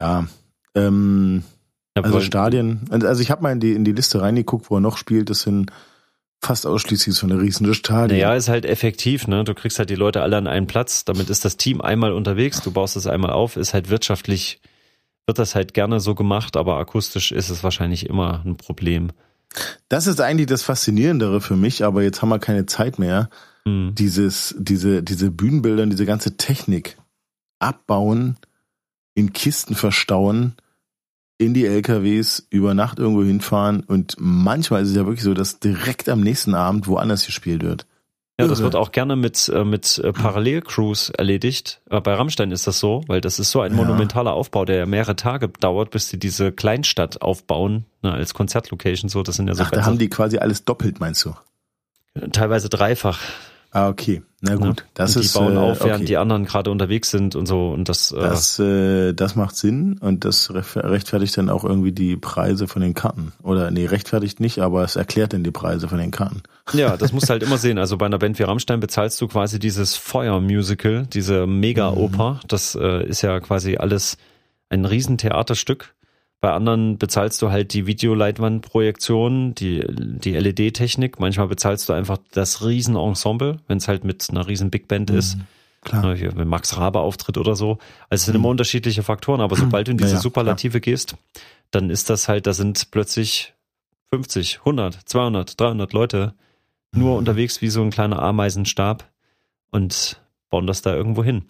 ja. 0.00 0.26
Ähm, 0.74 1.44
ja, 1.44 1.48
also 1.94 2.20
Stadien, 2.20 2.88
also 2.90 3.20
ich 3.20 3.30
habe 3.30 3.42
mal 3.42 3.52
in 3.52 3.60
die, 3.60 3.72
in 3.72 3.84
die 3.84 3.92
Liste 3.92 4.20
reingeguckt, 4.20 4.70
wo 4.70 4.76
er 4.76 4.80
noch 4.80 4.96
spielt, 4.96 5.28
das 5.30 5.42
sind 5.42 5.70
fast 6.40 6.66
ausschließlich 6.66 7.14
so 7.14 7.26
eine 7.26 7.40
riesen 7.40 7.72
Stadien. 7.74 8.18
Naja, 8.18 8.34
ist 8.34 8.48
halt 8.48 8.64
effektiv, 8.64 9.28
ne? 9.28 9.44
Du 9.44 9.54
kriegst 9.54 9.78
halt 9.78 9.90
die 9.90 9.94
Leute 9.94 10.22
alle 10.22 10.36
an 10.36 10.46
einen 10.46 10.66
Platz, 10.66 11.04
damit 11.04 11.30
ist 11.30 11.44
das 11.44 11.56
Team 11.56 11.80
einmal 11.80 12.12
unterwegs, 12.12 12.62
du 12.62 12.72
baust 12.72 12.96
es 12.96 13.06
einmal 13.06 13.30
auf, 13.30 13.56
ist 13.56 13.74
halt 13.74 13.90
wirtschaftlich, 13.90 14.60
wird 15.26 15.38
das 15.38 15.54
halt 15.54 15.74
gerne 15.74 16.00
so 16.00 16.14
gemacht, 16.14 16.56
aber 16.56 16.78
akustisch 16.78 17.30
ist 17.30 17.50
es 17.50 17.62
wahrscheinlich 17.62 18.08
immer 18.08 18.42
ein 18.44 18.56
Problem. 18.56 19.10
Das 19.88 20.06
ist 20.06 20.20
eigentlich 20.20 20.46
das 20.46 20.62
Faszinierendere 20.62 21.40
für 21.40 21.56
mich, 21.56 21.84
aber 21.84 22.02
jetzt 22.02 22.22
haben 22.22 22.30
wir 22.30 22.38
keine 22.38 22.66
Zeit 22.66 22.98
mehr. 22.98 23.28
Mhm. 23.64 23.94
Dieses, 23.94 24.54
diese, 24.58 25.02
diese 25.02 25.30
Bühnenbilder 25.30 25.82
und 25.82 25.90
diese 25.90 26.06
ganze 26.06 26.36
Technik 26.36 26.96
abbauen, 27.58 28.36
in 29.14 29.32
Kisten 29.32 29.74
verstauen, 29.74 30.54
in 31.44 31.54
die 31.54 31.66
LKWs, 31.66 32.46
über 32.50 32.74
Nacht 32.74 32.98
irgendwo 32.98 33.22
hinfahren 33.22 33.80
und 33.80 34.16
manchmal 34.18 34.82
ist 34.82 34.90
es 34.90 34.96
ja 34.96 35.04
wirklich 35.04 35.22
so, 35.22 35.34
dass 35.34 35.58
direkt 35.60 36.08
am 36.08 36.20
nächsten 36.20 36.54
Abend 36.54 36.86
woanders 36.86 37.26
gespielt 37.26 37.62
wird. 37.62 37.86
Ja, 38.40 38.48
das 38.48 38.62
wird 38.62 38.74
auch 38.76 38.92
gerne 38.92 39.14
mit, 39.14 39.48
äh, 39.54 39.64
mit 39.64 39.98
äh, 39.98 40.12
Parallelcrews 40.12 41.10
erledigt. 41.10 41.80
Äh, 41.90 42.00
bei 42.00 42.14
Rammstein 42.14 42.50
ist 42.50 42.66
das 42.66 42.78
so, 42.78 43.04
weil 43.06 43.20
das 43.20 43.38
ist 43.38 43.50
so 43.50 43.60
ein 43.60 43.74
monumentaler 43.74 44.32
Aufbau, 44.32 44.64
der 44.64 44.76
ja 44.76 44.86
mehrere 44.86 45.16
Tage 45.16 45.48
dauert, 45.48 45.90
bis 45.90 46.08
sie 46.08 46.18
diese 46.18 46.50
Kleinstadt 46.50 47.20
aufbauen, 47.22 47.84
ne, 48.02 48.12
als 48.12 48.34
Konzertlocation 48.34 49.08
so. 49.10 49.22
Das 49.22 49.36
sind 49.36 49.48
ja 49.48 49.54
so. 49.54 49.62
Ach, 49.62 49.70
da 49.70 49.84
haben 49.84 49.98
die 49.98 50.08
quasi 50.08 50.38
alles 50.38 50.64
doppelt, 50.64 50.98
meinst 50.98 51.24
du? 51.24 51.34
Teilweise 52.32 52.68
dreifach. 52.68 53.20
Ah, 53.72 53.88
okay. 53.88 54.22
Na 54.42 54.56
gut. 54.56 54.80
Ja, 54.80 54.86
das 54.94 55.16
und 55.16 55.22
ist, 55.22 55.34
die 55.34 55.38
bauen 55.38 55.56
auf, 55.56 55.80
während 55.84 56.02
okay. 56.02 56.04
die 56.04 56.16
anderen 56.18 56.44
gerade 56.44 56.70
unterwegs 56.70 57.10
sind 57.10 57.36
und 57.36 57.46
so. 57.46 57.70
Und 57.70 57.88
das, 57.88 58.10
äh, 58.10 58.20
das, 58.20 58.58
äh, 58.58 59.12
das 59.14 59.34
macht 59.34 59.56
Sinn 59.56 59.98
und 59.98 60.24
das 60.24 60.52
rechtfertigt 60.52 61.38
dann 61.38 61.48
auch 61.48 61.64
irgendwie 61.64 61.92
die 61.92 62.16
Preise 62.16 62.68
von 62.68 62.82
den 62.82 62.92
Karten. 62.92 63.32
Oder 63.42 63.70
nee, 63.70 63.86
rechtfertigt 63.86 64.40
nicht, 64.40 64.58
aber 64.58 64.84
es 64.84 64.96
erklärt 64.96 65.32
dann 65.32 65.42
die 65.42 65.52
Preise 65.52 65.88
von 65.88 65.98
den 65.98 66.10
Karten. 66.10 66.42
Ja, 66.74 66.96
das 66.96 67.12
musst 67.12 67.28
du 67.28 67.32
halt 67.32 67.42
immer 67.42 67.58
sehen. 67.58 67.76
Also 67.76 67.98
bei 67.98 68.06
einer 68.06 68.18
Band 68.18 68.38
wie 68.38 68.44
Rammstein 68.44 68.78
bezahlst 68.78 69.20
du 69.20 69.26
quasi 69.26 69.58
dieses 69.58 69.96
Feuer-Musical, 69.96 71.06
diese 71.12 71.46
Mega-Oper. 71.46 72.34
Mhm. 72.34 72.48
Das 72.48 72.76
äh, 72.80 73.04
ist 73.04 73.20
ja 73.20 73.40
quasi 73.40 73.76
alles 73.76 74.16
ein 74.70 74.84
Riesentheaterstück. 74.84 75.92
Bei 76.42 76.54
anderen 76.54 76.98
bezahlst 76.98 77.40
du 77.40 77.52
halt 77.52 77.72
die 77.72 77.86
Videoleitwandprojektion, 77.86 79.54
die, 79.54 79.86
die 79.88 80.32
LED-Technik. 80.32 81.20
Manchmal 81.20 81.46
bezahlst 81.46 81.88
du 81.88 81.92
einfach 81.92 82.18
das 82.32 82.66
Riesenensemble, 82.66 83.60
wenn 83.68 83.78
es 83.78 83.86
halt 83.86 84.02
mit 84.02 84.28
einer 84.28 84.48
riesen 84.48 84.68
Big 84.68 84.88
Band 84.88 85.10
mhm. 85.10 85.18
ist. 85.18 85.38
Klar. 85.82 86.16
Wenn 86.18 86.48
Max 86.48 86.76
Rabe 86.76 86.98
auftritt 86.98 87.38
oder 87.38 87.54
so. 87.54 87.78
Also 88.10 88.22
es 88.22 88.24
sind 88.24 88.34
mhm. 88.34 88.40
immer 88.40 88.48
unterschiedliche 88.48 89.04
Faktoren, 89.04 89.40
aber 89.40 89.54
sobald 89.54 89.86
du 89.86 89.92
in 89.92 89.98
diese 89.98 90.14
ja, 90.14 90.20
Superlative 90.20 90.80
klar. 90.80 90.92
gehst, 90.92 91.16
dann 91.70 91.90
ist 91.90 92.10
das 92.10 92.26
halt, 92.26 92.48
da 92.48 92.54
sind 92.54 92.90
plötzlich 92.90 93.54
50, 94.10 94.58
100, 94.58 94.98
200, 95.08 95.60
300 95.60 95.92
Leute 95.92 96.34
nur 96.90 97.12
mhm. 97.12 97.18
unterwegs 97.18 97.62
wie 97.62 97.68
so 97.68 97.82
ein 97.82 97.90
kleiner 97.90 98.20
Ameisenstab 98.20 99.08
und 99.70 100.20
bauen 100.50 100.66
das 100.66 100.82
da 100.82 100.92
irgendwo 100.92 101.22
hin. 101.22 101.44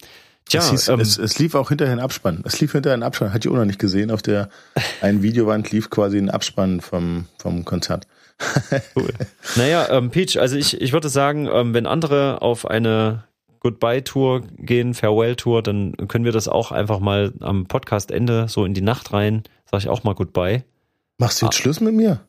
Tja, 0.45 0.59
es, 0.59 0.69
hieß, 0.69 0.87
ähm, 0.89 0.99
es, 0.99 1.17
es, 1.17 1.39
lief 1.39 1.55
auch 1.55 1.69
hinterher 1.69 1.93
ein 1.93 1.99
Abspann. 1.99 2.43
Es 2.45 2.59
lief 2.59 2.73
hinterher 2.73 2.97
ein 2.97 3.03
Abspann. 3.03 3.33
Hat 3.33 3.43
die 3.43 3.49
auch 3.49 3.55
noch 3.55 3.65
nicht 3.65 3.79
gesehen. 3.79 4.11
Auf 4.11 4.21
der 4.21 4.49
einen 5.01 5.21
Videowand 5.21 5.71
lief 5.71 5.89
quasi 5.89 6.17
ein 6.17 6.29
Abspann 6.29 6.81
vom, 6.81 7.25
vom 7.37 7.65
Konzert. 7.65 8.07
cool. 8.95 9.09
Naja, 9.55 9.89
ähm, 9.89 10.09
Peach, 10.09 10.39
also 10.39 10.55
ich, 10.55 10.81
ich 10.81 10.91
würde 10.91 11.09
sagen, 11.09 11.47
ähm, 11.51 11.73
wenn 11.73 11.85
andere 11.85 12.41
auf 12.41 12.65
eine 12.69 13.23
Goodbye-Tour 13.61 14.41
gehen, 14.57 14.93
Farewell-Tour, 14.93 15.63
dann 15.63 15.95
können 16.07 16.25
wir 16.25 16.33
das 16.33 16.47
auch 16.47 16.71
einfach 16.71 16.99
mal 16.99 17.33
am 17.39 17.65
Podcast-Ende 17.65 18.47
so 18.49 18.65
in 18.65 18.73
die 18.73 18.81
Nacht 18.81 19.13
rein, 19.13 19.43
sag 19.71 19.79
ich 19.79 19.89
auch 19.89 20.03
mal 20.03 20.15
Goodbye. 20.15 20.63
Machst 21.17 21.41
du 21.41 21.45
jetzt 21.45 21.55
ah. 21.55 21.61
Schluss 21.61 21.79
mit 21.79 21.93
mir? 21.93 22.19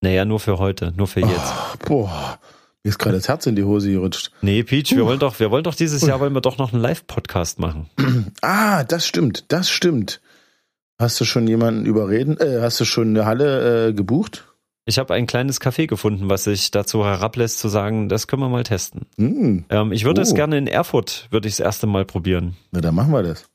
Naja, 0.00 0.24
nur 0.24 0.38
für 0.38 0.58
heute, 0.58 0.92
nur 0.96 1.08
für 1.08 1.20
jetzt. 1.20 1.52
Oh, 1.52 1.86
boah. 1.86 2.38
Mir 2.84 2.90
ist 2.90 2.98
gerade 2.98 3.16
das 3.16 3.28
Herz 3.28 3.46
in 3.46 3.56
die 3.56 3.64
Hose 3.64 3.90
gerutscht. 3.90 4.30
Nee, 4.40 4.62
Peach, 4.62 4.92
uh. 4.92 4.96
wir 4.96 5.06
wollen 5.06 5.18
doch, 5.18 5.38
wir 5.40 5.50
wollen 5.50 5.64
doch 5.64 5.74
dieses 5.74 6.06
Jahr 6.06 6.20
wollen 6.20 6.32
wir 6.32 6.40
doch 6.40 6.58
noch 6.58 6.72
einen 6.72 6.80
Live-Podcast 6.82 7.58
machen. 7.58 7.90
Ah, 8.40 8.84
das 8.84 9.06
stimmt, 9.06 9.46
das 9.48 9.68
stimmt. 9.68 10.20
Hast 10.98 11.20
du 11.20 11.24
schon 11.24 11.46
jemanden 11.46 11.86
überreden? 11.86 12.36
Äh, 12.38 12.60
hast 12.60 12.80
du 12.80 12.84
schon 12.84 13.08
eine 13.08 13.26
Halle 13.26 13.88
äh, 13.88 13.92
gebucht? 13.92 14.46
Ich 14.84 14.98
habe 14.98 15.12
ein 15.14 15.26
kleines 15.26 15.60
Café 15.60 15.86
gefunden, 15.86 16.30
was 16.30 16.44
sich 16.44 16.70
dazu 16.70 17.04
herablässt 17.04 17.58
zu 17.58 17.68
sagen, 17.68 18.08
das 18.08 18.26
können 18.26 18.42
wir 18.42 18.48
mal 18.48 18.62
testen. 18.62 19.06
Mm. 19.16 19.64
Ähm, 19.68 19.92
ich 19.92 20.04
würde 20.04 20.22
es 20.22 20.32
oh. 20.32 20.34
gerne 20.34 20.56
in 20.56 20.66
Erfurt, 20.66 21.28
würde 21.30 21.46
ich 21.46 21.56
das 21.56 21.64
erste 21.64 21.86
Mal 21.86 22.04
probieren. 22.04 22.56
Na, 22.70 22.80
dann 22.80 22.94
machen 22.94 23.12
wir 23.12 23.22
das. 23.22 23.48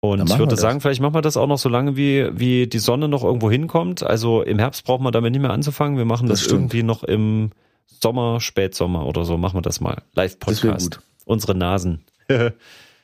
Und 0.00 0.30
ich 0.30 0.38
würde 0.38 0.56
sagen, 0.56 0.80
vielleicht 0.80 1.00
machen 1.00 1.14
wir 1.14 1.22
das 1.22 1.36
auch 1.36 1.48
noch 1.48 1.58
so 1.58 1.68
lange, 1.68 1.96
wie, 1.96 2.28
wie 2.32 2.66
die 2.66 2.78
Sonne 2.78 3.08
noch 3.08 3.24
irgendwo 3.24 3.50
hinkommt. 3.50 4.02
Also 4.02 4.42
im 4.42 4.58
Herbst 4.58 4.84
braucht 4.84 5.00
man 5.00 5.12
damit 5.12 5.32
nicht 5.32 5.40
mehr 5.40 5.50
anzufangen. 5.50 5.98
Wir 5.98 6.04
machen 6.04 6.28
das, 6.28 6.44
das 6.44 6.52
irgendwie 6.52 6.82
noch 6.82 7.02
im 7.02 7.50
Sommer, 7.86 8.40
Spätsommer 8.40 9.06
oder 9.06 9.24
so. 9.24 9.36
Machen 9.36 9.56
wir 9.56 9.62
das 9.62 9.80
mal. 9.80 10.02
Live-Podcast. 10.14 11.00
Unsere 11.24 11.54
Nasen. 11.54 12.04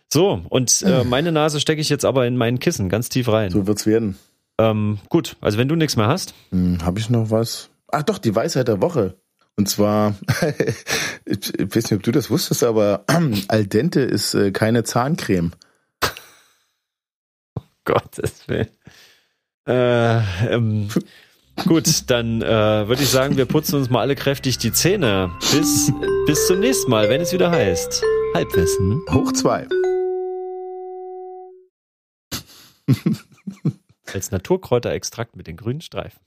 so, 0.09 0.43
und 0.49 0.83
äh, 0.83 1.05
meine 1.05 1.33
Nase 1.33 1.61
stecke 1.61 1.81
ich 1.81 1.89
jetzt 1.89 2.05
aber 2.05 2.27
in 2.27 2.37
meinen 2.37 2.59
Kissen 2.59 2.89
ganz 2.89 3.09
tief 3.09 3.29
rein. 3.29 3.51
So 3.51 3.67
wird's 3.67 3.87
werden. 3.87 4.19
Ähm, 4.59 4.99
gut, 5.09 5.37
also 5.41 5.59
wenn 5.59 5.69
du 5.69 5.77
nichts 5.77 5.97
mehr 5.97 6.09
hast. 6.09 6.35
Hm, 6.51 6.85
Habe 6.85 6.99
ich 6.99 7.11
noch 7.11 7.31
was? 7.31 7.71
Ach 7.89 8.03
doch, 8.03 8.19
die 8.19 8.35
Weisheit 8.35 8.69
der 8.69 8.81
Woche. 8.81 9.17
Und 9.57 9.69
zwar, 9.69 10.15
ich, 11.25 11.59
ich 11.59 11.77
weiß 11.77 11.91
nicht, 11.91 11.93
ob 11.95 12.03
du 12.03 12.13
das 12.13 12.31
wusstest, 12.31 12.65
aber 12.65 13.05
Al 13.49 13.67
dente 13.67 14.01
ist 14.01 14.35
äh, 14.35 14.51
keine 14.51 14.85
Zahncreme. 14.85 15.53
Gottes 17.85 18.49
Willen. 18.49 18.69
Äh, 19.67 20.19
ähm, 20.49 20.89
gut, 21.57 22.11
dann 22.11 22.43
äh, 22.43 22.89
würde 22.89 23.03
ich 23.03 23.09
sagen, 23.09 23.37
wir 23.37 23.47
putzen 23.47 23.77
uns 23.77 23.91
mal 23.91 24.01
alle 24.01 24.15
kräftig 24.15 24.59
die 24.59 24.73
Zähne. 24.73 25.31
Bis, 25.53 25.93
bis 26.27 26.47
zum 26.47 26.61
nächsten 26.61 26.91
Mal, 26.91 27.09
wenn 27.09 27.21
es 27.21 27.33
wieder 27.33 27.51
heißt. 27.51 28.03
Halbwissen. 28.35 29.01
Hoch 29.11 29.33
zwei. 29.33 29.67
Als 34.13 34.31
Naturkräuterextrakt 34.31 35.37
mit 35.37 35.47
den 35.47 35.57
grünen 35.57 35.81
Streifen. 35.81 36.21